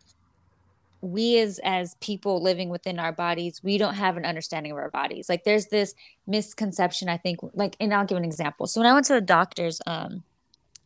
we 1.01 1.39
as 1.39 1.59
as 1.63 1.95
people 2.01 2.41
living 2.41 2.69
within 2.69 2.99
our 2.99 3.11
bodies, 3.11 3.63
we 3.63 3.77
don't 3.77 3.95
have 3.95 4.15
an 4.15 4.25
understanding 4.25 4.71
of 4.71 4.77
our 4.77 4.91
bodies. 4.91 5.27
Like 5.27 5.43
there's 5.43 5.67
this 5.67 5.95
misconception, 6.27 7.09
I 7.09 7.17
think, 7.17 7.39
like 7.53 7.75
and 7.79 7.93
I'll 7.93 8.05
give 8.05 8.17
an 8.17 8.25
example. 8.25 8.67
So 8.67 8.79
when 8.79 8.89
I 8.89 8.93
went 8.93 9.07
to 9.07 9.13
the 9.13 9.21
doctors, 9.21 9.81
um, 9.87 10.23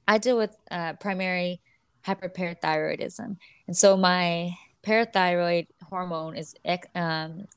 I 0.07 0.17
deal 0.17 0.37
with 0.37 0.55
uh, 0.69 0.93
primary 0.93 1.61
hyperparathyroidism. 2.05 3.37
And 3.67 3.77
so 3.77 3.97
my 3.97 4.55
parathyroid 4.83 5.67
hormone 5.89 6.35
is 6.37 6.55
um, 6.95 7.47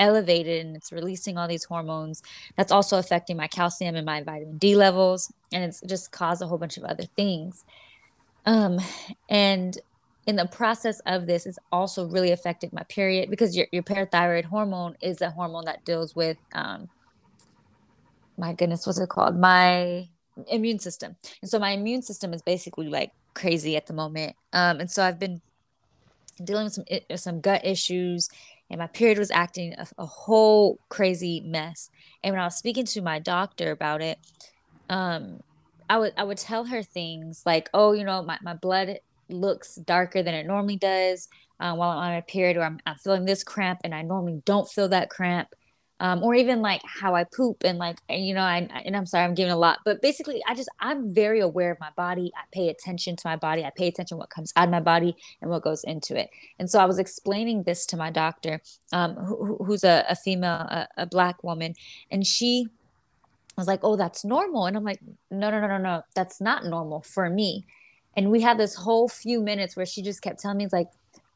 elevated 0.00 0.66
and 0.66 0.74
it's 0.74 0.90
releasing 0.90 1.38
all 1.38 1.46
these 1.46 1.64
hormones. 1.64 2.22
That's 2.56 2.72
also 2.72 2.98
affecting 2.98 3.36
my 3.36 3.46
calcium 3.46 3.94
and 3.94 4.04
my 4.06 4.22
vitamin 4.22 4.58
D 4.58 4.74
levels. 4.74 5.32
And 5.52 5.62
it's 5.62 5.80
just 5.82 6.10
caused 6.10 6.42
a 6.42 6.46
whole 6.46 6.58
bunch 6.58 6.76
of 6.76 6.84
other 6.84 7.04
things. 7.16 7.64
Um, 8.46 8.80
and 9.28 9.78
in 10.26 10.36
the 10.36 10.46
process 10.46 11.00
of 11.06 11.26
this, 11.26 11.46
it's 11.46 11.58
also 11.70 12.08
really 12.08 12.32
affected 12.32 12.72
my 12.72 12.82
period 12.84 13.30
because 13.30 13.56
your, 13.56 13.66
your 13.70 13.82
parathyroid 13.82 14.44
hormone 14.44 14.96
is 15.00 15.20
a 15.20 15.30
hormone 15.30 15.66
that 15.66 15.84
deals 15.84 16.16
with, 16.16 16.38
um, 16.54 16.88
my 18.36 18.52
goodness, 18.54 18.86
what's 18.86 18.98
it 18.98 19.08
called? 19.08 19.38
My 19.38 20.08
immune 20.48 20.78
system. 20.78 21.16
And 21.42 21.50
so 21.50 21.58
my 21.58 21.70
immune 21.70 22.02
system 22.02 22.32
is 22.32 22.42
basically 22.42 22.88
like 22.88 23.12
crazy 23.34 23.76
at 23.76 23.86
the 23.86 23.92
moment. 23.92 24.34
Um, 24.52 24.80
and 24.80 24.90
so 24.90 25.02
I've 25.02 25.18
been 25.18 25.40
dealing 26.42 26.64
with 26.64 26.72
some 26.72 26.84
some 27.16 27.40
gut 27.40 27.66
issues 27.66 28.30
and 28.70 28.78
my 28.78 28.86
period 28.86 29.18
was 29.18 29.30
acting 29.32 29.74
a, 29.74 29.86
a, 29.98 30.06
whole 30.06 30.78
crazy 30.88 31.40
mess. 31.40 31.90
And 32.22 32.32
when 32.32 32.40
I 32.40 32.44
was 32.44 32.56
speaking 32.56 32.86
to 32.86 33.02
my 33.02 33.18
doctor 33.18 33.72
about 33.72 34.00
it, 34.00 34.18
um, 34.88 35.40
I 35.88 35.98
would 35.98 36.12
I 36.16 36.22
would 36.22 36.38
tell 36.38 36.64
her 36.64 36.82
things 36.82 37.42
like, 37.44 37.68
oh, 37.74 37.92
you 37.92 38.04
know, 38.04 38.22
my, 38.22 38.38
my 38.42 38.54
blood 38.54 39.00
looks 39.28 39.74
darker 39.74 40.22
than 40.22 40.34
it 40.34 40.46
normally 40.46 40.76
does 40.76 41.28
uh, 41.58 41.74
while 41.74 41.90
I'm 41.90 42.12
on 42.12 42.16
a 42.16 42.22
period, 42.22 42.56
or 42.56 42.62
I'm, 42.62 42.78
I'm 42.86 42.96
feeling 42.96 43.24
this 43.24 43.44
cramp 43.44 43.80
and 43.84 43.94
I 43.94 44.02
normally 44.02 44.40
don't 44.44 44.68
feel 44.68 44.88
that 44.88 45.10
cramp 45.10 45.48
um, 46.00 46.22
or 46.22 46.34
even 46.34 46.62
like 46.62 46.80
how 46.84 47.14
I 47.14 47.24
poop 47.24 47.62
and 47.62 47.78
like 47.78 47.98
you 48.08 48.34
know 48.34 48.40
I 48.40 48.68
and 48.84 48.96
I'm 48.96 49.06
sorry 49.06 49.24
I'm 49.24 49.34
giving 49.34 49.52
a 49.52 49.56
lot 49.56 49.80
but 49.84 50.00
basically 50.02 50.42
I 50.48 50.54
just 50.54 50.70
I'm 50.80 51.14
very 51.14 51.40
aware 51.40 51.70
of 51.70 51.78
my 51.78 51.90
body. 51.96 52.32
I 52.34 52.42
pay 52.52 52.70
attention 52.70 53.16
to 53.16 53.22
my 53.26 53.36
body. 53.36 53.64
I 53.64 53.70
pay 53.70 53.86
attention 53.86 54.18
what 54.18 54.30
comes 54.30 54.52
out 54.56 54.64
of 54.64 54.70
my 54.70 54.80
body 54.80 55.14
and 55.40 55.50
what 55.50 55.62
goes 55.62 55.84
into 55.84 56.18
it. 56.18 56.30
And 56.58 56.68
so 56.70 56.80
I 56.80 56.86
was 56.86 56.98
explaining 56.98 57.62
this 57.62 57.86
to 57.86 57.96
my 57.96 58.10
doctor 58.10 58.60
um, 58.92 59.14
who, 59.14 59.58
who's 59.64 59.84
a, 59.84 60.04
a 60.08 60.16
female 60.16 60.50
a, 60.50 60.88
a 60.96 61.06
black 61.06 61.44
woman 61.44 61.74
and 62.10 62.26
she 62.26 62.66
was 63.56 63.66
like 63.66 63.80
oh 63.82 63.96
that's 63.96 64.24
normal. 64.24 64.66
And 64.66 64.76
I'm 64.76 64.84
like 64.84 65.00
no 65.30 65.50
no 65.50 65.60
no 65.60 65.66
no 65.66 65.78
no. 65.78 66.02
That's 66.14 66.40
not 66.40 66.64
normal 66.64 67.02
for 67.02 67.28
me. 67.28 67.66
And 68.16 68.30
we 68.30 68.40
had 68.40 68.58
this 68.58 68.74
whole 68.74 69.08
few 69.08 69.40
minutes 69.40 69.76
where 69.76 69.86
she 69.86 70.02
just 70.02 70.22
kept 70.22 70.40
telling 70.40 70.56
me 70.56 70.66
like 70.72 70.88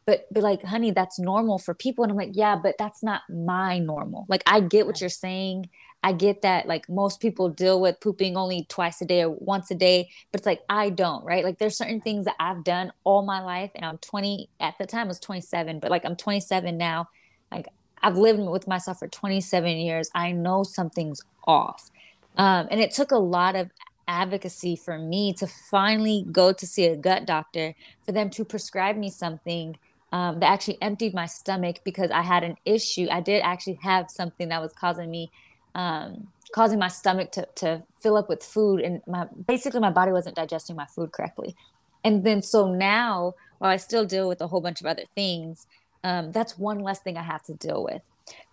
but 0.06 0.32
be 0.32 0.40
like 0.40 0.62
honey 0.62 0.90
that's 0.90 1.18
normal 1.18 1.58
for 1.58 1.74
people. 1.74 2.04
And 2.04 2.10
i'm 2.10 2.16
like 2.16 2.32
yeah 2.32 2.56
but 2.56 2.76
that's 2.78 3.02
not 3.02 3.22
my 3.28 3.78
normal. 3.78 4.26
Like 4.28 4.42
i 4.46 4.60
get 4.60 4.86
what 4.86 5.00
you're 5.00 5.10
saying. 5.10 5.68
I 6.02 6.12
get 6.12 6.42
that 6.42 6.66
like 6.66 6.88
most 6.88 7.20
people 7.20 7.48
deal 7.48 7.80
with 7.80 8.00
pooping 8.00 8.36
only 8.36 8.66
twice 8.68 9.00
a 9.00 9.06
day 9.06 9.22
or 9.22 9.30
once 9.30 9.70
a 9.70 9.74
day 9.74 10.10
but 10.30 10.40
it's 10.40 10.46
like 10.46 10.62
i 10.68 10.90
don't 10.90 11.24
right? 11.24 11.44
Like 11.44 11.58
there's 11.58 11.76
certain 11.76 12.00
things 12.00 12.24
that 12.26 12.36
i've 12.38 12.64
done 12.64 12.92
all 13.04 13.22
my 13.22 13.40
life 13.40 13.70
and 13.74 13.84
i'm 13.84 13.98
20 13.98 14.48
at 14.60 14.76
the 14.78 14.86
time 14.86 15.06
I 15.06 15.08
was 15.08 15.20
27 15.20 15.80
but 15.80 15.90
like 15.90 16.04
i'm 16.04 16.16
27 16.16 16.76
now. 16.76 17.08
Like 17.50 17.68
i've 18.02 18.16
lived 18.16 18.40
with 18.40 18.68
myself 18.68 18.98
for 18.98 19.08
27 19.08 19.76
years. 19.78 20.10
I 20.14 20.32
know 20.32 20.62
something's 20.62 21.22
off. 21.46 21.90
Um, 22.36 22.66
and 22.70 22.80
it 22.80 22.90
took 22.90 23.12
a 23.12 23.16
lot 23.16 23.54
of 23.54 23.70
advocacy 24.08 24.76
for 24.76 24.98
me 24.98 25.32
to 25.34 25.46
finally 25.46 26.26
go 26.30 26.52
to 26.52 26.66
see 26.66 26.86
a 26.86 26.96
gut 26.96 27.26
doctor 27.26 27.74
for 28.04 28.12
them 28.12 28.30
to 28.30 28.44
prescribe 28.44 28.96
me 28.96 29.10
something 29.10 29.76
um, 30.14 30.38
that 30.38 30.46
actually 30.46 30.78
emptied 30.80 31.12
my 31.12 31.26
stomach 31.26 31.80
because 31.82 32.12
I 32.12 32.22
had 32.22 32.44
an 32.44 32.54
issue. 32.64 33.08
I 33.10 33.20
did 33.20 33.40
actually 33.40 33.80
have 33.82 34.08
something 34.08 34.48
that 34.48 34.62
was 34.62 34.72
causing 34.72 35.10
me, 35.10 35.32
um, 35.74 36.28
causing 36.54 36.78
my 36.78 36.86
stomach 36.86 37.32
to, 37.32 37.48
to 37.56 37.82
fill 38.00 38.16
up 38.16 38.28
with 38.28 38.40
food, 38.40 38.80
and 38.80 39.02
my 39.08 39.26
basically 39.48 39.80
my 39.80 39.90
body 39.90 40.12
wasn't 40.12 40.36
digesting 40.36 40.76
my 40.76 40.86
food 40.86 41.10
correctly. 41.10 41.56
And 42.04 42.22
then 42.22 42.42
so 42.42 42.72
now, 42.72 43.34
while 43.58 43.72
I 43.72 43.76
still 43.76 44.04
deal 44.04 44.28
with 44.28 44.40
a 44.40 44.46
whole 44.46 44.60
bunch 44.60 44.80
of 44.80 44.86
other 44.86 45.02
things, 45.16 45.66
um, 46.04 46.30
that's 46.30 46.56
one 46.56 46.78
less 46.78 47.00
thing 47.00 47.16
I 47.16 47.24
have 47.24 47.42
to 47.46 47.54
deal 47.54 47.82
with. 47.82 48.02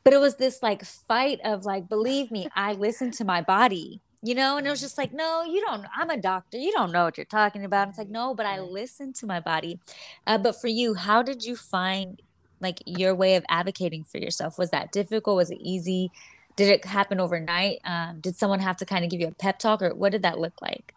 But 0.03 0.13
it 0.13 0.19
was 0.19 0.37
this 0.37 0.63
like 0.63 0.83
fight 0.83 1.41
of 1.43 1.63
like, 1.63 1.87
believe 1.87 2.31
me, 2.31 2.47
I 2.55 2.73
listen 2.73 3.11
to 3.11 3.23
my 3.23 3.43
body 3.43 4.01
you 4.23 4.35
know 4.35 4.57
and 4.57 4.67
it 4.67 4.69
was 4.69 4.81
just 4.81 4.97
like 4.97 5.13
no 5.13 5.43
you 5.43 5.61
don't 5.61 5.85
i'm 5.95 6.09
a 6.09 6.17
doctor 6.17 6.57
you 6.57 6.71
don't 6.71 6.91
know 6.91 7.05
what 7.05 7.17
you're 7.17 7.25
talking 7.25 7.65
about. 7.65 7.89
It's 7.89 7.97
like 7.97 8.09
no 8.09 8.35
but 8.35 8.45
i 8.45 8.59
listen 8.59 9.13
to 9.13 9.25
my 9.25 9.39
body. 9.39 9.79
Uh, 10.27 10.37
but 10.37 10.59
for 10.59 10.67
you 10.67 10.93
how 10.93 11.21
did 11.21 11.43
you 11.43 11.55
find 11.55 12.21
like 12.61 12.81
your 12.85 13.13
way 13.15 13.35
of 13.35 13.43
advocating 13.49 14.03
for 14.03 14.19
yourself? 14.19 14.57
Was 14.57 14.69
that 14.69 14.91
difficult? 14.91 15.35
Was 15.35 15.51
it 15.51 15.57
easy? 15.59 16.11
Did 16.55 16.69
it 16.69 16.85
happen 16.85 17.19
overnight? 17.19 17.79
Um, 17.83 18.19
did 18.19 18.37
someone 18.37 18.59
have 18.59 18.77
to 18.77 18.85
kind 18.85 19.03
of 19.03 19.09
give 19.09 19.19
you 19.19 19.27
a 19.27 19.31
pep 19.31 19.59
talk 19.59 19.81
or 19.81 19.93
what 19.95 20.11
did 20.11 20.21
that 20.21 20.39
look 20.39 20.61
like? 20.61 20.93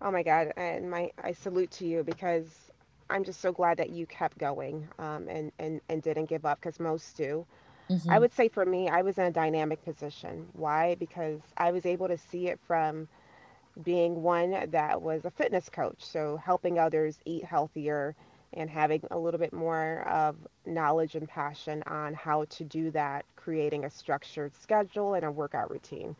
Oh 0.00 0.10
my 0.10 0.22
God, 0.22 0.52
and 0.56 0.90
my 0.90 1.10
I 1.22 1.32
salute 1.32 1.70
to 1.72 1.86
you 1.86 2.04
because 2.04 2.46
I'm 3.10 3.24
just 3.24 3.40
so 3.40 3.52
glad 3.52 3.78
that 3.78 3.90
you 3.90 4.06
kept 4.06 4.38
going 4.38 4.86
um, 4.98 5.28
and 5.28 5.52
and 5.58 5.80
and 5.88 6.02
didn't 6.02 6.26
give 6.26 6.46
up 6.46 6.60
because 6.60 6.80
most 6.80 7.16
do. 7.16 7.44
I 8.08 8.18
hmm 8.18 8.18
would 8.18 8.32
say 8.32 8.48
for 8.48 8.64
me, 8.64 8.88
I 8.88 9.02
was 9.02 9.18
in 9.18 9.24
a 9.24 9.30
dynamic 9.30 9.84
position. 9.84 10.48
Why? 10.52 10.94
Because 10.94 11.40
I 11.56 11.72
was 11.72 11.86
able 11.86 12.08
to 12.08 12.16
see 12.16 12.48
it 12.48 12.58
from 12.66 13.08
being 13.82 14.22
one 14.22 14.70
that 14.70 15.02
was 15.02 15.24
a 15.24 15.30
fitness 15.30 15.68
coach, 15.68 16.04
so 16.04 16.36
helping 16.36 16.78
others 16.78 17.20
eat 17.24 17.44
healthier 17.44 18.14
and 18.52 18.70
having 18.70 19.02
a 19.10 19.18
little 19.18 19.38
bit 19.38 19.52
more 19.52 20.02
of 20.08 20.36
knowledge 20.66 21.14
and 21.14 21.28
passion 21.28 21.82
on 21.86 22.14
how 22.14 22.44
to 22.44 22.64
do 22.64 22.90
that, 22.90 23.24
creating 23.36 23.84
a 23.84 23.90
structured 23.90 24.54
schedule 24.54 25.14
and 25.14 25.24
a 25.24 25.30
workout 25.30 25.70
routine. 25.70 26.16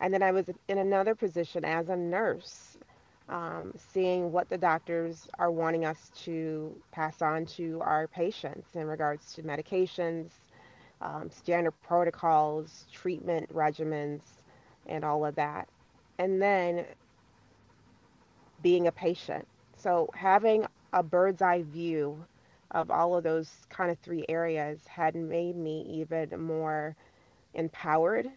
And 0.00 0.12
then 0.12 0.22
I 0.22 0.32
was 0.32 0.50
in 0.68 0.78
another 0.78 1.14
position 1.14 1.64
as 1.64 1.88
a 1.88 1.96
nurse, 1.96 2.78
um, 3.28 3.72
seeing 3.76 4.32
what 4.32 4.48
the 4.48 4.58
doctors 4.58 5.28
are 5.38 5.50
wanting 5.50 5.84
us 5.84 6.10
to 6.24 6.80
pass 6.92 7.22
on 7.22 7.46
to 7.46 7.80
our 7.82 8.06
patients 8.08 8.76
in 8.76 8.86
regards 8.86 9.32
to 9.34 9.42
medications, 9.42 10.40
um, 11.02 11.30
standard 11.30 11.72
protocols, 11.82 12.86
treatment 12.92 13.52
regimens, 13.54 14.22
and 14.86 15.04
all 15.04 15.26
of 15.26 15.36
that. 15.36 15.68
And 16.18 16.42
then 16.42 16.86
being 18.62 18.86
a 18.88 18.92
patient. 18.92 19.46
So 19.76 20.08
having 20.14 20.66
a 20.92 21.02
bird's 21.02 21.42
eye 21.42 21.62
view 21.62 22.24
of 22.70 22.90
all 22.90 23.16
of 23.16 23.24
those 23.24 23.66
kind 23.70 23.90
of 23.90 23.98
three 23.98 24.24
areas 24.28 24.86
had 24.86 25.14
made 25.16 25.56
me 25.56 25.82
even 25.88 26.40
more 26.40 26.96
empowered 27.54 28.28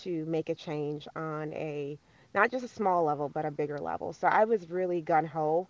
to 0.00 0.24
make 0.26 0.48
a 0.48 0.54
change 0.54 1.08
on 1.16 1.52
a 1.54 1.98
not 2.34 2.50
just 2.50 2.64
a 2.64 2.68
small 2.68 3.04
level 3.04 3.28
but 3.28 3.44
a 3.46 3.50
bigger 3.50 3.78
level. 3.78 4.12
So 4.12 4.28
I 4.28 4.44
was 4.44 4.70
really 4.70 5.00
gun 5.02 5.26
ho 5.26 5.68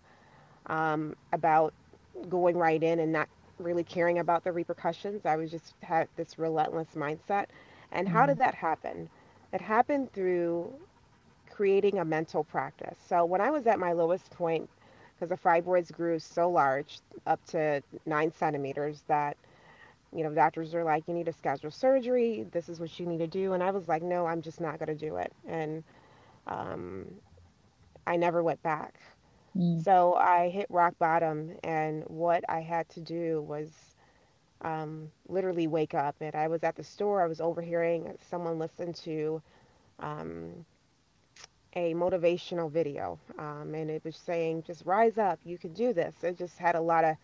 um, 0.67 1.15
about 1.33 1.73
going 2.29 2.57
right 2.57 2.81
in 2.81 2.99
and 2.99 3.11
not 3.11 3.29
really 3.59 3.83
caring 3.83 4.19
about 4.19 4.43
the 4.43 4.51
repercussions. 4.51 5.25
I 5.25 5.35
was 5.37 5.51
just 5.51 5.75
had 5.81 6.07
this 6.15 6.37
relentless 6.39 6.89
mindset. 6.95 7.47
And 7.91 8.07
how 8.07 8.25
did 8.25 8.37
that 8.39 8.55
happen? 8.55 9.09
It 9.53 9.61
happened 9.61 10.11
through 10.13 10.73
creating 11.49 11.99
a 11.99 12.05
mental 12.05 12.43
practice. 12.43 12.97
So 13.07 13.25
when 13.25 13.41
I 13.41 13.51
was 13.51 13.67
at 13.67 13.79
my 13.79 13.93
lowest 13.93 14.31
point, 14.31 14.69
because 15.15 15.29
the 15.29 15.37
fibroids 15.37 15.91
grew 15.91 16.19
so 16.19 16.49
large, 16.49 16.99
up 17.27 17.43
to 17.47 17.81
nine 18.05 18.31
centimeters, 18.31 19.03
that 19.07 19.37
you 20.13 20.23
know 20.23 20.33
doctors 20.33 20.73
are 20.75 20.83
like, 20.83 21.07
you 21.07 21.13
need 21.13 21.25
to 21.25 21.33
schedule 21.33 21.71
surgery. 21.71 22.45
This 22.51 22.69
is 22.69 22.79
what 22.79 22.99
you 22.99 23.05
need 23.05 23.19
to 23.19 23.27
do. 23.27 23.53
And 23.53 23.63
I 23.63 23.71
was 23.71 23.87
like, 23.87 24.01
no, 24.03 24.25
I'm 24.25 24.41
just 24.41 24.61
not 24.61 24.79
going 24.79 24.95
to 24.97 25.07
do 25.07 25.17
it. 25.17 25.31
And 25.47 25.83
um, 26.47 27.05
I 28.07 28.15
never 28.17 28.43
went 28.43 28.61
back. 28.63 28.95
Mm 29.55 29.85
So 29.85 30.15
I 30.15 30.49
hit 30.49 30.67
rock 30.69 30.97
bottom, 30.99 31.57
and 31.63 32.03
what 32.07 32.43
I 32.49 32.61
had 32.61 32.89
to 32.89 33.01
do 33.01 33.41
was 33.41 33.95
um, 34.61 35.11
literally 35.27 35.67
wake 35.67 35.93
up. 35.95 36.15
And 36.21 36.35
I 36.35 36.47
was 36.47 36.63
at 36.63 36.75
the 36.75 36.83
store, 36.83 37.23
I 37.23 37.27
was 37.27 37.41
overhearing 37.41 38.17
someone 38.21 38.59
listen 38.59 38.93
to 39.05 39.41
um, 39.99 40.65
a 41.75 41.93
motivational 41.93 42.71
video, 42.71 43.19
um, 43.39 43.73
and 43.75 43.89
it 43.91 44.03
was 44.05 44.15
saying, 44.17 44.63
just 44.63 44.85
rise 44.85 45.17
up, 45.17 45.39
you 45.45 45.57
can 45.57 45.73
do 45.73 45.93
this. 45.93 46.23
It 46.23 46.37
just 46.37 46.57
had 46.59 46.75
a 46.75 46.81
lot 46.81 47.05
of 47.05 47.15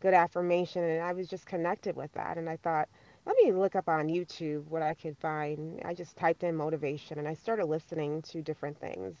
good 0.00 0.14
affirmation, 0.14 0.84
and 0.84 1.02
I 1.02 1.12
was 1.12 1.28
just 1.28 1.46
connected 1.46 1.96
with 1.96 2.12
that. 2.12 2.38
And 2.38 2.48
I 2.48 2.56
thought, 2.58 2.88
let 3.26 3.36
me 3.42 3.52
look 3.52 3.76
up 3.76 3.88
on 3.88 4.08
YouTube 4.08 4.66
what 4.68 4.82
I 4.82 4.94
could 4.94 5.16
find. 5.18 5.80
I 5.84 5.94
just 5.94 6.16
typed 6.16 6.42
in 6.44 6.56
motivation, 6.56 7.18
and 7.18 7.28
I 7.28 7.34
started 7.34 7.66
listening 7.66 8.22
to 8.22 8.42
different 8.42 8.78
things. 8.80 9.16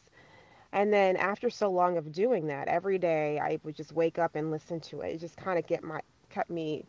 And 0.72 0.92
then 0.92 1.16
after 1.16 1.50
so 1.50 1.70
long 1.70 1.96
of 1.96 2.12
doing 2.12 2.46
that, 2.48 2.68
every 2.68 2.98
day 2.98 3.38
I 3.38 3.58
would 3.64 3.74
just 3.76 3.92
wake 3.92 4.18
up 4.18 4.34
and 4.34 4.50
listen 4.50 4.80
to 4.80 5.00
it. 5.00 5.14
It 5.14 5.18
just 5.18 5.36
kind 5.36 5.58
of 5.58 5.66
get 5.66 5.82
my 5.82 6.00
kept 6.30 6.50
me 6.50 6.84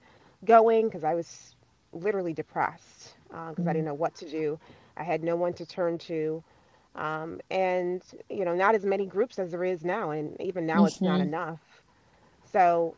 going 0.46 0.88
because 0.88 1.04
I 1.04 1.14
was 1.16 1.56
literally 1.94 2.34
depressed 2.34 3.16
because 3.30 3.68
I 3.68 3.74
didn't 3.74 3.86
mm 3.86 3.86
know 3.86 3.94
what 3.94 4.16
to 4.16 4.30
do. 4.30 4.60
I 4.98 5.04
had 5.04 5.24
no 5.24 5.36
one 5.36 5.54
to 5.54 5.66
turn 5.66 5.98
to, 6.00 6.44
um, 6.96 7.40
and 7.50 8.04
you 8.30 8.46
know, 8.46 8.56
not 8.56 8.76
as 8.76 8.86
many 8.86 9.06
groups 9.06 9.40
as 9.40 9.52
there 9.52 9.64
is 9.64 9.84
now, 9.86 10.12
and 10.12 10.40
even 10.42 10.66
now 10.66 10.86
it's 10.86 11.02
not 11.02 11.20
hmm 11.20 11.22
enough. 11.22 11.60
So 12.44 12.96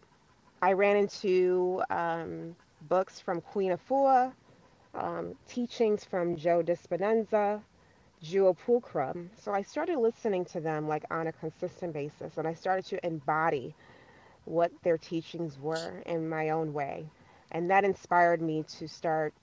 I 0.62 0.74
ran 0.74 0.98
into 0.98 1.82
um, 1.90 2.56
books 2.82 3.20
from 3.20 3.42
Queen 3.42 3.72
Afua, 3.72 4.34
um, 4.94 5.36
teachings 5.48 6.04
from 6.06 6.36
Joe 6.36 6.62
Dispenza, 6.64 7.62
Jewel 8.22 8.56
Pookrum. 8.56 9.30
So 9.40 9.54
I 9.54 9.64
started 9.64 9.98
listening 9.98 10.46
to 10.46 10.60
them 10.60 10.88
like 10.88 11.04
on 11.12 11.28
a 11.28 11.32
consistent 11.32 11.94
basis, 11.94 12.38
and 12.38 12.48
I 12.48 12.54
started 12.54 12.86
to 12.86 13.06
embody 13.06 13.76
what 14.46 14.72
their 14.84 14.98
teachings 14.98 15.60
were 15.60 16.04
in 16.06 16.28
my 16.30 16.50
own 16.50 16.74
way. 16.74 17.06
And 17.52 17.70
that 17.70 17.84
inspired 17.84 18.42
me 18.42 18.64
to 18.80 18.88
start 18.88 19.34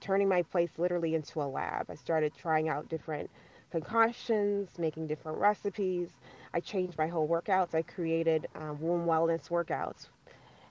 turning 0.00 0.28
my 0.28 0.42
place 0.42 0.70
literally 0.78 1.14
into 1.14 1.42
a 1.42 1.44
lab. 1.44 1.90
I 1.90 1.94
started 1.94 2.32
trying 2.34 2.68
out 2.68 2.88
different 2.88 3.30
concoctions, 3.70 4.78
making 4.78 5.06
different 5.06 5.38
recipes. 5.38 6.10
I 6.52 6.60
changed 6.60 6.98
my 6.98 7.06
whole 7.06 7.28
workouts. 7.28 7.74
I 7.74 7.82
created 7.82 8.46
um, 8.54 8.80
womb 8.80 9.06
wellness 9.06 9.48
workouts. 9.48 10.08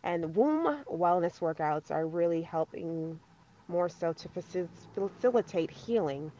And 0.04 0.36
womb 0.36 0.84
wellness 0.92 1.40
workouts 1.40 1.92
are 1.92 2.08
really 2.08 2.42
helping 2.42 3.20
more 3.68 3.90
so 3.90 4.14
to 4.14 4.30
faci- 4.30 4.68
facilitate 4.94 5.72
healing 5.72 6.32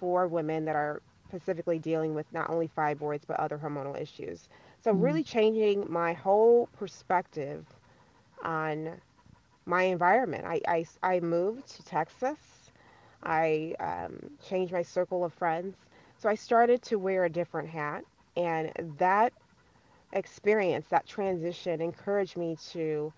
for 0.00 0.26
women 0.28 0.64
that 0.66 0.76
are 0.76 1.02
specifically 1.28 1.78
dealing 1.78 2.14
with 2.14 2.26
not 2.32 2.50
only 2.50 2.68
fibroids 2.68 3.22
but 3.26 3.38
other 3.40 3.58
hormonal 3.58 4.00
issues. 4.00 4.48
So, 4.80 4.92
mm 4.92 5.02
really 5.02 5.24
changing 5.24 5.86
my 5.90 6.12
whole 6.12 6.66
perspective 6.76 7.66
on 8.42 9.00
my 9.66 9.82
environment. 9.82 10.44
I, 10.46 10.60
I, 10.68 10.86
I 11.02 11.20
moved 11.20 11.66
to 11.76 11.84
Texas. 11.84 12.70
I 13.22 13.74
um, 13.80 14.18
changed 14.42 14.72
my 14.72 14.82
circle 14.82 15.24
of 15.24 15.32
friends. 15.32 15.76
So, 16.18 16.28
I 16.28 16.34
started 16.34 16.82
to 16.84 16.96
wear 16.98 17.24
a 17.24 17.30
different 17.30 17.68
hat. 17.68 18.04
And 18.36 18.72
that 18.98 19.32
experience, 20.12 20.86
that 20.88 21.06
transition, 21.06 21.80
encouraged 21.80 22.36
me 22.36 22.56
to 22.70 23.12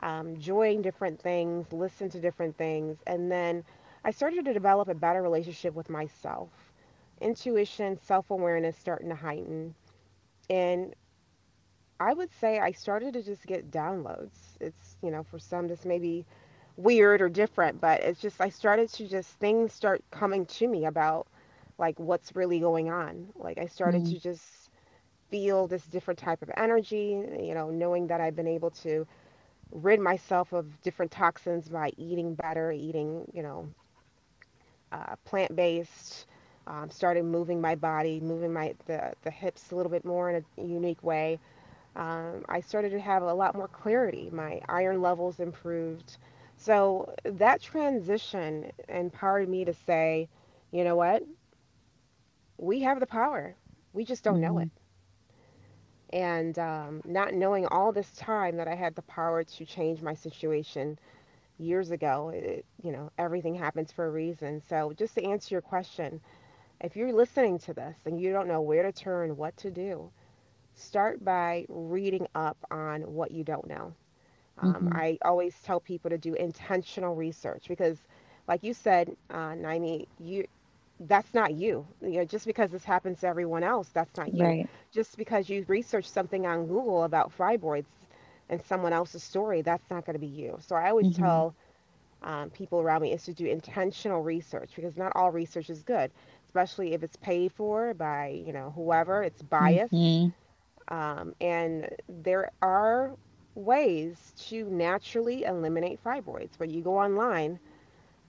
um, 0.00 0.38
join 0.38 0.82
different 0.82 1.20
things, 1.20 1.72
listen 1.72 2.08
to 2.10 2.20
different 2.20 2.56
things. 2.56 2.98
And 3.06 3.30
then 3.30 3.64
I 4.04 4.10
started 4.10 4.44
to 4.44 4.52
develop 4.54 4.88
a 4.88 4.94
better 4.94 5.22
relationship 5.22 5.74
with 5.74 5.88
myself. 5.90 6.72
Intuition, 7.20 7.96
self 7.98 8.30
awareness 8.30 8.76
starting 8.76 9.08
to 9.10 9.16
heighten. 9.16 9.74
And 10.50 10.94
I 12.00 12.12
would 12.14 12.30
say 12.30 12.58
I 12.60 12.72
started 12.72 13.14
to 13.14 13.22
just 13.22 13.46
get 13.46 13.70
downloads. 13.70 14.56
It's, 14.60 14.96
you 15.02 15.10
know, 15.10 15.22
for 15.22 15.38
some, 15.38 15.68
this 15.68 15.84
may 15.84 15.98
be 15.98 16.26
weird 16.76 17.20
or 17.22 17.28
different, 17.28 17.80
but 17.80 18.00
it's 18.02 18.20
just, 18.20 18.40
I 18.40 18.48
started 18.50 18.88
to 18.90 19.08
just, 19.08 19.38
things 19.38 19.72
start 19.72 20.02
coming 20.10 20.46
to 20.46 20.68
me 20.68 20.86
about 20.86 21.26
like 21.78 21.98
what's 21.98 22.34
really 22.36 22.60
going 22.60 22.90
on. 22.90 23.28
Like 23.36 23.58
I 23.58 23.66
started 23.66 24.04
mm 24.04 24.16
to 24.16 24.18
just 24.20 24.70
feel 25.30 25.66
this 25.68 25.86
different 25.86 26.18
type 26.18 26.42
of 26.42 26.50
energy, 26.56 27.10
you 27.40 27.54
know, 27.54 27.70
knowing 27.70 28.08
that 28.08 28.20
I've 28.20 28.36
been 28.36 28.48
able 28.48 28.70
to 28.70 29.06
rid 29.72 30.00
myself 30.00 30.52
of 30.52 30.80
different 30.82 31.12
toxins 31.12 31.68
by 31.68 31.92
eating 31.96 32.34
better, 32.34 32.72
eating, 32.72 33.30
you 33.32 33.42
know, 33.42 33.68
uh, 34.94 35.16
plant-based. 35.24 36.26
Um, 36.68 36.90
started 36.90 37.24
moving 37.24 37.60
my 37.60 37.76
body, 37.76 38.20
moving 38.20 38.52
my 38.52 38.74
the, 38.86 39.14
the 39.22 39.30
hips 39.30 39.72
a 39.72 39.76
little 39.76 39.90
bit 39.92 40.04
more 40.04 40.30
in 40.30 40.44
a 40.58 40.62
unique 40.62 41.02
way 41.02 41.40
um, 41.96 42.44
I 42.48 42.60
started 42.60 42.90
to 42.90 43.00
have 43.00 43.22
a 43.22 43.34
lot 43.34 43.54
more 43.54 43.68
clarity. 43.68 44.30
My 44.32 44.60
iron 44.68 45.02
levels 45.02 45.40
improved. 45.40 46.18
So 46.56 47.14
that 47.24 47.60
transition 47.62 48.72
empowered 48.88 49.48
me 49.48 49.64
to 49.64 49.74
say, 49.74 50.28
you 50.72 50.84
know 50.84 50.96
what? 50.96 51.24
We 52.58 52.80
have 52.82 53.00
the 53.00 53.06
power. 53.06 53.56
We 53.92 54.04
just 54.04 54.24
don't 54.24 54.40
know 54.40 54.58
Mm-hmm. 54.58 54.66
it. 54.66 54.68
And 56.12 56.58
um, 56.58 57.02
not 57.04 57.34
knowing 57.34 57.66
all 57.66 57.92
this 57.92 58.14
time 58.16 58.56
that 58.56 58.68
I 58.68 58.74
had 58.74 58.94
the 58.96 59.02
power 59.02 59.44
to 59.44 59.64
change 59.66 60.02
my 60.02 60.14
situation 60.14 60.98
years 61.64 61.90
ago, 61.90 62.30
it, 62.34 62.66
you 62.82 62.92
know, 62.92 63.10
everything 63.18 63.54
happens 63.54 63.92
for 63.92 64.06
a 64.06 64.10
reason. 64.10 64.60
So, 64.60 64.92
just 64.94 65.14
to 65.16 65.24
answer 65.24 65.54
your 65.54 65.62
question, 65.62 66.20
if 66.80 66.96
you're 66.96 67.12
listening 67.12 67.58
to 67.60 67.74
this 67.74 67.98
and 68.06 68.20
you 68.20 68.32
don't 68.32 68.48
know 68.48 68.62
where 68.62 68.82
to 68.82 68.92
turn, 68.92 69.36
what 69.36 69.56
to 69.58 69.70
do, 69.70 70.10
start 70.74 71.24
by 71.24 71.66
reading 71.68 72.26
up 72.34 72.58
on 72.70 73.02
what 73.14 73.32
you 73.32 73.44
don't 73.44 73.66
know. 73.68 73.94
Um, 74.58 74.88
Mm-hmm. 74.88 74.92
I 74.92 75.18
always 75.24 75.60
tell 75.62 75.80
people 75.80 76.10
to 76.10 76.18
do 76.18 76.34
intentional 76.34 77.14
research 77.14 77.68
because, 77.68 78.06
like 78.48 78.62
you 78.62 78.74
said, 78.74 79.16
uh, 79.30 79.52
Niamey, 79.52 80.06
you 80.18 80.46
that's 81.00 81.34
not 81.34 81.54
you. 81.54 81.86
You 82.00 82.18
know, 82.18 82.24
just 82.24 82.46
because 82.46 82.70
this 82.70 82.84
happens 82.84 83.20
to 83.20 83.26
everyone 83.28 83.64
else, 83.64 83.88
that's 83.90 84.16
not 84.16 84.32
you. 84.32 84.54
Right. 84.54 84.70
Just 84.92 85.16
because 85.16 85.48
you 85.48 85.64
research 85.68 86.08
something 86.08 86.46
on 86.46 86.66
Google 86.66 87.04
about 87.04 87.36
fibroids 87.36 87.86
and 88.48 88.62
someone 88.62 88.92
else's 88.92 89.22
story, 89.22 89.62
that's 89.62 89.90
not 89.90 90.04
going 90.04 90.14
to 90.14 90.20
be 90.20 90.26
you. 90.26 90.56
So 90.60 90.76
I 90.76 90.90
always 90.90 91.10
Mm-hmm. 91.10 91.10
tell 91.10 91.54
um, 92.22 92.50
people 92.50 92.80
around 92.80 93.02
me 93.02 93.12
is 93.12 93.24
to 93.24 93.34
do 93.34 93.46
intentional 93.46 94.22
research 94.22 94.72
because 94.76 94.96
not 94.96 95.12
all 95.14 95.30
research 95.30 95.70
is 95.70 95.82
good, 95.82 96.12
especially 96.46 96.92
if 96.94 97.02
it's 97.02 97.16
paid 97.16 97.52
for 97.52 97.94
by 97.94 98.28
you 98.28 98.52
know 98.52 98.70
whoever. 98.74 99.22
It's 99.22 99.42
biased, 99.42 100.10
Mm-hmm. 100.10 100.30
um, 100.88 101.34
and 101.40 101.88
there 102.08 102.50
are 102.62 103.14
ways 103.54 104.32
to 104.36 104.68
naturally 104.70 105.44
eliminate 105.44 106.02
fibroids. 106.02 106.52
But 106.58 106.70
you 106.70 106.82
go 106.82 106.98
online 106.98 107.58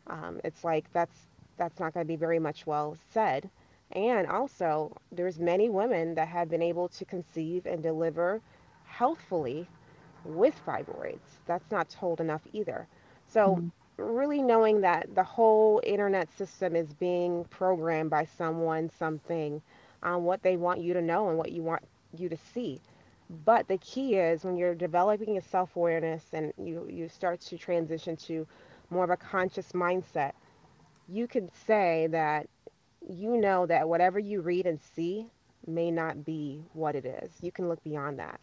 um, 0.08 0.39
it's 0.43 0.63
like 0.63 0.91
that's 0.91 1.28
that's 1.58 1.80
not 1.80 1.93
going 1.93 2.04
to 2.06 2.08
be 2.08 2.15
very 2.15 2.39
much 2.39 2.65
well 2.65 2.95
said. 3.12 3.49
And 3.91 4.28
also, 4.28 4.95
there's 5.12 5.39
many 5.39 5.69
women 5.69 6.15
that 6.15 6.28
have 6.28 6.49
been 6.49 6.62
able 6.62 6.88
to 6.89 7.06
conceive 7.06 7.65
and 7.65 7.82
deliver 7.84 8.41
healthfully 8.84 9.69
with 10.25 10.59
fibroids. 10.65 11.39
That's 11.47 11.71
not 11.71 11.89
told 11.89 12.21
enough 12.21 12.41
either. 12.53 12.88
So, 13.27 13.61
Mm-hmm. 13.61 13.69
really 13.97 14.41
knowing 14.41 14.81
that 14.81 15.15
the 15.15 15.23
whole 15.23 15.81
internet 15.85 16.29
system 16.31 16.75
is 16.75 16.93
being 16.93 17.45
programmed 17.45 18.09
by 18.11 18.25
someone, 18.25 18.89
something, 18.89 19.61
on 20.03 20.23
what 20.23 20.43
they 20.43 20.57
want 20.57 20.81
you 20.81 20.93
to 20.93 21.01
know 21.01 21.29
and 21.29 21.38
what 21.38 21.51
you 21.51 21.63
want 21.63 21.83
you 22.17 22.29
to 22.29 22.38
see. 22.38 22.81
But 23.45 23.67
the 23.67 23.77
key 23.77 24.15
is 24.15 24.43
when 24.45 24.57
you're 24.57 24.75
developing 24.75 25.38
a 25.38 25.41
self 25.41 25.75
awareness 25.75 26.33
and 26.33 26.53
you, 26.57 26.88
you 26.89 27.09
start 27.09 27.41
to 27.41 27.57
transition 27.57 28.17
to 28.17 28.47
more 28.89 29.03
of 29.05 29.11
a 29.11 29.17
conscious 29.17 29.73
mindset, 29.73 30.33
you 31.07 31.27
can 31.27 31.49
say 31.49 32.07
that 32.11 32.47
you 33.07 33.38
know 33.38 33.65
that 33.65 33.88
whatever 33.88 34.19
you 34.19 34.41
read 34.41 34.65
and 34.65 34.79
see 34.81 35.27
may 35.67 35.91
not 35.91 36.25
be 36.25 36.65
what 36.73 36.95
it 36.95 37.05
is. 37.05 37.31
You 37.41 37.51
can 37.51 37.67
look 37.69 37.83
beyond 37.83 38.19
that. 38.19 38.39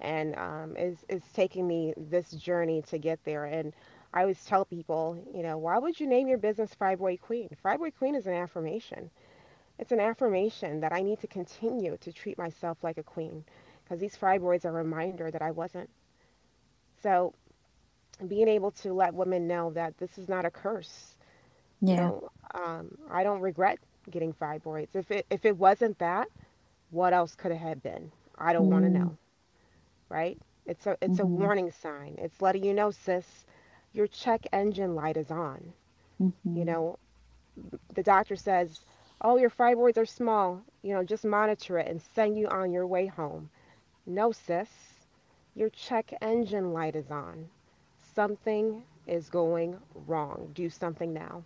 And 0.00 0.36
um, 0.36 0.76
it's, 0.76 1.04
it's 1.08 1.32
taking 1.32 1.66
me 1.66 1.94
this 1.96 2.30
journey 2.32 2.82
to 2.82 2.98
get 2.98 3.22
there. 3.24 3.44
And 3.44 3.74
I 4.12 4.22
always 4.22 4.44
tell 4.44 4.64
people, 4.64 5.22
you 5.32 5.42
know, 5.42 5.58
why 5.58 5.78
would 5.78 5.98
you 6.00 6.06
name 6.06 6.28
your 6.28 6.38
business 6.38 6.74
Fibroid 6.74 7.20
Queen? 7.20 7.48
Fibroid 7.64 7.94
Queen 7.98 8.14
is 8.14 8.26
an 8.26 8.34
affirmation. 8.34 9.10
It's 9.78 9.92
an 9.92 10.00
affirmation 10.00 10.80
that 10.80 10.92
I 10.92 11.02
need 11.02 11.20
to 11.20 11.26
continue 11.28 11.96
to 11.98 12.12
treat 12.12 12.38
myself 12.38 12.78
like 12.82 12.98
a 12.98 13.02
queen 13.04 13.44
because 13.84 14.00
these 14.00 14.16
fibroids 14.16 14.64
are 14.64 14.70
a 14.70 14.72
reminder 14.72 15.24
that 15.24 15.36
I 15.36 15.46
wasn't. 15.46 15.84
So 16.96 17.32
being 18.26 18.48
able 18.48 18.70
to 18.72 18.92
let 18.92 19.14
women 19.14 19.46
know 19.46 19.70
that 19.72 19.96
this 19.98 20.18
is 20.18 20.28
not 20.28 20.44
a 20.44 20.50
curse. 20.50 21.16
You 21.84 21.94
Yeah. 21.94 21.96
know, 21.96 22.30
um, 22.54 22.96
I 23.10 23.22
don't 23.22 23.40
regret 23.40 23.78
getting 24.10 24.32
fibroids. 24.32 24.94
If 24.94 25.10
it 25.10 25.26
if 25.30 25.44
it 25.44 25.56
wasn't 25.56 25.98
that, 25.98 26.28
what 26.90 27.12
else 27.12 27.34
could 27.34 27.52
it 27.52 27.58
have 27.58 27.82
been? 27.82 28.10
I 28.38 28.52
don't 28.52 28.68
want 28.68 28.84
to 28.84 28.90
know, 28.90 29.16
right? 30.08 30.38
It's 30.66 30.86
a 30.86 30.96
it's 31.00 31.18
a 31.20 31.26
Mm-hmm. 31.26 31.38
warning 31.38 31.70
sign. 31.70 32.16
It's 32.18 32.40
letting 32.42 32.64
you 32.64 32.74
know, 32.74 32.90
sis, 32.90 33.46
your 33.92 34.06
check 34.06 34.46
engine 34.52 34.94
light 34.94 35.16
is 35.16 35.30
on. 35.30 35.72
You 36.54 36.64
Mm-hmm. 36.64 36.66
know, 36.66 36.98
the 37.94 38.02
doctor 38.02 38.36
says, 38.36 38.80
"Oh, 39.20 39.36
your 39.36 39.50
fibroids 39.50 39.98
are 39.98 40.06
small. 40.06 40.62
You 40.82 40.94
know, 40.94 41.04
just 41.04 41.24
monitor 41.24 41.78
it 41.78 41.88
and 41.88 42.00
send 42.00 42.36
you 42.38 42.48
on 42.48 42.72
your 42.72 42.86
way 42.86 43.06
home." 43.06 43.50
No, 44.06 44.32
sis, 44.32 45.06
your 45.54 45.68
check 45.70 46.12
engine 46.20 46.72
light 46.72 46.94
is 46.96 47.10
on. 47.10 47.48
Something 47.98 48.84
is 49.06 49.28
going 49.30 49.78
wrong. 50.06 50.50
Do 50.54 50.68
something 50.70 51.12
now. 51.12 51.44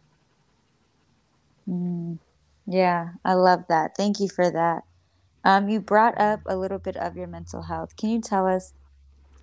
Mm. 1.68 2.18
Yeah, 2.66 3.12
I 3.24 3.34
love 3.34 3.64
that. 3.68 3.92
Thank 3.96 4.20
you 4.20 4.28
for 4.28 4.50
that. 4.50 4.84
Um, 5.44 5.68
you 5.68 5.80
brought 5.80 6.18
up 6.20 6.40
a 6.46 6.56
little 6.56 6.78
bit 6.78 6.96
of 6.96 7.16
your 7.16 7.26
mental 7.26 7.62
health. 7.62 7.96
Can 7.96 8.10
you 8.10 8.20
tell 8.20 8.46
us 8.46 8.72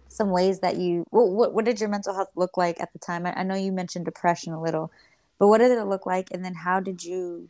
some 0.07 0.31
ways 0.31 0.59
that 0.59 0.77
you 0.77 1.05
what 1.11 1.53
what, 1.53 1.65
did 1.65 1.79
your 1.79 1.89
mental 1.89 2.15
health 2.15 2.31
look 2.35 2.57
like 2.57 2.79
at 2.79 2.91
the 2.93 2.99
time? 2.99 3.25
I, 3.25 3.33
I 3.39 3.43
know 3.43 3.55
you 3.55 3.71
mentioned 3.71 4.05
depression 4.05 4.53
a 4.53 4.61
little, 4.61 4.91
but 5.37 5.47
what 5.47 5.59
did 5.59 5.71
it 5.71 5.83
look 5.85 6.05
like? 6.05 6.29
And 6.31 6.43
then 6.43 6.55
how 6.55 6.79
did 6.79 7.03
you 7.03 7.49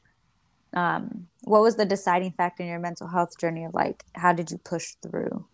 um 0.73 1.27
what 1.43 1.61
was 1.61 1.75
the 1.77 1.85
deciding 1.85 2.31
factor 2.31 2.63
in 2.63 2.69
your 2.69 2.79
mental 2.79 3.07
health 3.07 3.37
journey 3.39 3.65
of 3.65 3.73
like 3.73 4.03
how 4.13 4.33
did 4.33 4.51
you 4.51 4.57
push 4.57 4.95
through? 5.01 5.45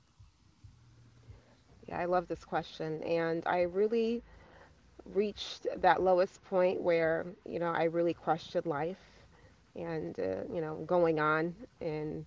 Yeah, 1.88 1.99
I 1.99 2.05
love 2.05 2.27
this 2.27 2.43
question. 2.43 3.03
And 3.03 3.43
I 3.45 3.62
really 3.62 4.23
reached 5.13 5.67
that 5.77 6.01
lowest 6.01 6.43
point 6.45 6.81
where, 6.81 7.27
you 7.47 7.60
know, 7.60 7.71
I 7.71 7.84
really 7.84 8.13
questioned 8.13 8.65
life 8.65 8.97
and, 9.75 10.19
uh, 10.19 10.51
you 10.51 10.62
know, 10.62 10.75
going 10.88 11.19
on 11.19 11.53
and, 11.81 12.25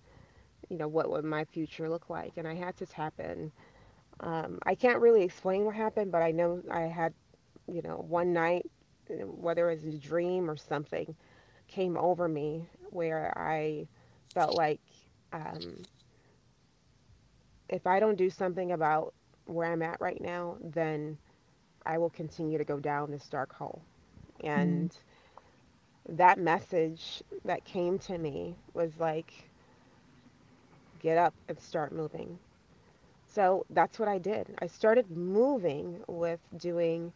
you 0.69 0.77
know, 0.77 0.87
what 0.87 1.09
would 1.09 1.25
my 1.25 1.45
future 1.45 1.89
look 1.89 2.09
like. 2.09 2.37
And 2.37 2.47
I 2.47 2.55
had 2.55 2.77
to 2.77 2.85
tap 2.85 3.19
in. 3.19 3.51
Um, 4.21 4.59
I 4.65 4.75
can't 4.75 4.99
really 5.01 5.23
explain 5.23 5.65
what 5.65 5.75
happened, 5.75 6.11
but 6.11 6.21
I 6.23 6.31
know 6.31 6.61
I 6.71 6.81
had, 6.81 7.13
you 7.67 7.81
know, 7.81 8.05
one 8.07 8.33
night, 8.33 8.65
whether 9.09 9.69
it 9.69 9.75
was 9.75 9.85
a 9.85 9.97
dream 9.97 10.49
or 10.49 10.57
something, 10.57 11.15
came 11.67 11.97
over 11.97 12.27
me 12.27 12.67
where 12.89 13.33
I 13.37 13.87
felt 14.33 14.55
like 14.55 14.81
um, 15.33 15.85
if 17.69 17.85
I 17.87 17.99
don't 17.99 18.17
do 18.17 18.29
something 18.29 18.71
about 18.71 19.13
where 19.45 19.71
I'm 19.71 19.81
at 19.81 20.01
right 20.01 20.19
now, 20.21 20.57
then 20.61 21.17
I 21.85 21.97
will 21.97 22.09
continue 22.09 22.57
to 22.57 22.63
go 22.65 22.79
down 22.79 23.11
this 23.11 23.27
dark 23.29 23.53
hole. 23.53 23.81
Mm, 24.55 24.87
And 24.87 24.95
that 26.09 26.39
message 26.39 27.23
that 27.45 27.65
came 27.65 27.99
to 27.99 28.17
me 28.17 28.55
was 28.73 28.99
like, 28.99 29.49
get 30.99 31.17
up 31.17 31.33
and 31.49 31.59
start 31.59 31.93
moving. 31.93 32.39
So 33.25 33.65
that's 33.69 33.99
what 33.99 34.07
I 34.09 34.17
did. 34.19 34.55
I 34.59 34.67
started 34.67 35.09
moving 35.11 36.03
with 36.07 36.39
doing 36.57 37.13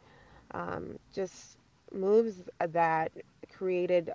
um, 0.51 0.97
just 1.13 1.57
moves 1.91 2.43
that 2.59 3.11
created 3.51 4.11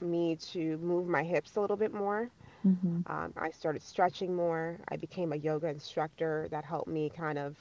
me 0.00 0.36
to 0.36 0.78
move 0.78 1.06
my 1.08 1.22
hips 1.22 1.56
a 1.56 1.60
little 1.60 1.76
bit 1.76 1.92
more. 1.92 2.30
mm-hmm, 2.66 3.00
Um, 3.06 3.32
I 3.36 3.50
started 3.50 3.82
stretching 3.82 4.34
more. 4.34 4.78
I 4.88 4.96
became 4.96 5.32
a 5.32 5.36
yoga 5.36 5.68
instructor 5.68 6.48
that 6.50 6.64
helped 6.64 6.88
me 6.88 7.10
kind 7.10 7.38
of 7.38 7.56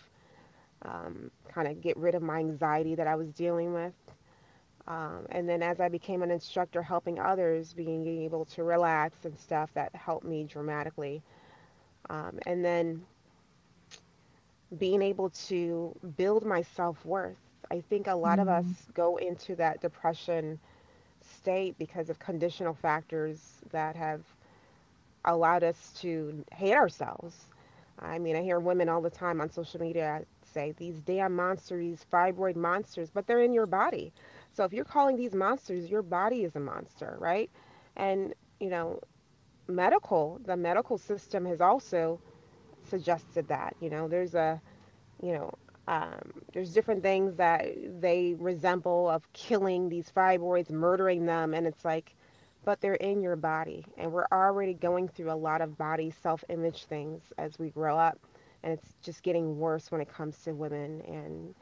um, 0.83 1.31
kind 1.47 1.67
of 1.67 1.81
get 1.81 1.97
rid 1.97 2.15
of 2.15 2.21
my 2.21 2.39
anxiety 2.39 2.95
that 2.95 3.07
I 3.07 3.15
was 3.15 3.33
dealing 3.33 3.73
with. 3.73 3.93
Um, 4.87 5.25
and 5.29 5.47
then 5.49 5.61
as 5.61 5.79
I 5.79 5.89
became 5.89 6.21
an 6.23 6.31
instructor 6.31 6.81
helping 6.81 7.19
others, 7.19 7.73
being 7.73 8.05
able 8.07 8.45
to 8.45 8.63
relax 8.63 9.25
and 9.25 9.37
stuff, 9.37 9.71
that 9.73 9.95
helped 9.95 10.25
me 10.25 10.43
dramatically. 10.43 11.21
Um, 12.11 12.39
and 12.47 12.65
then 12.65 13.07
being 14.77 15.01
able 15.01 15.29
to 15.29 15.95
build 16.17 16.45
my 16.45 16.61
self 16.61 17.05
worth. 17.05 17.37
I 17.71 17.81
think 17.81 18.07
a 18.07 18.15
lot 18.15 18.39
of 18.39 18.49
us 18.49 18.87
go 18.93 19.17
into 19.17 19.55
that 19.57 19.81
depression 19.81 20.59
state 21.21 21.77
because 21.77 22.09
of 22.09 22.19
conditional 22.19 22.73
factors 22.73 23.61
that 23.71 23.95
have 23.95 24.23
allowed 25.25 25.63
us 25.63 25.93
to 26.01 26.45
hate 26.53 26.73
ourselves. 26.75 27.47
I 27.99 28.19
mean, 28.19 28.35
I 28.35 28.41
hear 28.41 28.59
women 28.59 28.89
all 28.89 29.01
the 29.01 29.09
time 29.11 29.41
on 29.41 29.49
social 29.49 29.79
media 29.81 30.25
say 30.43 30.71
these 30.71 31.01
damn 31.01 31.35
monsters, 31.35 31.79
these 31.79 32.05
fibroid 32.11 32.55
monsters, 32.55 33.11
but 33.11 33.27
they're 33.27 33.41
in 33.41 33.53
your 33.53 33.67
body. 33.67 34.13
So 34.53 34.63
if 34.65 34.73
you're 34.73 34.85
calling 34.85 35.17
these 35.17 35.35
monsters, 35.35 35.89
your 35.89 36.03
body 36.03 36.43
is 36.43 36.55
a 36.55 36.59
monster, 36.59 37.17
right? 37.19 37.49
And, 37.95 38.33
you 38.59 38.69
know, 38.69 39.01
medical, 39.67 40.39
the 40.45 40.57
medical 40.57 40.97
system 40.97 41.45
has 41.45 41.61
also 41.61 42.19
suggested 42.83 43.47
that. 43.47 43.75
You 43.79 43.89
know, 43.89 44.07
there's 44.07 44.35
a, 44.35 44.61
you 45.21 45.33
know, 45.33 45.53
um, 45.87 46.31
there's 46.53 46.73
different 46.73 47.03
things 47.03 47.35
that 47.37 47.65
they 48.01 48.35
resemble 48.39 49.09
of 49.09 49.31
killing 49.33 49.89
these 49.89 50.11
fibroids, 50.15 50.69
murdering 50.69 51.25
them, 51.25 51.53
and 51.53 51.65
it's 51.67 51.83
like, 51.83 52.15
but 52.63 52.79
they're 52.79 52.93
in 52.95 53.21
your 53.21 53.35
body, 53.35 53.85
and 53.97 54.11
we're 54.11 54.27
already 54.31 54.73
going 54.73 55.07
through 55.07 55.31
a 55.31 55.33
lot 55.33 55.61
of 55.61 55.77
body 55.77 56.13
self-image 56.21 56.85
things 56.85 57.21
as 57.39 57.57
we 57.57 57.69
grow 57.71 57.97
up, 57.97 58.19
and 58.61 58.71
it's 58.71 58.93
just 59.01 59.23
getting 59.23 59.57
worse 59.57 59.91
when 59.91 59.99
it 59.99 60.07
comes 60.13 60.37
to 60.43 60.51
women 60.53 61.01
and 61.07 61.55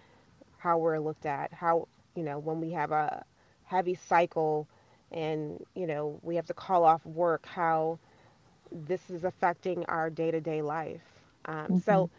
how 0.58 0.78
we're 0.78 1.00
looked 1.00 1.26
at, 1.26 1.54
how, 1.54 1.88
you 2.16 2.24
know, 2.24 2.38
when 2.38 2.60
we 2.60 2.72
have 2.72 2.92
a 2.92 3.24
heavy 3.64 3.96
cycle 3.96 4.68
and, 5.12 5.64
you 5.76 5.88
know, 5.88 6.20
we 6.22 6.36
have 6.36 6.46
to 6.48 6.54
call 6.54 6.84
off 6.84 7.06
work, 7.06 7.46
how 7.46 8.00
this 8.72 9.10
is 9.10 9.24
affecting 9.24 9.86
our 9.86 10.10
day 10.10 10.32
to 10.32 10.40
day 10.42 10.62
life. 10.62 11.04
Um, 11.46 11.76
hmm 11.76 11.78
so, 11.78 12.10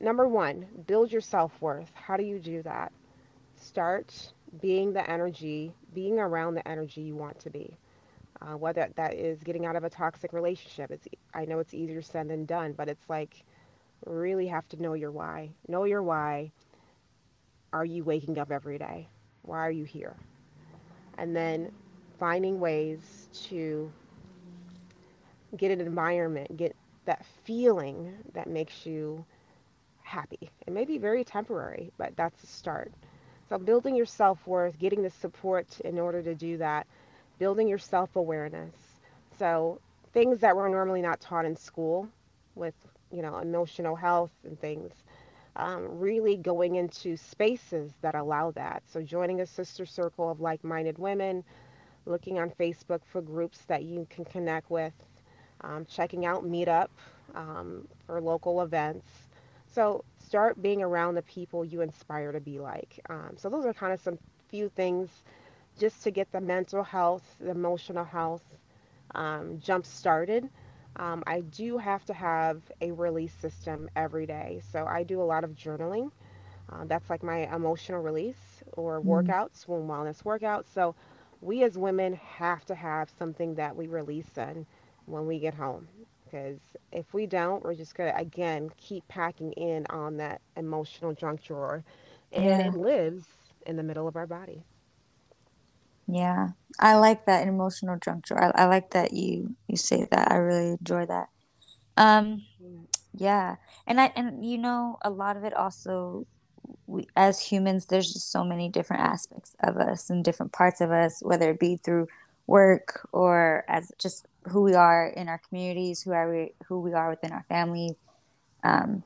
number 0.00 0.26
one, 0.28 0.66
build 0.86 1.12
your 1.12 1.20
self 1.20 1.60
worth. 1.60 1.90
How 1.94 2.16
do 2.16 2.24
you 2.24 2.38
do 2.38 2.62
that? 2.62 2.92
Start 3.56 4.32
being 4.60 4.92
the 4.92 5.08
energy, 5.08 5.72
being 5.94 6.18
around 6.18 6.54
the 6.54 6.66
energy 6.68 7.02
you 7.02 7.16
want 7.16 7.38
to 7.40 7.50
be. 7.50 7.76
Uh, 8.40 8.56
whether 8.56 8.88
that 8.96 9.14
is 9.14 9.42
getting 9.42 9.66
out 9.66 9.76
of 9.76 9.84
a 9.84 9.90
toxic 9.90 10.32
relationship. 10.32 10.90
It's 10.90 11.08
I 11.34 11.44
know 11.44 11.58
it's 11.58 11.74
easier 11.74 12.02
said 12.02 12.28
than 12.28 12.44
done, 12.46 12.72
but 12.72 12.88
it's 12.88 13.08
like 13.08 13.44
really 14.04 14.46
have 14.48 14.68
to 14.68 14.80
know 14.82 14.94
your 14.94 15.10
why. 15.10 15.50
Know 15.68 15.84
your 15.84 16.02
why. 16.02 16.52
Are 17.72 17.84
you 17.84 18.04
waking 18.04 18.38
up 18.38 18.50
every 18.50 18.78
day? 18.78 19.08
Why 19.42 19.58
are 19.66 19.70
you 19.70 19.84
here? 19.84 20.16
And 21.18 21.34
then 21.36 21.72
finding 22.18 22.60
ways 22.60 23.28
to 23.48 23.92
get 25.56 25.70
an 25.70 25.80
environment, 25.80 26.56
get 26.56 26.76
that 27.04 27.24
feeling 27.44 28.12
that 28.34 28.48
makes 28.48 28.86
you 28.86 29.24
happy. 30.02 30.50
It 30.66 30.72
may 30.72 30.84
be 30.84 30.98
very 30.98 31.24
temporary, 31.24 31.92
but 31.98 32.16
that's 32.16 32.42
a 32.42 32.46
start. 32.46 32.92
So, 33.48 33.58
building 33.58 33.94
your 33.96 34.06
self 34.06 34.46
worth, 34.46 34.78
getting 34.78 35.02
the 35.02 35.10
support 35.10 35.80
in 35.80 35.98
order 35.98 36.22
to 36.22 36.34
do 36.34 36.56
that, 36.58 36.86
building 37.38 37.68
your 37.68 37.78
self 37.78 38.16
awareness. 38.16 38.74
So, 39.38 39.80
things 40.12 40.40
that 40.40 40.56
were 40.56 40.68
normally 40.68 41.02
not 41.02 41.20
taught 41.20 41.44
in 41.44 41.56
school 41.56 42.08
with, 42.54 42.74
you 43.10 43.22
know, 43.22 43.38
emotional 43.38 43.96
health 43.96 44.32
and 44.44 44.58
things, 44.60 44.92
um, 45.56 45.98
really 45.98 46.36
going 46.36 46.76
into 46.76 47.16
spaces 47.16 47.92
that 48.02 48.14
allow 48.14 48.50
that. 48.52 48.82
So, 48.86 49.02
joining 49.02 49.40
a 49.40 49.46
sister 49.46 49.86
circle 49.86 50.30
of 50.30 50.40
like 50.40 50.64
minded 50.64 50.98
women, 50.98 51.44
looking 52.06 52.38
on 52.38 52.50
Facebook 52.50 53.04
for 53.04 53.20
groups 53.22 53.64
that 53.66 53.84
you 53.84 54.06
can 54.10 54.24
connect 54.24 54.70
with, 54.70 54.94
um, 55.62 55.84
checking 55.86 56.26
out 56.26 56.44
Meetup 56.44 56.88
um, 57.34 57.86
for 58.06 58.20
local 58.20 58.62
events. 58.62 59.28
So 59.66 60.04
start 60.18 60.60
being 60.62 60.82
around 60.82 61.14
the 61.14 61.22
people 61.22 61.64
you 61.64 61.80
inspire 61.82 62.32
to 62.32 62.40
be 62.40 62.58
like. 62.58 63.00
Um, 63.10 63.34
so 63.36 63.48
those 63.50 63.66
are 63.66 63.74
kind 63.74 63.92
of 63.92 64.00
some 64.00 64.18
few 64.48 64.68
things 64.68 65.24
just 65.78 66.02
to 66.04 66.10
get 66.10 66.30
the 66.32 66.40
mental 66.40 66.82
health, 66.84 67.36
the 67.40 67.50
emotional 67.50 68.04
health 68.04 68.44
um, 69.14 69.58
jump 69.60 69.84
started. 69.86 70.48
Um, 70.96 71.22
I 71.26 71.40
do 71.40 71.78
have 71.78 72.04
to 72.06 72.14
have 72.14 72.62
a 72.80 72.92
release 72.92 73.34
system 73.34 73.88
every 73.96 74.26
day. 74.26 74.60
So 74.72 74.86
I 74.86 75.02
do 75.02 75.20
a 75.20 75.24
lot 75.24 75.44
of 75.44 75.50
journaling. 75.54 76.10
Uh, 76.70 76.84
that's 76.86 77.10
like 77.10 77.22
my 77.22 77.52
emotional 77.54 78.00
release 78.02 78.62
or 78.72 79.00
workouts, 79.00 79.66
womb 79.68 79.88
wellness 79.88 80.22
workouts. 80.22 80.66
So 80.72 80.94
we 81.46 81.62
as 81.62 81.78
women 81.78 82.14
have 82.14 82.64
to 82.66 82.74
have 82.74 83.08
something 83.18 83.54
that 83.54 83.76
we 83.76 83.86
release 83.86 84.36
in 84.36 84.66
when 85.06 85.26
we 85.26 85.38
get 85.38 85.54
home. 85.54 85.86
Because 86.24 86.58
if 86.90 87.14
we 87.14 87.26
don't, 87.26 87.62
we're 87.62 87.76
just 87.76 87.94
going 87.94 88.12
to, 88.12 88.18
again, 88.18 88.70
keep 88.76 89.06
packing 89.06 89.52
in 89.52 89.86
on 89.90 90.16
that 90.16 90.40
emotional 90.56 91.14
junk 91.14 91.44
drawer. 91.44 91.84
And 92.32 92.74
it 92.74 92.74
lives 92.74 93.24
in 93.64 93.76
the 93.76 93.84
middle 93.84 94.08
of 94.08 94.16
our 94.16 94.26
body. 94.26 94.64
Yeah. 96.08 96.48
I 96.80 96.96
like 96.96 97.26
that 97.26 97.46
emotional 97.46 97.96
juncture. 98.04 98.42
I, 98.42 98.62
I 98.62 98.64
like 98.66 98.90
that 98.90 99.12
you 99.12 99.54
you 99.68 99.76
say 99.76 100.06
that. 100.10 100.32
I 100.32 100.36
really 100.36 100.72
enjoy 100.72 101.06
that. 101.06 101.28
Um, 101.96 102.42
yeah. 103.14 103.56
And 103.86 104.00
I 104.00 104.12
and 104.16 104.44
you 104.44 104.58
know, 104.58 104.98
a 105.02 105.10
lot 105.10 105.36
of 105.36 105.44
it 105.44 105.54
also 105.54 106.26
we 106.86 107.06
as 107.16 107.40
humans, 107.40 107.86
there's 107.86 108.12
just 108.12 108.30
so 108.30 108.44
many 108.44 108.68
different 108.68 109.02
aspects 109.02 109.54
of 109.60 109.76
us 109.76 110.10
and 110.10 110.24
different 110.24 110.52
parts 110.52 110.80
of 110.80 110.90
us, 110.90 111.20
whether 111.22 111.50
it 111.50 111.60
be 111.60 111.76
through 111.76 112.08
work 112.46 113.06
or 113.12 113.64
as 113.68 113.90
just 113.98 114.26
who 114.44 114.62
we 114.62 114.74
are 114.74 115.08
in 115.08 115.28
our 115.28 115.40
communities, 115.48 116.02
who 116.02 116.12
are 116.12 116.30
we 116.30 116.52
who 116.68 116.80
we 116.80 116.92
are 116.92 117.10
within 117.10 117.32
our 117.32 117.44
families. 117.48 117.94
Um, 118.62 119.02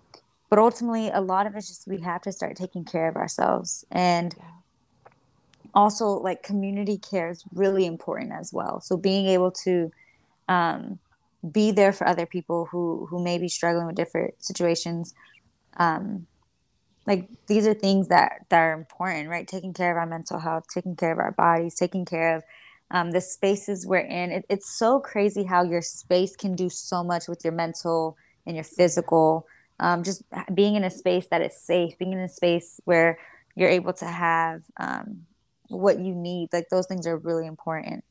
but 0.48 0.58
ultimately 0.58 1.10
a 1.10 1.20
lot 1.20 1.46
of 1.46 1.54
it's 1.54 1.68
just 1.68 1.86
we 1.86 2.00
have 2.00 2.22
to 2.22 2.32
start 2.32 2.56
taking 2.56 2.84
care 2.84 3.08
of 3.08 3.16
ourselves. 3.16 3.84
And 3.90 4.34
also 5.74 6.06
like 6.08 6.42
community 6.42 6.98
care 6.98 7.30
is 7.30 7.44
really 7.54 7.86
important 7.86 8.32
as 8.32 8.52
well. 8.52 8.80
So 8.80 8.96
being 8.96 9.26
able 9.26 9.52
to 9.64 9.90
um 10.48 10.98
be 11.50 11.70
there 11.70 11.92
for 11.92 12.06
other 12.06 12.26
people 12.26 12.66
who 12.70 13.06
who 13.08 13.22
may 13.22 13.38
be 13.38 13.48
struggling 13.48 13.86
with 13.86 13.96
different 13.96 14.34
situations 14.42 15.14
um 15.76 16.26
like 17.06 17.28
these 17.46 17.66
are 17.66 17.74
things 17.74 18.08
that 18.08 18.46
that 18.48 18.60
are 18.60 18.72
important 18.72 19.28
right? 19.28 19.46
Taking 19.46 19.72
care 19.72 19.90
of 19.90 19.96
our 19.96 20.06
mental 20.06 20.38
health 20.38 20.64
taking 20.72 20.96
care 20.96 21.12
of 21.12 21.18
our 21.18 21.32
bodies 21.32 21.74
taking 21.74 22.04
care 22.04 22.36
of 22.36 22.42
um, 22.92 23.12
the 23.12 23.20
spaces 23.20 23.86
we're 23.86 23.98
in. 23.98 24.32
It, 24.32 24.44
it's 24.48 24.76
so 24.76 24.98
crazy 24.98 25.44
how 25.44 25.62
your 25.62 25.82
space 25.82 26.34
can 26.34 26.56
do 26.56 26.68
so 26.68 27.04
much 27.04 27.28
with 27.28 27.44
your 27.44 27.52
mental 27.52 28.16
and 28.46 28.56
your 28.56 28.64
physical 28.64 29.46
um, 29.78 30.02
just 30.02 30.22
being 30.52 30.74
in 30.74 30.84
a 30.84 30.90
space 30.90 31.26
that 31.30 31.40
is 31.40 31.56
safe 31.56 31.96
being 31.98 32.12
in 32.12 32.18
a 32.18 32.28
space 32.28 32.80
where 32.84 33.18
you're 33.56 33.68
able 33.68 33.92
to 33.94 34.06
have 34.06 34.62
um, 34.78 35.26
what 35.68 35.98
you 35.98 36.14
need. 36.14 36.48
Like 36.52 36.68
those 36.70 36.86
things 36.86 37.06
are 37.06 37.16
really 37.16 37.46
important. 37.46 38.04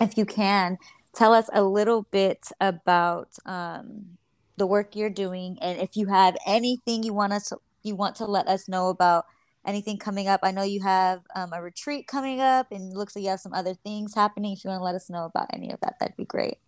If 0.00 0.18
you 0.18 0.26
can, 0.26 0.78
tell 1.14 1.32
us 1.32 1.48
a 1.52 1.62
little 1.62 2.02
bit 2.10 2.48
about 2.60 3.30
um, 3.46 4.18
the 4.56 4.66
work 4.66 4.96
you're 4.96 5.10
doing, 5.10 5.58
and 5.60 5.80
if 5.80 5.96
you 5.96 6.06
have 6.06 6.36
anything 6.46 7.02
you 7.02 7.14
want 7.14 7.32
us 7.32 7.48
to, 7.48 7.58
you 7.86 7.96
want 7.96 8.16
to 8.16 8.26
let 8.26 8.48
us 8.48 8.68
know 8.68 8.88
about 8.88 9.26
anything 9.66 9.98
coming 9.98 10.28
up. 10.28 10.40
I 10.42 10.52
know 10.52 10.62
you 10.62 10.82
have 10.82 11.22
um, 11.34 11.52
a 11.52 11.62
retreat 11.62 12.06
coming 12.06 12.40
up, 12.40 12.68
and 12.70 12.96
looks 12.96 13.16
like 13.16 13.24
you 13.24 13.30
have 13.30 13.40
some 13.40 13.54
other 13.54 13.74
things 13.74 14.14
happening. 14.14 14.52
If 14.52 14.64
you 14.64 14.70
want 14.70 14.80
to 14.80 14.84
let 14.84 14.94
us 14.94 15.10
know 15.10 15.24
about 15.24 15.48
any 15.52 15.70
of 15.72 15.80
that, 15.80 15.96
that'd 16.00 16.16
be 16.16 16.24
great. 16.24 16.58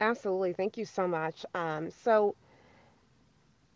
Absolutely. 0.00 0.52
Thank 0.52 0.76
you 0.76 0.84
so 0.84 1.06
much. 1.08 1.44
Um, 1.54 1.90
so, 1.90 2.36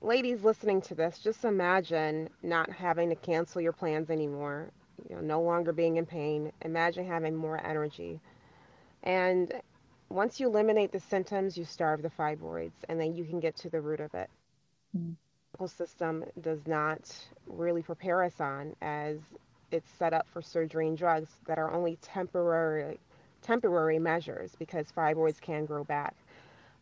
ladies 0.00 0.42
listening 0.42 0.80
to 0.82 0.94
this, 0.94 1.18
just 1.18 1.44
imagine 1.44 2.28
not 2.42 2.70
having 2.70 3.08
to 3.10 3.16
cancel 3.16 3.60
your 3.60 3.72
plans 3.72 4.10
anymore, 4.10 4.70
you 5.08 5.16
know, 5.16 5.22
no 5.22 5.42
longer 5.42 5.72
being 5.72 5.96
in 5.96 6.06
pain. 6.06 6.52
Imagine 6.62 7.06
having 7.06 7.36
more 7.36 7.64
energy. 7.64 8.20
And 9.02 9.52
once 10.08 10.40
you 10.40 10.48
eliminate 10.48 10.92
the 10.92 11.00
symptoms, 11.00 11.56
you 11.56 11.64
starve 11.64 12.02
the 12.02 12.10
fibroids, 12.10 12.72
and 12.88 13.00
then 13.00 13.14
you 13.14 13.24
can 13.24 13.40
get 13.40 13.56
to 13.58 13.70
the 13.70 13.80
root 13.80 14.00
of 14.00 14.14
it. 14.14 14.30
Mm, 14.96 15.16
The 15.27 15.27
medical 15.58 15.76
system 15.76 16.24
does 16.40 16.64
not 16.68 17.00
really 17.48 17.82
prepare 17.82 18.22
us 18.22 18.40
on 18.40 18.76
as 18.80 19.18
it's 19.72 19.90
set 19.98 20.12
up 20.14 20.24
for 20.32 20.40
surgery 20.40 20.86
and 20.86 20.96
drugs 20.96 21.28
that 21.48 21.58
are 21.58 21.72
only 21.72 21.98
temporary 22.00 22.96
temporary 23.42 23.98
measures 23.98 24.52
because 24.56 24.86
fibroids 24.96 25.40
can 25.40 25.66
grow 25.66 25.82
back. 25.82 26.14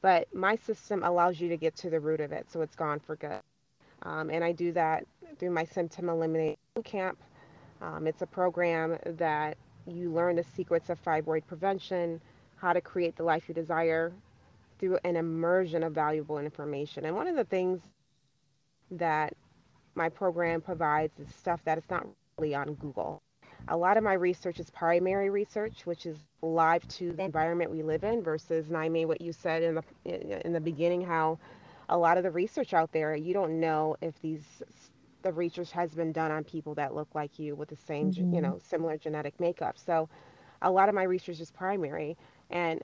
But 0.02 0.28
my 0.34 0.56
system 0.56 1.02
allows 1.04 1.40
you 1.40 1.48
to 1.48 1.56
get 1.56 1.74
to 1.76 1.90
the 1.90 2.00
root 2.00 2.20
of 2.20 2.32
it, 2.32 2.50
so 2.50 2.60
it's 2.60 2.76
gone 2.76 3.00
for 3.00 3.16
good. 3.16 3.40
Um, 4.02 4.28
and 4.28 4.44
I 4.44 4.52
do 4.52 4.72
that 4.72 5.06
through 5.38 5.52
my 5.52 5.64
symptom 5.64 6.10
elimination 6.10 6.58
camp. 6.84 7.18
Um, 7.80 8.06
it's 8.06 8.20
a 8.20 8.26
program 8.26 8.98
that 9.16 9.56
you 9.86 10.12
learn 10.12 10.36
the 10.36 10.44
secrets 10.54 10.90
of 10.90 11.02
fibroid 11.02 11.46
prevention, 11.46 12.20
how 12.56 12.74
to 12.74 12.82
create 12.82 13.16
the 13.16 13.24
life 13.24 13.48
you 13.48 13.54
desire 13.54 14.12
through 14.78 14.98
an 15.04 15.16
immersion 15.16 15.82
of 15.82 15.94
valuable 15.94 16.38
information. 16.38 17.06
And 17.06 17.16
one 17.16 17.26
of 17.26 17.36
the 17.36 17.44
things 17.44 17.80
that 18.92 19.34
my 19.94 20.08
program 20.08 20.60
provides 20.60 21.18
is 21.18 21.28
stuff 21.30 21.62
that 21.64 21.78
is 21.78 21.84
not 21.90 22.06
really 22.38 22.54
on 22.54 22.74
Google. 22.74 23.22
A 23.68 23.76
lot 23.76 23.96
of 23.96 24.04
my 24.04 24.14
research 24.14 24.60
is 24.60 24.70
primary 24.70 25.30
research, 25.30 25.86
which 25.86 26.06
is 26.06 26.18
live 26.42 26.86
to 26.88 27.12
the 27.12 27.24
environment 27.24 27.70
we 27.70 27.82
live 27.82 28.04
in, 28.04 28.22
versus 28.22 28.66
Niamey, 28.68 29.06
what 29.06 29.20
you 29.20 29.32
said 29.32 29.62
in 29.62 29.74
the 29.76 30.46
in 30.46 30.52
the 30.52 30.60
beginning, 30.60 31.02
how 31.02 31.38
a 31.88 31.98
lot 31.98 32.16
of 32.18 32.24
the 32.24 32.30
research 32.30 32.74
out 32.74 32.92
there, 32.92 33.14
you 33.16 33.34
don't 33.34 33.60
know 33.60 33.96
if 34.02 34.20
these 34.20 34.62
the 35.22 35.32
research 35.32 35.72
has 35.72 35.94
been 35.94 36.12
done 36.12 36.30
on 36.30 36.44
people 36.44 36.74
that 36.74 36.94
look 36.94 37.08
like 37.14 37.38
you 37.38 37.56
with 37.56 37.68
the 37.68 37.76
same, 37.76 38.12
you 38.30 38.40
Mm-hmm. 38.40 38.42
know, 38.42 38.58
similar 38.62 38.96
genetic 38.96 39.38
makeup. 39.40 39.78
So 39.78 40.08
a 40.62 40.70
lot 40.70 40.88
of 40.88 40.94
my 40.94 41.04
research 41.04 41.40
is 41.40 41.50
primary, 41.50 42.16
and 42.50 42.80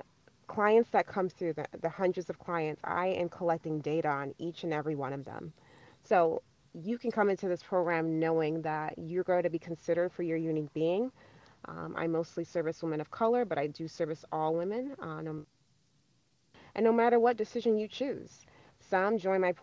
clients 0.49 0.91
that 0.91 1.07
come 1.07 1.29
through 1.29 1.55
the, 1.55 1.67
the 1.81 1.89
hundreds 1.89 2.31
of 2.31 2.39
clients, 2.39 2.81
I 2.85 3.09
am 3.09 3.29
collecting 3.29 3.81
data 3.81 4.09
on 4.09 4.35
each 4.39 4.65
and 4.65 4.73
every 4.75 4.97
one 4.97 5.13
of 5.13 5.25
them. 5.25 5.53
So 6.05 6.43
you 6.75 6.99
can 6.99 7.11
come 7.11 7.31
into 7.31 7.49
this 7.49 7.63
program 7.63 8.19
knowing 8.19 8.63
that 8.63 8.95
you're 8.99 9.25
going 9.25 9.43
to 9.43 9.51
be 9.51 9.59
considered 9.59 10.13
for 10.13 10.23
your 10.23 10.37
unique 10.39 10.73
being. 10.75 11.13
Um, 11.67 11.95
I 11.97 12.07
mostly 12.07 12.45
service 12.45 12.83
women 12.83 13.01
of 13.01 13.11
color, 13.11 13.45
but 13.45 13.59
I 13.59 13.69
do 13.69 13.87
service 13.87 14.25
all 14.33 14.55
women, 14.55 14.97
uh, 15.01 15.21
no, 15.23 15.45
and 16.75 16.85
no 16.85 16.93
matter 16.93 17.21
what 17.21 17.37
decision 17.37 17.79
you 17.79 17.87
choose. 17.89 18.47
Some 18.81 19.19
join 19.19 19.41
my 19.43 19.55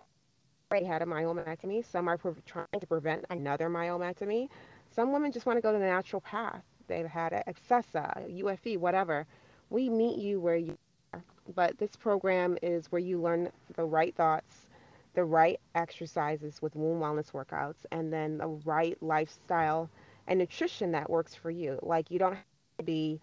already 0.72 0.86
had 0.86 1.02
a 1.02 1.06
myomectomy. 1.06 1.84
Some 1.86 2.08
are 2.08 2.18
pre- 2.18 2.34
trying 2.46 2.68
to 2.80 2.88
prevent 2.88 3.26
another 3.30 3.70
myomectomy. 3.70 4.50
Some 4.92 5.12
women 5.12 5.32
just 5.32 5.46
want 5.46 5.58
to 5.58 5.62
go 5.62 5.72
to 5.74 5.80
the 5.80 5.86
natural 5.86 6.22
path. 6.22 6.64
They've 6.88 7.08
had 7.08 7.34
a 7.34 7.44
Acessa, 7.48 8.30
UFE, 8.42 8.78
whatever. 8.78 9.26
We 9.70 9.90
meet 9.90 10.20
you 10.20 10.40
where 10.40 10.58
you 10.58 10.78
are. 11.14 11.24
But 11.56 11.78
this 11.80 11.96
program 11.96 12.58
is 12.62 12.92
where 12.92 13.02
you 13.02 13.20
learn 13.22 13.52
the 13.76 13.86
right 13.86 14.16
thoughts, 14.16 14.68
the 15.14 15.24
right 15.24 15.60
exercises 15.76 16.62
with 16.62 16.76
womb 16.76 17.00
wellness 17.00 17.32
workouts, 17.32 17.86
and 17.92 18.12
then 18.14 18.38
the 18.38 18.48
right 18.48 18.98
lifestyle 19.02 19.90
and 20.28 20.40
nutrition 20.40 20.92
that 20.92 21.10
works 21.10 21.36
for 21.36 21.50
you. 21.52 21.80
Like 21.84 22.12
you 22.12 22.20
don't 22.20 22.34
have 22.36 22.54
to 22.56 22.84
be 22.84 23.20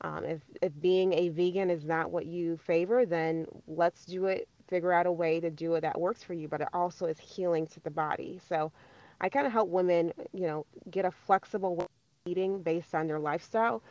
Um, 0.00 0.24
if, 0.24 0.40
if 0.62 0.72
being 0.80 1.12
a 1.12 1.28
vegan 1.28 1.70
is 1.70 1.84
not 1.84 2.10
what 2.10 2.26
you 2.26 2.56
favor, 2.56 3.04
then 3.06 3.46
let's 3.66 4.04
do 4.04 4.26
it, 4.26 4.48
figure 4.68 4.92
out 4.92 5.06
a 5.06 5.12
way 5.12 5.40
to 5.40 5.50
do 5.50 5.74
it 5.74 5.80
that 5.82 5.98
works 6.00 6.22
for 6.22 6.34
you, 6.34 6.48
but 6.48 6.60
it 6.60 6.68
also 6.72 7.06
is 7.06 7.18
healing 7.18 7.66
to 7.68 7.80
the 7.80 7.90
body. 7.90 8.38
So 8.48 8.72
I 9.20 9.28
kind 9.28 9.46
of 9.46 9.52
help 9.52 9.68
women, 9.68 10.12
you 10.32 10.46
know, 10.46 10.66
get 10.90 11.04
a 11.04 11.10
flexible 11.10 11.86
eating 12.26 12.62
based 12.62 12.94
on 12.94 13.06
their 13.06 13.18
lifestyle. 13.18 13.82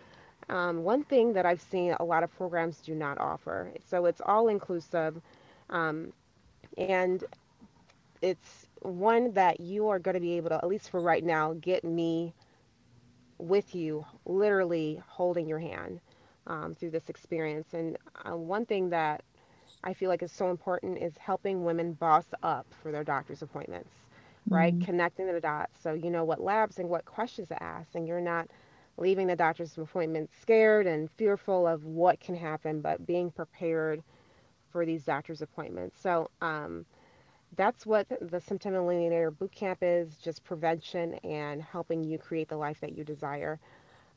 Um, 0.50 0.84
one 0.84 1.04
thing 1.04 1.34
that 1.34 1.46
I've 1.46 1.62
seen 1.62 1.96
a 2.00 2.04
lot 2.04 2.24
of 2.24 2.32
programs 2.36 2.82
do 2.82 2.94
not 2.96 3.18
offer. 3.20 3.72
So 3.80 4.06
it's 4.06 4.22
all 4.26 4.48
inclusive. 4.48 5.20
Um, 5.70 6.14
and 6.78 7.24
it's 8.22 8.68
one 8.82 9.34
that 9.34 9.60
you 9.60 9.88
are 9.90 10.00
going 10.00 10.16
to 10.16 10.20
be 10.22 10.34
able 10.38 10.50
to, 10.50 10.56
at 10.56 10.68
least 10.68 10.90
for 10.90 11.02
right 11.02 11.24
now, 11.24 11.54
get 11.60 11.84
me 11.84 12.34
with 13.38 13.76
you, 13.76 14.06
literally 14.26 15.02
holding 15.08 15.48
your 15.48 15.60
hand 15.60 16.00
um, 16.48 16.74
through 16.76 16.92
this 16.92 17.10
experience. 17.10 17.74
And 17.74 17.98
uh, 18.26 18.36
one 18.38 18.66
thing 18.66 18.90
that 18.90 19.24
I 19.84 19.94
feel 19.94 20.10
like 20.10 20.24
is 20.24 20.32
so 20.32 20.50
important 20.50 20.98
is 20.98 21.18
helping 21.18 21.64
women 21.64 21.94
boss 21.94 22.26
up 22.44 22.66
for 22.82 22.92
their 22.92 23.04
doctor's 23.04 23.42
appointments, 23.42 23.92
right? 24.50 24.78
Mm. 24.78 24.86
Connecting 24.86 25.28
the 25.28 25.40
dots 25.40 25.80
so 25.82 25.94
you 25.94 26.10
know 26.10 26.24
what 26.24 26.42
labs 26.42 26.80
and 26.80 26.90
what 26.90 27.06
questions 27.06 27.50
to 27.50 27.64
ask, 27.64 27.96
and 27.96 28.08
you're 28.08 28.22
not 28.22 28.48
leaving 28.98 29.28
the 29.28 29.36
doctor's 29.36 29.78
appointment 29.78 30.30
scared 30.42 30.88
and 30.88 31.10
fearful 31.12 31.68
of 31.68 31.84
what 31.86 32.20
can 32.20 32.36
happen, 32.36 32.82
but 32.82 33.06
being 33.06 33.30
prepared 33.32 34.02
for 34.76 34.86
these 34.86 35.06
doctor's 35.06 35.42
appointments. 35.42 36.02
So, 36.02 36.30
um, 36.42 36.86
that's 37.56 37.86
what 37.86 38.08
the 38.20 38.42
Symptom 38.42 38.74
Eliminator 38.74 39.32
Bootcamp 39.32 39.78
is 39.82 40.18
just 40.22 40.44
prevention 40.44 41.14
and 41.24 41.62
helping 41.62 42.04
you 42.04 42.18
create 42.18 42.50
the 42.50 42.58
life 42.58 42.82
that 42.82 42.98
you 42.98 43.06
desire. 43.06 43.58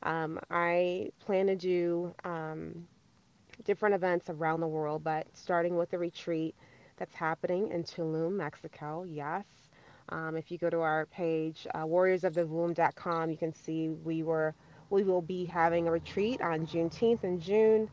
Um, 0.03 0.37
I 0.51 1.11
plan 1.25 1.47
to 1.47 1.55
do 1.55 2.13
um, 2.25 2.85
different 3.63 3.95
events 3.95 4.29
around 4.29 4.59
the 4.59 4.67
world, 4.67 5.01
but 5.01 5.27
starting 5.33 5.77
with 5.77 5.91
the 5.91 5.97
retreat 5.97 6.55
that's 6.97 7.15
happening 7.15 7.71
in 7.71 7.85
Tulum, 7.85 8.33
Mexico. 8.33 9.05
Yes. 9.07 9.45
Um, 10.09 10.35
if 10.35 10.51
you 10.51 10.57
go 10.57 10.69
to 10.69 10.81
our 10.81 11.05
page, 11.05 11.67
uh, 11.73 11.85
warriorsofthewomb.com, 11.85 13.29
you 13.29 13.37
can 13.37 13.53
see 13.53 13.87
we 13.87 14.23
were 14.23 14.53
we 14.89 15.03
will 15.03 15.21
be 15.21 15.45
having 15.45 15.87
a 15.87 15.91
retreat 15.91 16.41
on 16.41 16.67
Juneteenth 16.67 17.23
in 17.23 17.39
June, 17.39 17.89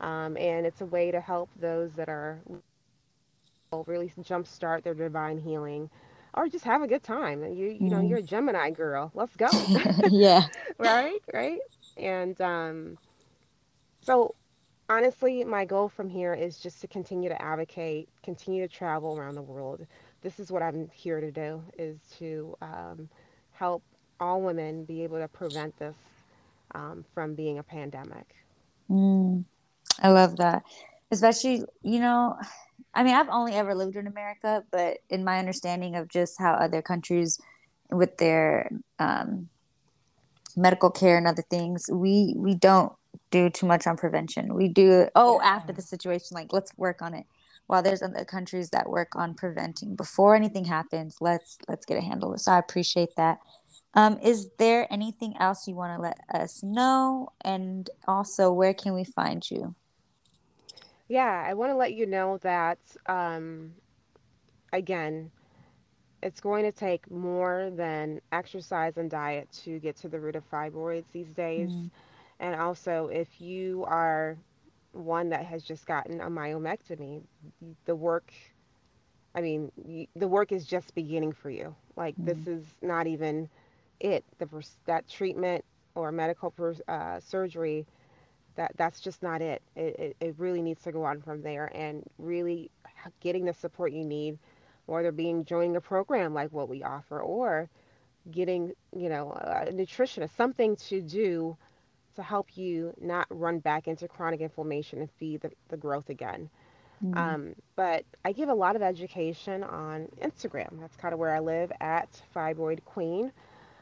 um, 0.00 0.36
and 0.36 0.66
it's 0.66 0.80
a 0.80 0.86
way 0.86 1.10
to 1.10 1.20
help 1.20 1.48
those 1.60 1.92
that 1.94 2.08
are 2.08 2.40
really 3.86 4.12
jumpstart 4.20 4.82
their 4.82 4.94
divine 4.94 5.38
healing 5.38 5.90
or 6.34 6.48
just 6.48 6.64
have 6.64 6.82
a 6.82 6.86
good 6.86 7.02
time. 7.02 7.42
You 7.42 7.76
you 7.80 7.90
know, 7.90 8.00
you're 8.00 8.18
a 8.18 8.22
Gemini 8.22 8.70
girl. 8.70 9.10
Let's 9.14 9.34
go. 9.36 9.48
yeah. 10.10 10.46
right? 10.78 11.20
Right? 11.32 11.60
And 11.96 12.40
um 12.40 12.98
so 14.02 14.34
honestly, 14.88 15.44
my 15.44 15.64
goal 15.64 15.88
from 15.88 16.08
here 16.08 16.34
is 16.34 16.58
just 16.58 16.80
to 16.82 16.86
continue 16.86 17.28
to 17.28 17.42
advocate, 17.42 18.08
continue 18.22 18.66
to 18.66 18.72
travel 18.72 19.18
around 19.18 19.34
the 19.34 19.42
world. 19.42 19.86
This 20.22 20.38
is 20.38 20.50
what 20.50 20.62
I'm 20.62 20.88
here 20.92 21.20
to 21.20 21.30
do 21.30 21.62
is 21.78 21.98
to 22.18 22.56
um, 22.62 23.08
help 23.52 23.82
all 24.20 24.40
women 24.40 24.84
be 24.84 25.02
able 25.02 25.18
to 25.18 25.28
prevent 25.28 25.76
this 25.78 25.96
um, 26.74 27.04
from 27.14 27.34
being 27.34 27.58
a 27.58 27.62
pandemic. 27.62 28.34
Mm. 28.90 29.44
I 30.00 30.10
love 30.10 30.36
that. 30.36 30.62
Especially, 31.10 31.62
you 31.82 32.00
know, 32.00 32.36
I 32.94 33.04
mean, 33.04 33.14
I've 33.14 33.28
only 33.28 33.52
ever 33.54 33.74
lived 33.74 33.96
in 33.96 34.06
America, 34.06 34.64
but 34.70 34.98
in 35.08 35.24
my 35.24 35.38
understanding 35.38 35.96
of 35.96 36.08
just 36.08 36.38
how 36.38 36.54
other 36.54 36.82
countries 36.82 37.38
with 37.90 38.16
their 38.18 38.70
um, 38.98 39.48
medical 40.56 40.90
care 40.90 41.16
and 41.16 41.26
other 41.26 41.44
things, 41.48 41.88
we 41.92 42.34
we 42.36 42.54
don't 42.54 42.92
do 43.30 43.50
too 43.50 43.66
much 43.66 43.86
on 43.86 43.96
prevention. 43.96 44.54
We 44.54 44.68
do 44.68 45.08
oh 45.14 45.40
Yeah. 45.40 45.48
after 45.48 45.72
the 45.72 45.82
situation, 45.82 46.34
like 46.34 46.52
let's 46.52 46.76
work 46.76 47.02
on 47.02 47.14
it. 47.14 47.26
While 47.66 47.82
there's 47.82 48.02
other 48.02 48.24
countries 48.24 48.70
that 48.70 48.88
work 48.88 49.16
on 49.16 49.34
preventing 49.34 49.96
before 49.96 50.34
anything 50.36 50.64
happens, 50.64 51.16
let's 51.20 51.58
let's 51.68 51.86
get 51.86 51.98
a 51.98 52.00
handle. 52.00 52.36
So 52.38 52.52
I 52.52 52.58
appreciate 52.58 53.14
that. 53.16 53.38
Um, 53.94 54.18
is 54.22 54.50
there 54.58 54.86
anything 54.92 55.34
else 55.38 55.66
you 55.66 55.74
want 55.74 55.96
to 55.96 56.02
let 56.02 56.20
us 56.32 56.62
know? 56.62 57.30
And 57.42 57.88
also, 58.06 58.52
where 58.52 58.74
can 58.74 58.94
we 58.94 59.04
find 59.04 59.48
you? 59.50 59.74
Yeah, 61.08 61.44
I 61.46 61.54
want 61.54 61.70
to 61.70 61.76
let 61.76 61.94
you 61.94 62.06
know 62.06 62.38
that 62.38 62.78
um, 63.06 63.74
again, 64.72 65.30
it's 66.22 66.40
going 66.40 66.64
to 66.64 66.72
take 66.72 67.10
more 67.10 67.70
than 67.74 68.20
exercise 68.32 68.96
and 68.96 69.10
diet 69.10 69.50
to 69.64 69.78
get 69.78 69.96
to 69.96 70.08
the 70.08 70.18
root 70.20 70.36
of 70.36 70.48
fibroids 70.50 71.10
these 71.12 71.32
days. 71.32 71.72
Mm, 71.74 71.90
And 72.40 72.54
also, 72.54 73.08
if 73.08 73.40
you 73.40 73.84
are 73.86 74.36
one 74.92 75.28
that 75.30 75.44
has 75.44 75.62
just 75.62 75.86
gotten 75.86 76.20
a 76.20 76.28
myomectomy, 76.30 77.22
the 77.84 77.94
work, 77.94 78.32
I 79.34 79.40
mean, 79.40 79.70
the 80.16 80.28
work 80.28 80.52
is 80.52 80.66
just 80.66 80.94
beginning 80.94 81.32
for 81.32 81.50
you. 81.50 81.74
Like, 81.96 82.16
this 82.24 82.46
mm, 82.46 82.46
is 82.46 82.74
not 82.82 83.06
even 83.06 83.48
it. 84.00 84.24
The 84.38 84.48
that 84.86 85.08
treatment 85.08 85.64
or 85.94 86.10
medical 86.12 86.52
uh, 86.88 87.20
surgery, 87.20 87.86
that 88.56 88.72
that's 88.76 89.00
just 89.00 89.22
not 89.22 89.42
it. 89.42 89.62
It, 89.76 89.96
it. 89.98 90.16
it 90.20 90.34
really 90.38 90.62
needs 90.62 90.82
to 90.84 90.92
go 90.92 91.04
on 91.04 91.22
from 91.22 91.42
there 91.42 91.70
and 91.74 92.04
really 92.18 92.70
getting 93.20 93.44
the 93.46 93.52
support 93.54 93.92
you 93.92 94.04
need, 94.04 94.38
whether 94.86 95.12
being 95.12 95.44
joining 95.44 95.76
a 95.76 95.80
program 95.80 96.34
like 96.34 96.52
what 96.52 96.68
we 96.68 96.82
offer 96.82 97.20
or 97.20 97.70
getting, 98.30 98.72
you 98.96 99.08
know, 99.08 99.32
a 99.32 99.70
nutritionist, 99.72 100.30
something 100.36 100.76
to 100.76 101.00
do 101.00 101.56
to 102.14 102.22
help 102.22 102.56
you 102.56 102.92
not 103.00 103.26
run 103.30 103.58
back 103.60 103.86
into 103.88 104.08
chronic 104.08 104.40
inflammation 104.40 105.00
and 105.00 105.10
feed 105.10 105.40
the, 105.42 105.50
the 105.68 105.76
growth 105.76 106.08
again. 106.10 106.50
mm. 107.02 107.34
Um, 107.34 107.54
but 107.76 108.04
I 108.24 108.32
give 108.32 108.48
a 108.48 108.54
lot 108.54 108.76
of 108.76 108.82
education 108.82 109.62
on 109.64 110.08
Instagram. 110.22 110.80
That's 110.80 110.96
kind 110.96 111.12
of 111.12 111.18
where 111.20 111.34
I 111.34 111.40
live 111.40 111.72
at 111.80 112.20
Fibroid 112.34 112.84
Queen. 112.84 113.32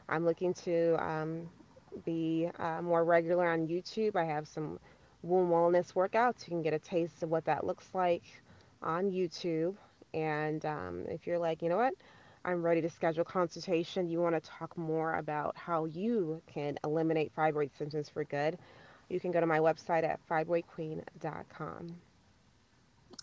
I'm 0.09 0.25
looking 0.25 0.53
to 0.55 0.95
um, 1.03 1.49
be 2.03 2.49
uh, 2.59 2.81
more 2.81 3.03
regular 3.03 3.51
on 3.51 3.67
YouTube. 3.67 4.15
I 4.15 4.25
have 4.25 4.47
some 4.47 4.79
womb 5.23 5.49
wellness 5.49 5.93
workouts. 5.93 6.43
You 6.47 6.51
can 6.51 6.61
get 6.61 6.73
a 6.73 6.79
taste 6.79 7.23
of 7.23 7.29
what 7.29 7.45
that 7.45 7.65
looks 7.65 7.89
like 7.93 8.23
on 8.81 9.11
YouTube. 9.11 9.75
And 10.13 10.65
um, 10.65 11.05
if 11.07 11.27
you're 11.27 11.39
like, 11.39 11.61
you 11.61 11.69
know 11.69 11.77
what, 11.77 11.93
I'm 12.45 12.61
ready 12.63 12.81
to 12.81 12.89
schedule 12.89 13.25
consultation, 13.25 14.07
you 14.07 14.21
want 14.21 14.35
to 14.35 14.49
talk 14.49 14.77
more 14.77 15.15
about 15.15 15.57
how 15.57 15.85
you 15.85 16.41
can 16.47 16.77
eliminate 16.85 17.35
fibroid 17.35 17.71
symptoms 17.77 18.09
for 18.09 18.23
good, 18.23 18.57
you 19.09 19.19
can 19.19 19.31
go 19.31 19.39
to 19.39 19.45
my 19.45 19.59
website 19.59 20.03
at 20.03 20.19
fibroidqueen.com. 20.29 21.95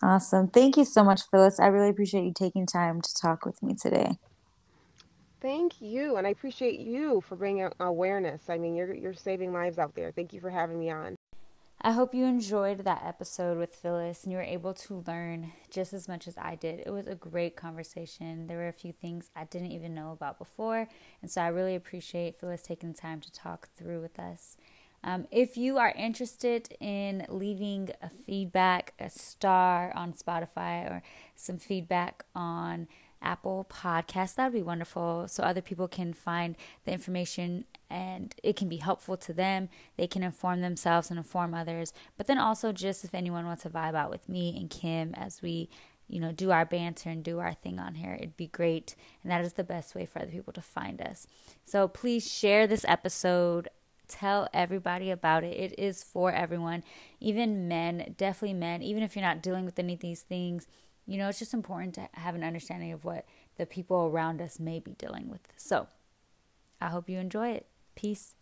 Awesome. 0.01 0.47
Thank 0.49 0.77
you 0.77 0.85
so 0.85 1.03
much, 1.03 1.21
Phyllis. 1.31 1.59
I 1.59 1.67
really 1.67 1.89
appreciate 1.89 2.25
you 2.25 2.33
taking 2.33 2.65
time 2.65 3.01
to 3.01 3.13
talk 3.21 3.45
with 3.45 3.63
me 3.63 3.75
today. 3.75 4.17
Thank 5.43 5.81
you, 5.81 6.15
and 6.15 6.25
I 6.25 6.29
appreciate 6.29 6.79
you 6.79 7.19
for 7.19 7.35
bringing 7.35 7.69
awareness. 7.81 8.49
I 8.49 8.57
mean, 8.57 8.75
you're 8.75 8.93
you're 8.93 9.13
saving 9.13 9.51
lives 9.51 9.77
out 9.77 9.93
there. 9.93 10.09
Thank 10.09 10.31
you 10.31 10.39
for 10.39 10.49
having 10.49 10.79
me 10.79 10.89
on. 10.89 11.17
I 11.81 11.91
hope 11.91 12.15
you 12.15 12.23
enjoyed 12.23 12.85
that 12.85 13.03
episode 13.05 13.57
with 13.57 13.75
Phyllis 13.75 14.23
and 14.23 14.31
you 14.31 14.37
were 14.37 14.43
able 14.43 14.73
to 14.73 15.03
learn 15.05 15.51
just 15.69 15.91
as 15.91 16.07
much 16.07 16.29
as 16.29 16.37
I 16.37 16.55
did. 16.55 16.79
It 16.85 16.91
was 16.91 17.07
a 17.07 17.15
great 17.15 17.57
conversation. 17.57 18.47
There 18.47 18.55
were 18.55 18.69
a 18.69 18.73
few 18.73 18.93
things 18.93 19.29
I 19.35 19.43
didn't 19.43 19.73
even 19.73 19.93
know 19.93 20.13
about 20.13 20.39
before. 20.39 20.87
And 21.21 21.29
so 21.29 21.41
I 21.41 21.47
really 21.47 21.75
appreciate 21.75 22.37
Phyllis 22.37 22.61
taking 22.61 22.93
the 22.93 22.97
time 22.97 23.19
to 23.19 23.29
talk 23.33 23.67
through 23.75 23.99
with 23.99 24.17
us. 24.17 24.55
Um, 25.03 25.27
if 25.29 25.57
you 25.57 25.77
are 25.77 25.93
interested 25.97 26.73
in 26.79 27.25
leaving 27.27 27.89
a 28.01 28.09
feedback, 28.09 28.93
a 28.97 29.09
star 29.09 29.91
on 29.93 30.13
Spotify, 30.13 30.89
or 30.89 31.03
some 31.35 31.57
feedback 31.57 32.23
on 32.33 32.87
Apple 33.23 33.65
Podcasts, 33.69 34.35
that 34.35 34.45
would 34.45 34.57
be 34.57 34.61
wonderful 34.61 35.27
so 35.27 35.43
other 35.43 35.61
people 35.61 35.87
can 35.87 36.13
find 36.13 36.55
the 36.85 36.91
information 36.91 37.65
and 37.89 38.35
it 38.43 38.55
can 38.55 38.69
be 38.69 38.77
helpful 38.77 39.17
to 39.17 39.33
them. 39.33 39.69
They 39.97 40.07
can 40.07 40.23
inform 40.23 40.61
themselves 40.61 41.09
and 41.09 41.17
inform 41.17 41.53
others. 41.53 41.93
But 42.17 42.27
then 42.27 42.37
also, 42.37 42.71
just 42.71 43.03
if 43.03 43.15
anyone 43.15 43.45
wants 43.45 43.63
to 43.63 43.69
vibe 43.69 43.95
out 43.95 44.09
with 44.09 44.27
me 44.29 44.57
and 44.59 44.69
Kim 44.69 45.13
as 45.15 45.41
we 45.41 45.69
you 46.09 46.19
know, 46.19 46.33
do 46.33 46.51
our 46.51 46.65
banter 46.65 47.09
and 47.09 47.23
do 47.23 47.39
our 47.39 47.53
thing 47.53 47.79
on 47.79 47.95
here. 47.95 48.13
It'd 48.13 48.37
be 48.37 48.47
great. 48.47 48.95
And 49.23 49.31
that 49.31 49.43
is 49.43 49.53
the 49.53 49.63
best 49.63 49.95
way 49.95 50.05
for 50.05 50.21
other 50.21 50.31
people 50.31 50.53
to 50.53 50.61
find 50.61 51.01
us. 51.01 51.27
So 51.63 51.87
please 51.87 52.29
share 52.29 52.67
this 52.67 52.85
episode 52.87 53.69
tell 54.07 54.47
everybody 54.53 55.09
about 55.09 55.43
it. 55.43 55.57
It 55.57 55.79
is 55.79 56.03
for 56.03 56.31
everyone, 56.31 56.83
even 57.19 57.67
men, 57.67 58.13
definitely 58.17 58.53
men, 58.53 58.81
even 58.81 59.03
if 59.03 59.15
you're 59.15 59.25
not 59.25 59.41
dealing 59.41 59.65
with 59.65 59.79
any 59.79 59.93
of 59.93 59.99
these 59.99 60.21
things. 60.21 60.67
You 61.05 61.17
know, 61.17 61.29
it's 61.29 61.39
just 61.39 61.53
important 61.53 61.95
to 61.95 62.07
have 62.13 62.35
an 62.35 62.43
understanding 62.43 62.91
of 62.91 63.03
what 63.03 63.25
the 63.57 63.65
people 63.65 64.05
around 64.05 64.41
us 64.41 64.59
may 64.59 64.79
be 64.79 64.93
dealing 64.93 65.29
with. 65.29 65.41
So 65.57 65.87
I 66.79 66.87
hope 66.89 67.09
you 67.09 67.19
enjoy 67.19 67.49
it. 67.49 67.67
Peace. 67.95 68.35